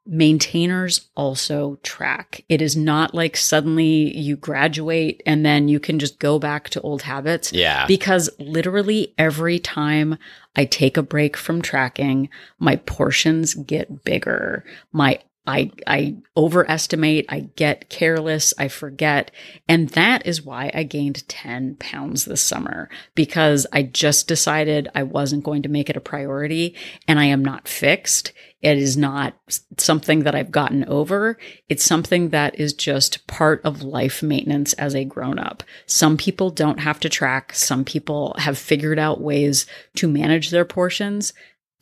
maintainers 0.04 1.10
also 1.14 1.78
track. 1.84 2.44
It 2.48 2.60
is 2.60 2.76
not 2.76 3.14
like 3.14 3.36
suddenly 3.36 4.18
you 4.18 4.36
graduate 4.36 5.22
and 5.24 5.46
then 5.46 5.68
you 5.68 5.78
can 5.78 6.00
just 6.00 6.18
go 6.18 6.40
back 6.40 6.70
to 6.70 6.80
old 6.80 7.02
habits. 7.02 7.52
Yeah. 7.52 7.86
Because 7.86 8.28
literally 8.40 9.14
every 9.16 9.60
time 9.60 10.18
I 10.56 10.64
take 10.64 10.96
a 10.96 11.04
break 11.04 11.36
from 11.36 11.62
tracking, 11.62 12.30
my 12.58 12.76
portions 12.76 13.54
get 13.54 14.02
bigger. 14.02 14.64
My 14.90 15.20
I 15.46 15.72
I 15.86 16.16
overestimate, 16.36 17.26
I 17.28 17.40
get 17.56 17.88
careless, 17.88 18.54
I 18.58 18.68
forget. 18.68 19.30
And 19.68 19.88
that 19.90 20.26
is 20.26 20.42
why 20.42 20.70
I 20.72 20.84
gained 20.84 21.28
10 21.28 21.76
pounds 21.76 22.24
this 22.24 22.40
summer 22.40 22.88
because 23.14 23.66
I 23.72 23.82
just 23.82 24.28
decided 24.28 24.88
I 24.94 25.02
wasn't 25.02 25.44
going 25.44 25.62
to 25.62 25.68
make 25.68 25.90
it 25.90 25.96
a 25.96 26.00
priority 26.00 26.76
and 27.08 27.18
I 27.18 27.24
am 27.24 27.44
not 27.44 27.66
fixed. 27.66 28.32
It 28.62 28.78
is 28.78 28.96
not 28.96 29.34
something 29.78 30.20
that 30.20 30.36
I've 30.36 30.52
gotten 30.52 30.84
over. 30.84 31.36
It's 31.68 31.84
something 31.84 32.28
that 32.28 32.60
is 32.60 32.72
just 32.72 33.26
part 33.26 33.60
of 33.64 33.82
life 33.82 34.22
maintenance 34.22 34.72
as 34.74 34.94
a 34.94 35.04
grown 35.04 35.40
up. 35.40 35.64
Some 35.86 36.16
people 36.16 36.50
don't 36.50 36.78
have 36.78 37.00
to 37.00 37.08
track. 37.08 37.52
Some 37.54 37.84
people 37.84 38.36
have 38.38 38.56
figured 38.56 39.00
out 39.00 39.20
ways 39.20 39.66
to 39.96 40.06
manage 40.06 40.50
their 40.50 40.64
portions 40.64 41.32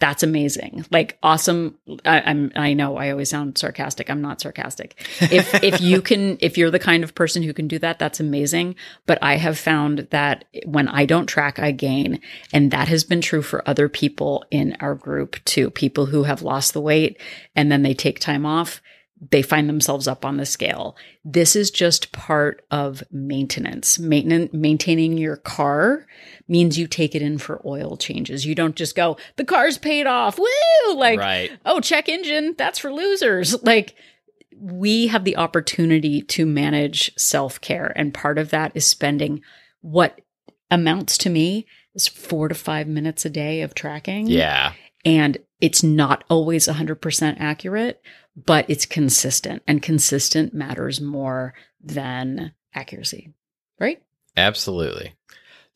that's 0.00 0.22
amazing. 0.22 0.86
Like 0.90 1.18
awesome. 1.22 1.78
I, 2.04 2.18
am 2.18 2.50
I 2.56 2.72
know 2.72 2.96
I 2.96 3.10
always 3.10 3.28
sound 3.28 3.58
sarcastic. 3.58 4.10
I'm 4.10 4.22
not 4.22 4.40
sarcastic. 4.40 4.98
If 5.20 5.54
if 5.62 5.80
you 5.80 6.02
can, 6.02 6.38
if 6.40 6.58
you're 6.58 6.70
the 6.70 6.78
kind 6.78 7.04
of 7.04 7.14
person 7.14 7.42
who 7.42 7.52
can 7.52 7.68
do 7.68 7.78
that, 7.78 7.98
that's 7.98 8.18
amazing. 8.18 8.74
But 9.06 9.18
I 9.22 9.36
have 9.36 9.58
found 9.58 10.08
that 10.10 10.46
when 10.64 10.88
I 10.88 11.04
don't 11.04 11.26
track, 11.26 11.58
I 11.58 11.70
gain, 11.70 12.20
and 12.52 12.70
that 12.70 12.88
has 12.88 13.04
been 13.04 13.20
true 13.20 13.42
for 13.42 13.68
other 13.68 13.88
people 13.88 14.44
in 14.50 14.76
our 14.80 14.94
group 14.94 15.36
too. 15.44 15.70
People 15.70 16.06
who 16.06 16.24
have 16.24 16.42
lost 16.42 16.72
the 16.72 16.80
weight 16.80 17.20
and 17.54 17.70
then 17.70 17.82
they 17.82 17.94
take 17.94 18.18
time 18.18 18.46
off 18.46 18.80
they 19.20 19.42
find 19.42 19.68
themselves 19.68 20.08
up 20.08 20.24
on 20.24 20.38
the 20.38 20.46
scale. 20.46 20.96
This 21.24 21.54
is 21.54 21.70
just 21.70 22.10
part 22.12 22.64
of 22.70 23.02
maintenance. 23.10 23.98
Maintenance, 23.98 24.52
maintaining 24.52 25.18
your 25.18 25.36
car 25.36 26.06
means 26.48 26.78
you 26.78 26.86
take 26.86 27.14
it 27.14 27.20
in 27.20 27.36
for 27.36 27.60
oil 27.66 27.96
changes. 27.98 28.46
You 28.46 28.54
don't 28.54 28.76
just 28.76 28.96
go, 28.96 29.18
the 29.36 29.44
car's 29.44 29.76
paid 29.76 30.06
off. 30.06 30.38
Woo! 30.38 30.94
Like, 30.94 31.20
right. 31.20 31.50
oh, 31.66 31.80
check 31.80 32.08
engine. 32.08 32.54
That's 32.56 32.78
for 32.78 32.92
losers. 32.92 33.54
Like, 33.70 33.94
we 34.58 35.06
have 35.06 35.24
the 35.24 35.36
opportunity 35.36 36.22
to 36.22 36.44
manage 36.44 37.12
self 37.16 37.60
care. 37.60 37.92
And 37.94 38.12
part 38.12 38.36
of 38.36 38.50
that 38.50 38.72
is 38.74 38.86
spending 38.86 39.42
what 39.80 40.20
amounts 40.70 41.18
to 41.18 41.30
me 41.30 41.66
is 41.94 42.08
four 42.08 42.48
to 42.48 42.54
five 42.54 42.88
minutes 42.88 43.24
a 43.24 43.30
day 43.30 43.62
of 43.62 43.74
tracking. 43.74 44.26
Yeah. 44.26 44.72
And 45.04 45.38
it's 45.60 45.82
not 45.82 46.24
always 46.28 46.66
100% 46.66 47.36
accurate, 47.38 48.02
but 48.36 48.68
it's 48.68 48.86
consistent 48.86 49.62
and 49.66 49.82
consistent 49.82 50.54
matters 50.54 51.00
more 51.00 51.54
than 51.82 52.52
accuracy, 52.74 53.32
right? 53.78 54.02
Absolutely. 54.36 55.14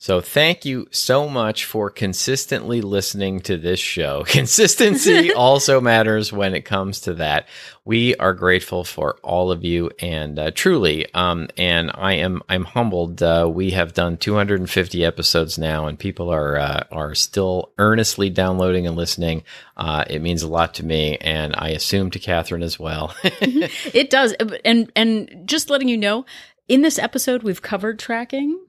So 0.05 0.21
thank 0.21 0.67
you 0.67 0.87
so 0.91 1.31
much 1.31 1.65
for 1.65 1.89
consistently 1.89 2.83
listening 2.83 3.41
to 3.41 3.57
this 3.57 3.81
show. 3.81 4.23
Consistency 4.29 5.33
also 5.35 5.81
matters 5.81 6.31
when 6.31 6.55
it 6.55 6.67
comes 6.67 7.01
to 7.01 7.15
that. 7.15 7.49
We 7.87 8.15
are 8.17 8.35
grateful 8.35 8.85
for 8.85 9.17
all 9.23 9.51
of 9.51 9.65
you 9.65 9.93
and 9.99 10.39
uh, 10.39 10.51
truly 10.51 11.11
um 11.15 11.49
and 11.57 11.91
I 11.95 12.17
am 12.17 12.43
I'm 12.51 12.67
humbled 12.67 13.23
uh, 13.23 13.51
we 13.51 13.71
have 13.71 13.95
done 13.95 14.19
250 14.19 15.03
episodes 15.03 15.57
now 15.57 15.87
and 15.87 15.99
people 15.99 16.29
are 16.29 16.59
uh, 16.59 16.85
are 16.93 17.15
still 17.15 17.73
earnestly 17.79 18.29
downloading 18.29 18.87
and 18.87 18.97
listening. 18.97 19.43
Uh, 19.75 20.05
it 20.07 20.21
means 20.21 20.43
a 20.43 20.49
lot 20.49 20.75
to 20.75 20.85
me 20.85 21.17
and 21.17 21.55
I 21.57 21.71
assume 21.71 22.11
to 22.11 22.19
Catherine 22.19 22.63
as 22.63 22.79
well. 22.79 23.15
it 23.25 24.11
does 24.11 24.35
and 24.67 24.93
and 24.95 25.45
just 25.47 25.71
letting 25.71 25.89
you 25.89 25.97
know 25.97 26.27
in 26.69 26.83
this 26.83 26.99
episode 26.99 27.43
we've 27.43 27.63
covered 27.63 27.99
tracking 27.99 28.61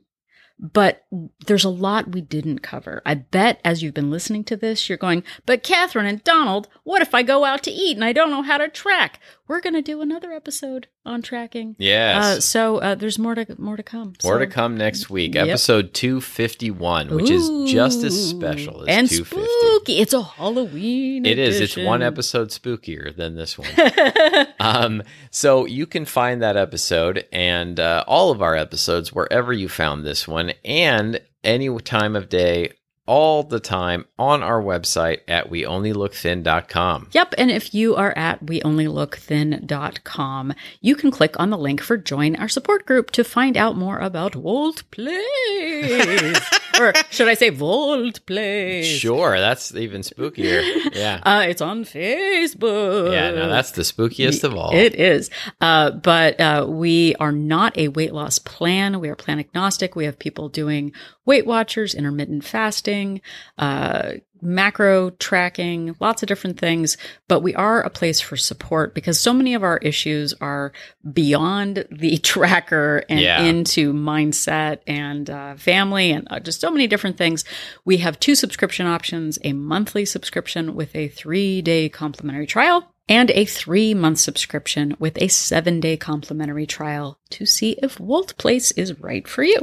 but 0.57 1.05
there's 1.47 1.65
a 1.65 1.69
lot 1.69 2.11
we 2.11 2.21
didn't 2.21 2.59
cover. 2.59 3.01
I 3.05 3.15
bet 3.15 3.59
as 3.65 3.83
you've 3.83 3.93
been 3.93 4.09
listening 4.09 4.43
to 4.45 4.55
this, 4.55 4.87
you're 4.87 4.97
going, 4.97 5.23
but 5.45 5.63
Catherine 5.63 6.05
and 6.05 6.23
Donald, 6.23 6.67
what 6.83 7.01
if 7.01 7.13
I 7.13 7.23
go 7.23 7.43
out 7.43 7.63
to 7.63 7.71
eat 7.71 7.97
and 7.97 8.05
I 8.05 8.13
don't 8.13 8.31
know 8.31 8.41
how 8.41 8.57
to 8.57 8.69
track? 8.69 9.19
We're 9.47 9.59
going 9.59 9.73
to 9.73 9.81
do 9.81 10.01
another 10.01 10.31
episode 10.31 10.87
on 11.05 11.21
tracking. 11.21 11.75
Yes. 11.77 12.23
Uh, 12.23 12.39
so 12.39 12.77
uh, 12.77 12.95
there's 12.95 13.19
more 13.19 13.35
to 13.35 13.45
more 13.59 13.77
to 13.77 13.83
come. 13.83 14.13
More 14.23 14.35
so. 14.35 14.39
to 14.39 14.47
come 14.47 14.75
next 14.75 15.09
week. 15.09 15.35
Yep. 15.35 15.47
Episode 15.47 15.93
251, 15.93 17.13
which 17.13 17.29
is 17.29 17.71
just 17.71 18.03
as 18.03 18.29
special 18.29 18.81
as 18.81 18.87
and 18.87 19.09
250. 19.09 19.47
spooky. 19.59 19.99
It's 19.99 20.13
a 20.13 20.23
Halloween. 20.23 21.25
It 21.25 21.37
is. 21.37 21.59
It's 21.59 21.77
one 21.77 22.01
episode 22.01 22.49
spookier 22.49 23.15
than 23.15 23.35
this 23.35 23.57
one. 23.57 23.67
um, 24.65 25.03
so 25.29 25.65
you 25.65 25.85
can 25.85 26.05
find 26.05 26.41
that 26.41 26.57
episode 26.57 27.27
and 27.31 27.79
uh, 27.79 28.03
all 28.07 28.31
of 28.31 28.41
our 28.41 28.55
episodes 28.55 29.13
wherever 29.13 29.53
you 29.53 29.69
found 29.69 30.03
this 30.03 30.27
one 30.27 30.53
and 30.63 31.21
any 31.43 31.69
time 31.79 32.15
of 32.15 32.29
day, 32.29 32.71
all 33.05 33.43
the 33.43 33.59
time 33.59 34.05
on 34.17 34.41
our 34.41 34.59
website 34.61 35.19
at 35.27 35.51
weonlylookthin.com. 35.51 37.09
Yep. 37.11 37.35
And 37.37 37.51
if 37.51 37.75
you 37.75 37.95
are 37.95 38.17
at 38.17 38.43
weonlylookthin.com, 38.43 40.53
you 40.81 40.95
can 40.95 41.11
click 41.11 41.39
on 41.39 41.51
the 41.51 41.57
link 41.57 41.81
for 41.81 41.97
join 41.97 42.35
our 42.35 42.49
support 42.49 42.87
group 42.87 43.11
to 43.11 43.23
find 43.23 43.55
out 43.55 43.77
more 43.77 43.99
about 43.99 44.33
Volt 44.33 44.81
Place. 44.89 46.59
or 46.79 46.93
should 47.09 47.27
I 47.27 47.33
say 47.33 47.49
Volt 47.49 48.25
Place? 48.25 48.85
Sure, 48.85 49.39
that's 49.39 49.73
even 49.75 50.01
spookier. 50.01 50.63
Yeah. 50.93 51.21
Uh, 51.25 51.45
it's 51.47 51.61
on 51.61 51.83
Facebook. 51.85 53.11
yeah, 53.11 53.31
no, 53.31 53.49
that's 53.49 53.71
the 53.71 53.81
spookiest 53.81 54.43
of 54.43 54.53
all. 54.55 54.73
It 54.73 54.95
is. 54.95 55.29
Uh, 55.59 55.91
but 55.91 56.39
uh, 56.39 56.65
we 56.69 57.15
are 57.15 57.31
not 57.31 57.77
a 57.77 57.87
weight 57.89 58.13
loss 58.13 58.37
plan. 58.39 58.99
We 58.99 59.09
are 59.09 59.15
plan 59.15 59.39
agnostic. 59.39 59.95
We 59.95 60.05
have 60.05 60.19
people 60.19 60.49
doing 60.49 60.91
Weight 61.25 61.45
Watchers, 61.47 61.95
intermittent 61.95 62.43
fasting, 62.43 63.21
uh, 63.57 64.13
macro 64.41 65.09
tracking, 65.11 65.95
lots 65.99 66.21
of 66.23 66.27
different 66.27 66.59
things. 66.59 66.97
But 67.27 67.41
we 67.41 67.55
are 67.55 67.81
a 67.81 67.89
place 67.89 68.19
for 68.19 68.37
support 68.37 68.93
because 68.93 69.19
so 69.19 69.33
many 69.33 69.53
of 69.53 69.63
our 69.63 69.77
issues 69.77 70.33
are 70.41 70.71
beyond 71.11 71.85
the 71.91 72.17
tracker 72.23 73.03
and 73.09 73.19
Yeah. 73.19 73.41
into 73.43 73.93
mindset 73.93 74.79
and 74.87 75.29
uh, 75.29 75.55
family 75.55 76.11
and 76.11 76.27
uh, 76.29 76.39
just 76.39 76.61
so 76.61 76.69
many 76.71 76.87
different 76.87 77.17
things. 77.17 77.43
We 77.85 77.97
have 77.97 78.19
two 78.19 78.35
subscription 78.35 78.85
options 78.87 79.39
a 79.43 79.53
monthly 79.53 80.05
subscription 80.05 80.75
with 80.75 80.95
a 80.95 81.07
three 81.07 81.61
day 81.61 81.89
complimentary 81.89 82.47
trial 82.47 82.91
and 83.07 83.29
a 83.31 83.45
three 83.45 83.93
month 83.93 84.17
subscription 84.19 84.95
with 84.99 85.21
a 85.21 85.27
seven 85.27 85.79
day 85.79 85.95
complimentary 85.97 86.65
trial 86.65 87.19
to 87.29 87.45
see 87.45 87.77
if 87.81 87.99
Wolt 87.99 88.35
Place 88.37 88.71
is 88.71 88.99
right 88.99 89.27
for 89.27 89.43
you. 89.43 89.59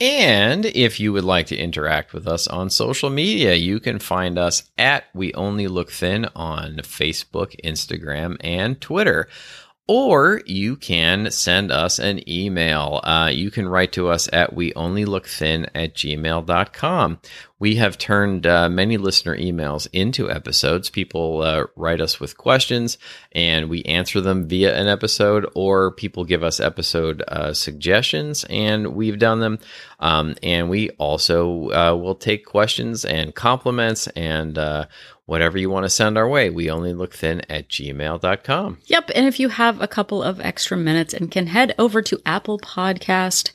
And 0.00 0.64
if 0.64 1.00
you 1.00 1.12
would 1.12 1.24
like 1.24 1.46
to 1.48 1.56
interact 1.56 2.12
with 2.12 2.28
us 2.28 2.46
on 2.46 2.70
social 2.70 3.10
media, 3.10 3.54
you 3.54 3.80
can 3.80 3.98
find 3.98 4.38
us 4.38 4.62
at 4.78 5.04
We 5.12 5.34
Only 5.34 5.66
Look 5.66 5.90
Thin 5.90 6.26
on 6.36 6.76
Facebook, 6.76 7.60
Instagram, 7.64 8.36
and 8.40 8.80
Twitter. 8.80 9.28
Or 9.90 10.42
you 10.44 10.76
can 10.76 11.30
send 11.30 11.72
us 11.72 11.98
an 11.98 12.28
email. 12.28 13.00
Uh, 13.02 13.30
you 13.32 13.50
can 13.50 13.66
write 13.66 13.92
to 13.92 14.08
us 14.08 14.28
at 14.34 14.54
weonlylookthin 14.54 15.70
at 15.74 15.94
gmail.com. 15.94 17.18
We 17.58 17.76
have 17.76 17.96
turned 17.96 18.46
uh, 18.46 18.68
many 18.68 18.98
listener 18.98 19.34
emails 19.34 19.88
into 19.94 20.30
episodes. 20.30 20.90
People 20.90 21.40
uh, 21.40 21.64
write 21.74 22.02
us 22.02 22.20
with 22.20 22.36
questions 22.36 22.98
and 23.32 23.70
we 23.70 23.82
answer 23.84 24.20
them 24.20 24.46
via 24.46 24.78
an 24.78 24.88
episode, 24.88 25.50
or 25.54 25.90
people 25.90 26.24
give 26.24 26.44
us 26.44 26.60
episode 26.60 27.22
uh, 27.26 27.54
suggestions 27.54 28.44
and 28.44 28.94
we've 28.94 29.18
done 29.18 29.40
them. 29.40 29.58
Um, 30.00 30.36
and 30.42 30.68
we 30.68 30.90
also 30.90 31.70
uh, 31.70 31.96
will 31.96 32.14
take 32.14 32.44
questions 32.44 33.06
and 33.06 33.34
compliments 33.34 34.06
and 34.08 34.58
uh, 34.58 34.84
whatever 35.28 35.58
you 35.58 35.68
want 35.68 35.84
to 35.84 35.90
send 35.90 36.16
our 36.16 36.26
way. 36.26 36.48
We 36.48 36.70
only 36.70 36.94
look 36.94 37.12
thin 37.12 37.42
at 37.50 37.68
gmail.com. 37.68 38.78
Yep. 38.86 39.10
And 39.14 39.26
if 39.26 39.38
you 39.38 39.50
have 39.50 39.78
a 39.78 39.86
couple 39.86 40.22
of 40.22 40.40
extra 40.40 40.74
minutes 40.74 41.12
and 41.12 41.30
can 41.30 41.48
head 41.48 41.74
over 41.78 42.00
to 42.00 42.18
Apple 42.24 42.58
Podcast, 42.58 43.50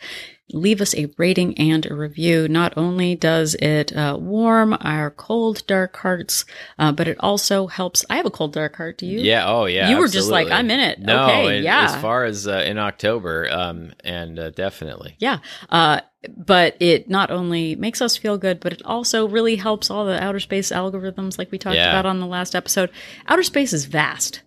leave 0.51 0.81
us 0.81 0.93
a 0.95 1.09
rating 1.17 1.57
and 1.57 1.85
a 1.85 1.95
review. 1.95 2.47
Not 2.47 2.73
only 2.77 3.15
does 3.15 3.55
it 3.55 3.95
uh, 3.95 4.17
warm 4.19 4.75
our 4.81 5.09
cold, 5.09 5.65
dark 5.67 5.95
hearts, 5.97 6.45
uh, 6.77 6.91
but 6.91 7.07
it 7.07 7.17
also 7.21 7.67
helps. 7.67 8.03
I 8.09 8.17
have 8.17 8.25
a 8.25 8.31
cold, 8.31 8.53
dark 8.53 8.75
heart. 8.75 8.97
Do 8.97 9.05
you? 9.07 9.19
Yeah. 9.19 9.47
Oh, 9.47 9.65
yeah. 9.65 9.89
You 9.89 9.97
were 9.97 10.07
just 10.07 10.29
like. 10.29 10.51
I'm 10.51 10.69
in 10.69 10.79
it. 10.79 10.99
No, 10.99 11.23
okay. 11.25 11.57
it- 11.59 11.63
yeah. 11.63 11.85
As 11.85 11.95
far 12.01 12.25
as 12.25 12.47
uh, 12.47 12.63
in 12.65 12.77
October, 12.77 13.49
um, 13.51 13.93
and 14.03 14.37
uh, 14.37 14.49
definitely. 14.51 15.15
Yeah. 15.19 15.39
Uh, 15.69 16.01
but 16.37 16.77
it 16.79 17.09
not 17.09 17.31
only 17.31 17.75
makes 17.75 18.01
us 18.01 18.15
feel 18.15 18.37
good, 18.37 18.59
but 18.59 18.73
it 18.73 18.81
also 18.85 19.27
really 19.27 19.55
helps 19.57 19.89
all 19.89 20.05
the 20.05 20.21
outer 20.23 20.39
space 20.39 20.71
algorithms 20.71 21.37
like 21.37 21.51
we 21.51 21.57
talked 21.57 21.75
Yeah. 21.75 21.89
about 21.89 22.05
on 22.05 22.19
the 22.19 22.27
last 22.27 22.55
episode. 22.55 22.89
Outer 23.27 23.43
space 23.43 23.73
is 23.73 23.83
vast 23.85 24.41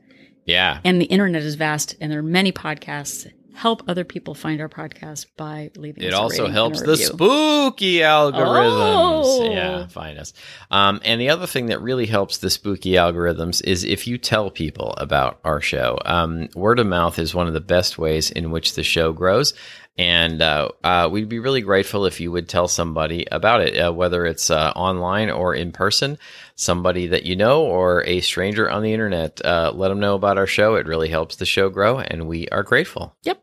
Yeah. 0.46 0.80
and 0.84 0.98
the 1.00 1.04
internet 1.06 1.42
is 1.42 1.54
vast 1.54 1.94
and 2.00 2.10
there 2.10 2.20
are 2.20 2.22
many 2.22 2.50
podcasts. 2.50 3.30
Help 3.56 3.82
other 3.88 4.04
people 4.04 4.34
find 4.34 4.60
our 4.60 4.68
podcast 4.68 5.24
by 5.38 5.70
leaving 5.76 6.04
It 6.04 6.12
also 6.12 6.46
helps 6.46 6.82
the 6.82 6.94
spooky 6.98 8.00
algorithms. 8.00 9.22
Oh. 9.24 9.50
Yeah, 9.50 9.86
find 9.86 10.18
us. 10.18 10.34
Um, 10.70 11.00
and 11.02 11.18
the 11.18 11.30
other 11.30 11.46
thing 11.46 11.66
that 11.66 11.80
really 11.80 12.04
helps 12.04 12.36
the 12.36 12.50
spooky 12.50 12.92
algorithms 12.92 13.64
is 13.64 13.82
if 13.82 14.06
you 14.06 14.18
tell 14.18 14.50
people 14.50 14.92
about 14.98 15.40
our 15.42 15.62
show. 15.62 15.98
Um, 16.04 16.48
word 16.54 16.78
of 16.80 16.86
mouth 16.86 17.18
is 17.18 17.34
one 17.34 17.46
of 17.46 17.54
the 17.54 17.62
best 17.62 17.96
ways 17.96 18.30
in 18.30 18.50
which 18.50 18.74
the 18.74 18.82
show 18.82 19.14
grows. 19.14 19.54
And 19.98 20.42
uh, 20.42 20.68
uh, 20.84 21.08
we'd 21.10 21.30
be 21.30 21.38
really 21.38 21.62
grateful 21.62 22.04
if 22.04 22.20
you 22.20 22.30
would 22.30 22.50
tell 22.50 22.68
somebody 22.68 23.26
about 23.32 23.62
it, 23.62 23.78
uh, 23.78 23.90
whether 23.90 24.26
it's 24.26 24.50
uh, 24.50 24.72
online 24.76 25.30
or 25.30 25.54
in 25.54 25.72
person, 25.72 26.18
somebody 26.56 27.06
that 27.06 27.24
you 27.24 27.36
know 27.36 27.62
or 27.64 28.04
a 28.04 28.20
stranger 28.20 28.68
on 28.70 28.82
the 28.82 28.92
internet. 28.92 29.40
Uh, 29.42 29.72
let 29.74 29.88
them 29.88 29.98
know 30.00 30.14
about 30.14 30.36
our 30.36 30.46
show. 30.46 30.74
It 30.74 30.86
really 30.86 31.08
helps 31.08 31.36
the 31.36 31.46
show 31.46 31.70
grow, 31.70 32.00
and 32.00 32.28
we 32.28 32.46
are 32.50 32.62
grateful. 32.62 33.16
Yep. 33.22 33.42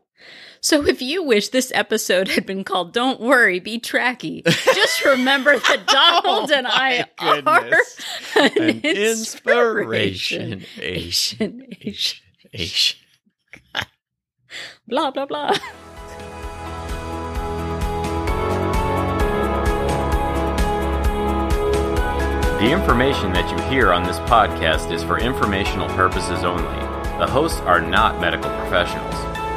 So 0.64 0.86
if 0.86 1.02
you 1.02 1.22
wish 1.22 1.50
this 1.50 1.70
episode 1.74 2.26
had 2.28 2.46
been 2.46 2.64
called 2.64 2.94
Don't 2.94 3.20
Worry, 3.20 3.60
Be 3.60 3.78
Tracky, 3.78 4.42
just 4.74 5.04
remember 5.04 5.58
that 5.58 5.84
oh 5.90 6.20
Donald 6.22 6.50
and 6.50 6.66
I 6.66 7.04
Oh 7.20 7.42
my 7.42 7.58
are 7.58 7.60
goodness. 7.60 8.00
an, 8.34 8.62
An 8.62 8.80
inspiration. 8.80 10.52
inspiration. 10.62 10.64
Asian. 10.80 11.66
Asian, 11.68 11.76
Asian, 11.82 12.20
Asian. 12.54 12.98
blah, 14.88 15.10
blah, 15.10 15.26
blah. 15.26 15.54
The 22.60 22.70
information 22.72 23.32
that 23.34 23.50
you 23.50 23.58
hear 23.70 23.92
on 23.92 24.04
this 24.04 24.18
podcast 24.20 24.90
is 24.90 25.02
for 25.04 25.18
informational 25.18 25.88
purposes 25.88 26.44
only. 26.44 26.62
The 27.18 27.26
hosts 27.26 27.60
are 27.60 27.80
not 27.82 28.20
medical 28.20 28.48
professionals. 28.58 29.14